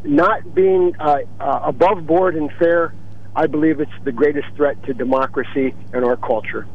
not 0.03 0.53
being 0.53 0.95
uh, 0.99 1.17
uh, 1.39 1.61
above 1.63 2.05
board 2.05 2.35
and 2.35 2.51
fair, 2.59 2.93
I 3.35 3.47
believe 3.47 3.79
it's 3.79 3.91
the 4.03 4.11
greatest 4.11 4.47
threat 4.55 4.81
to 4.83 4.93
democracy 4.93 5.73
and 5.93 6.05
our 6.05 6.15
culture. 6.15 6.67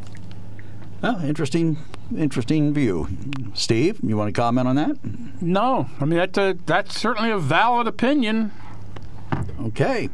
Well, 1.00 1.20
interesting, 1.24 1.78
interesting 2.16 2.74
view. 2.74 3.08
Steve, 3.54 4.00
you 4.02 4.16
want 4.16 4.34
to 4.34 4.40
comment 4.40 4.66
on 4.66 4.76
that? 4.76 4.96
No, 5.40 5.88
I 6.00 6.06
mean 6.06 6.18
that's 6.18 6.38
a, 6.38 6.56
that's 6.66 6.98
certainly 6.98 7.30
a 7.30 7.38
valid 7.38 7.86
opinion. 7.86 8.50
Okay. 9.60 10.08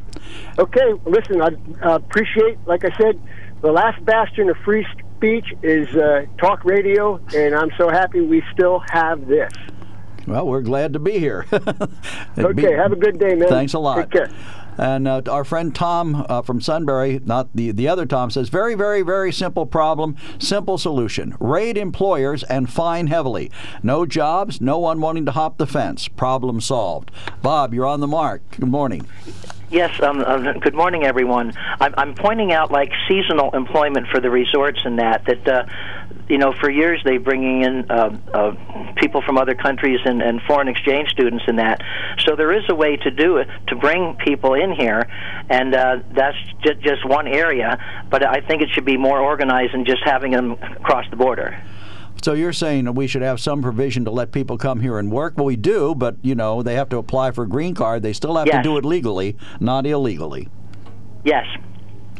Okay. 0.58 0.92
Listen, 1.06 1.40
I 1.40 1.48
uh, 1.86 1.96
appreciate, 1.96 2.58
like 2.66 2.84
I 2.84 2.96
said, 2.96 3.20
the 3.62 3.72
last 3.72 4.04
bastion 4.04 4.48
of 4.48 4.56
free 4.58 4.86
speech 5.16 5.46
is 5.62 5.88
uh, 5.94 6.24
talk 6.38 6.64
radio, 6.64 7.20
and 7.34 7.54
I'm 7.54 7.70
so 7.76 7.90
happy 7.90 8.20
we 8.20 8.42
still 8.52 8.82
have 8.90 9.26
this. 9.26 9.52
Well, 10.26 10.46
we're 10.46 10.62
glad 10.62 10.92
to 10.92 10.98
be 10.98 11.18
here. 11.18 11.46
okay, 11.52 12.52
be, 12.52 12.62
have 12.62 12.92
a 12.92 12.96
good 12.96 13.18
day, 13.18 13.34
man. 13.34 13.48
Thanks 13.48 13.74
a 13.74 13.78
lot. 13.78 13.96
Take 13.96 14.10
care. 14.10 14.30
And 14.78 15.06
uh, 15.06 15.22
our 15.28 15.44
friend 15.44 15.74
Tom 15.74 16.24
uh, 16.28 16.40
from 16.40 16.60
Sunbury, 16.60 17.20
not 17.24 17.54
the, 17.54 17.70
the 17.72 17.88
other 17.88 18.06
Tom, 18.06 18.30
says 18.30 18.48
very, 18.48 18.74
very, 18.74 19.02
very 19.02 19.32
simple 19.32 19.66
problem, 19.66 20.16
simple 20.38 20.78
solution. 20.78 21.36
Raid 21.38 21.76
employers 21.76 22.44
and 22.44 22.70
fine 22.70 23.08
heavily. 23.08 23.50
No 23.82 24.06
jobs, 24.06 24.60
no 24.60 24.78
one 24.78 25.00
wanting 25.00 25.26
to 25.26 25.32
hop 25.32 25.58
the 25.58 25.66
fence. 25.66 26.08
Problem 26.08 26.62
solved. 26.62 27.10
Bob, 27.42 27.74
you're 27.74 27.86
on 27.86 28.00
the 28.00 28.06
mark. 28.06 28.42
Good 28.52 28.70
morning. 28.70 29.06
Yes, 29.70 29.92
um, 30.02 30.24
uh, 30.26 30.54
good 30.54 30.74
morning, 30.74 31.04
everyone. 31.04 31.52
I'm, 31.78 31.94
I'm 31.96 32.14
pointing 32.16 32.52
out 32.52 32.72
like 32.72 32.90
seasonal 33.08 33.52
employment 33.52 34.08
for 34.08 34.20
the 34.20 34.28
resorts 34.28 34.80
and 34.84 34.98
that, 34.98 35.26
that 35.26 35.46
uh, 35.46 35.64
you 36.28 36.38
know, 36.38 36.52
for 36.52 36.68
years 36.68 37.00
they're 37.04 37.20
bringing 37.20 37.62
in 37.62 37.88
uh, 37.88 38.18
uh, 38.34 38.94
people 38.96 39.22
from 39.22 39.38
other 39.38 39.54
countries 39.54 40.00
and, 40.04 40.22
and 40.22 40.42
foreign 40.42 40.66
exchange 40.66 41.10
students 41.10 41.44
and 41.46 41.60
that. 41.60 41.82
So 42.26 42.34
there 42.34 42.52
is 42.52 42.64
a 42.68 42.74
way 42.74 42.96
to 42.96 43.12
do 43.12 43.36
it 43.36 43.48
to 43.68 43.76
bring 43.76 44.16
people 44.16 44.54
in 44.54 44.72
here, 44.72 45.08
and 45.48 45.72
uh, 45.72 46.00
that's 46.10 46.36
j- 46.64 46.74
just 46.82 47.08
one 47.08 47.28
area. 47.28 47.78
But 48.10 48.26
I 48.26 48.40
think 48.40 48.62
it 48.62 48.70
should 48.74 48.84
be 48.84 48.96
more 48.96 49.20
organized 49.20 49.72
than 49.72 49.84
just 49.84 50.02
having 50.04 50.32
them 50.32 50.56
cross 50.82 51.04
the 51.10 51.16
border. 51.16 51.56
So 52.22 52.34
you're 52.34 52.52
saying 52.52 52.92
we 52.94 53.06
should 53.06 53.22
have 53.22 53.40
some 53.40 53.62
provision 53.62 54.04
to 54.04 54.10
let 54.10 54.30
people 54.30 54.58
come 54.58 54.80
here 54.80 54.98
and 54.98 55.10
work? 55.10 55.34
Well, 55.36 55.46
we 55.46 55.56
do, 55.56 55.94
but 55.94 56.16
you 56.22 56.34
know 56.34 56.62
they 56.62 56.74
have 56.74 56.88
to 56.90 56.98
apply 56.98 57.30
for 57.30 57.44
a 57.44 57.48
green 57.48 57.74
card. 57.74 58.02
They 58.02 58.12
still 58.12 58.36
have 58.36 58.46
yes. 58.46 58.56
to 58.56 58.62
do 58.62 58.76
it 58.76 58.84
legally, 58.84 59.36
not 59.58 59.86
illegally. 59.86 60.48
Yes. 61.24 61.46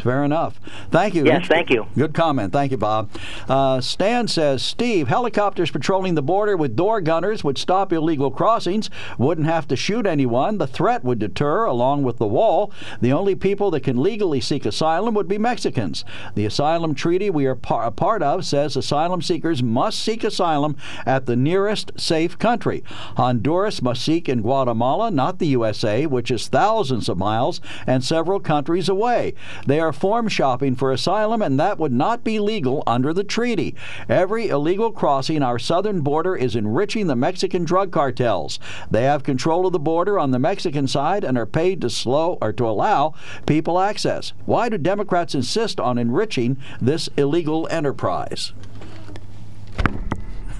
Fair 0.01 0.25
enough. 0.25 0.61
Thank 0.91 1.15
you. 1.15 1.25
Yes, 1.25 1.47
thank 1.47 1.71
you. 1.71 1.87
Good 1.97 2.15
comment. 2.15 2.53
Thank 2.53 2.71
you, 2.73 2.77
Bob. 2.77 3.11
Uh, 3.49 3.81
Stan 3.81 4.29
says, 4.29 4.63
Steve, 4.63 5.09
helicopters 5.09 5.71
patrolling 5.71 6.15
the 6.15 6.23
border 6.23 6.57
with 6.57 6.77
door 6.77 7.01
gunners 7.01 7.45
would 7.45 7.59
stop 7.59 7.93
illegal 7.93 8.31
crossings, 8.31 8.91
wouldn't 9.19 9.47
have 9.47 9.69
to 9.69 9.77
shoot 9.77 10.07
anyone. 10.07 10.59
The 10.59 10.67
threat 10.67 11.05
would 11.05 11.19
deter, 11.19 11.65
along 11.65 12.03
with 12.03 12.19
the 12.19 12.27
wall. 12.27 12.73
The 13.01 13.13
only 13.13 13.35
people 13.35 13.71
that 13.73 13.83
can 13.83 14.03
legally 14.03 14.41
seek 14.41 14.67
asylum 14.67 15.15
would 15.15 15.29
be 15.29 15.39
Mexicans. 15.39 16.05
The 16.35 16.47
asylum 16.47 16.95
treaty 16.95 17.31
we 17.31 17.47
are 17.47 17.55
par- 17.55 17.87
a 17.87 17.91
part 17.91 18.23
of 18.23 18.45
says 18.45 18.77
asylum 18.77 19.23
seekers 19.23 19.63
must 19.63 19.99
seek 20.01 20.25
asylum 20.25 20.77
at 21.07 21.27
the 21.27 21.37
nearest 21.37 21.93
safe 21.97 22.39
country. 22.39 22.83
Honduras 23.17 23.83
must 23.83 24.05
seek 24.05 24.29
in 24.29 24.43
Guatemala, 24.43 25.11
not 25.11 25.39
the 25.39 25.47
USA, 25.49 26.07
which 26.07 26.31
is 26.31 26.49
thousands 26.49 27.09
of 27.09 27.19
miles 27.19 27.61
and 27.87 28.05
several 28.05 28.41
countries 28.41 28.89
away. 28.89 29.35
They 29.67 29.81
are 29.81 29.90
are 29.91 29.93
form 29.93 30.29
shopping 30.29 30.77
for 30.77 30.93
asylum, 30.93 31.43
and 31.43 31.59
that 31.59 31.77
would 31.77 31.93
not 31.93 32.23
be 32.23 32.39
legal 32.39 32.85
under 32.87 33.13
the 33.13 33.25
treaty. 33.25 33.75
Every 34.09 34.49
illegal 34.49 34.93
crossing 34.93 35.43
our 35.43 35.59
southern 35.59 36.03
border 36.03 36.37
is 36.37 36.55
enriching 36.55 37.09
the 37.09 37.17
Mexican 37.17 37.65
drug 37.65 37.91
cartels. 37.91 38.61
They 38.89 39.03
have 39.03 39.25
control 39.25 39.67
of 39.67 39.73
the 39.73 39.81
border 39.81 40.17
on 40.17 40.31
the 40.31 40.39
Mexican 40.39 40.87
side 40.87 41.25
and 41.25 41.37
are 41.37 41.45
paid 41.45 41.81
to 41.81 41.91
slow 41.91 42.39
or 42.41 42.53
to 42.53 42.69
allow 42.69 43.15
people 43.47 43.81
access. 43.81 44.33
Why 44.47 44.69
do 44.69 44.79
Democrats 44.79 45.35
insist 45.35 45.81
on 45.81 45.99
enriching 45.99 46.57
this 46.81 47.09
illegal 47.17 47.67
enterprise? 47.69 48.53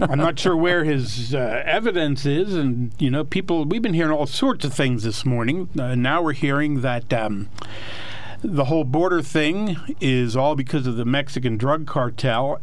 I'm 0.01 0.19
not 0.19 0.41
sure 0.41 0.57
where 0.57 0.83
his 0.83 1.35
uh, 1.35 1.63
evidence 1.65 2.27
is, 2.27 2.55
and 2.55 2.91
you 2.99 3.11
know, 3.11 3.23
people. 3.23 3.65
We've 3.65 3.83
been 3.83 3.95
hearing 3.95 4.13
all 4.13 4.27
sorts 4.27 4.65
of 4.65 4.75
things 4.75 5.05
this 5.05 5.25
morning. 5.25 5.69
Uh, 5.79 5.95
now 5.95 6.21
we're 6.21 6.33
hearing 6.33 6.81
that 6.81 7.13
um, 7.13 7.49
the 8.43 8.67
whole 8.67 8.85
border 8.85 9.23
thing 9.23 9.77
is 10.01 10.37
all 10.37 10.55
because 10.55 10.87
of 10.87 10.97
the 10.97 11.05
Mexican 11.05 11.57
drug 11.57 11.87
cartel. 11.87 12.61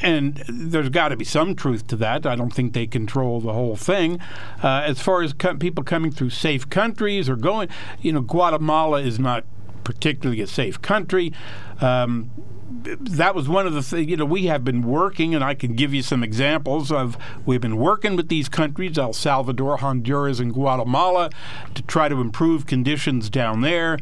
And 0.00 0.36
there's 0.48 0.90
got 0.90 1.08
to 1.08 1.16
be 1.16 1.24
some 1.24 1.56
truth 1.56 1.88
to 1.88 1.96
that. 1.96 2.24
I 2.24 2.36
don't 2.36 2.52
think 2.52 2.72
they 2.72 2.86
control 2.86 3.40
the 3.40 3.52
whole 3.52 3.74
thing. 3.74 4.20
Uh, 4.62 4.82
as 4.84 5.00
far 5.00 5.22
as 5.22 5.34
people 5.58 5.82
coming 5.82 6.12
through 6.12 6.30
safe 6.30 6.70
countries 6.70 7.28
or 7.28 7.34
going, 7.34 7.68
you 8.00 8.12
know, 8.12 8.20
Guatemala 8.20 9.00
is 9.00 9.18
not 9.18 9.44
particularly 9.82 10.40
a 10.40 10.46
safe 10.46 10.80
country. 10.80 11.32
Um, 11.80 12.30
that 12.70 13.34
was 13.34 13.48
one 13.48 13.66
of 13.66 13.72
the 13.72 13.82
things, 13.82 14.08
you 14.08 14.16
know, 14.16 14.24
we 14.24 14.46
have 14.46 14.62
been 14.62 14.82
working, 14.82 15.34
and 15.34 15.42
I 15.42 15.54
can 15.54 15.74
give 15.74 15.94
you 15.94 16.02
some 16.02 16.22
examples 16.22 16.92
of 16.92 17.16
we've 17.46 17.60
been 17.60 17.78
working 17.78 18.14
with 18.14 18.28
these 18.28 18.48
countries, 18.48 18.98
El 18.98 19.12
Salvador, 19.12 19.78
Honduras, 19.78 20.38
and 20.38 20.52
Guatemala, 20.52 21.30
to 21.74 21.82
try 21.82 22.08
to 22.08 22.20
improve 22.20 22.66
conditions 22.66 23.30
down 23.30 23.62
there. 23.62 23.98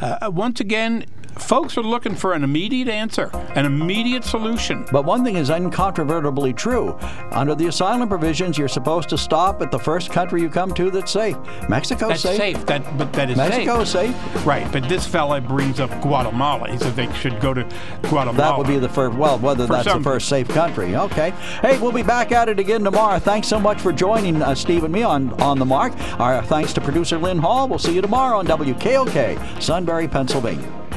Uh, 0.00 0.30
once 0.32 0.60
again, 0.60 1.04
folks 1.38 1.76
are 1.76 1.82
looking 1.82 2.14
for 2.14 2.32
an 2.32 2.44
immediate 2.44 2.88
answer, 2.88 3.28
an 3.56 3.66
immediate 3.66 4.22
solution. 4.24 4.86
But 4.92 5.04
one 5.04 5.24
thing 5.24 5.36
is 5.36 5.50
incontrovertibly 5.50 6.52
true. 6.52 6.96
Under 7.32 7.54
the 7.56 7.66
asylum 7.66 8.08
provisions, 8.08 8.56
you're 8.56 8.68
supposed 8.68 9.08
to 9.08 9.18
stop 9.18 9.60
at 9.60 9.70
the 9.72 9.78
first 9.78 10.10
country 10.10 10.40
you 10.42 10.48
come 10.48 10.72
to 10.74 10.90
that's 10.92 11.10
safe. 11.10 11.36
Mexico's 11.68 12.10
that's 12.10 12.22
safe. 12.22 12.36
safe. 12.56 12.66
That, 12.66 12.96
but 12.98 13.12
that 13.14 13.30
is 13.30 13.36
Mexico 13.36 13.82
safe. 13.84 14.10
is 14.10 14.16
safe. 14.32 14.46
Right, 14.46 14.70
but 14.70 14.88
this 14.88 15.06
fella 15.06 15.40
brings 15.40 15.80
up 15.80 15.90
Guatemala. 16.02 16.70
He 16.70 16.78
said 16.78 16.94
they 16.94 17.12
should 17.14 17.40
go 17.40 17.52
to 17.52 17.64
Guatemala. 18.02 18.36
That 18.36 18.58
would 18.58 18.66
be 18.68 18.78
the 18.78 18.88
first, 18.88 19.16
well, 19.18 19.38
whether 19.38 19.66
that's 19.66 19.88
some- 19.88 20.02
the 20.02 20.08
first 20.08 20.28
safe 20.28 20.48
country. 20.48 20.94
Okay. 20.94 21.30
Hey, 21.62 21.78
we'll 21.80 21.92
be 21.92 22.02
back 22.02 22.30
at 22.32 22.48
it 22.48 22.58
again 22.60 22.84
tomorrow. 22.84 23.18
Thanks 23.18 23.48
so 23.48 23.58
much 23.58 23.80
for 23.80 23.92
joining 23.92 24.40
uh, 24.42 24.54
Steve 24.54 24.84
and 24.84 24.92
me 24.92 25.02
on, 25.02 25.32
on 25.42 25.58
the 25.58 25.64
mark. 25.64 25.92
Our 26.20 26.42
thanks 26.42 26.72
to 26.74 26.80
producer 26.80 27.18
Lynn 27.18 27.38
Hall. 27.38 27.68
We'll 27.68 27.78
see 27.80 27.94
you 27.94 28.02
tomorrow 28.02 28.38
on 28.38 28.46
WKOK, 28.46 29.60
Pennsylvania. 30.08 30.93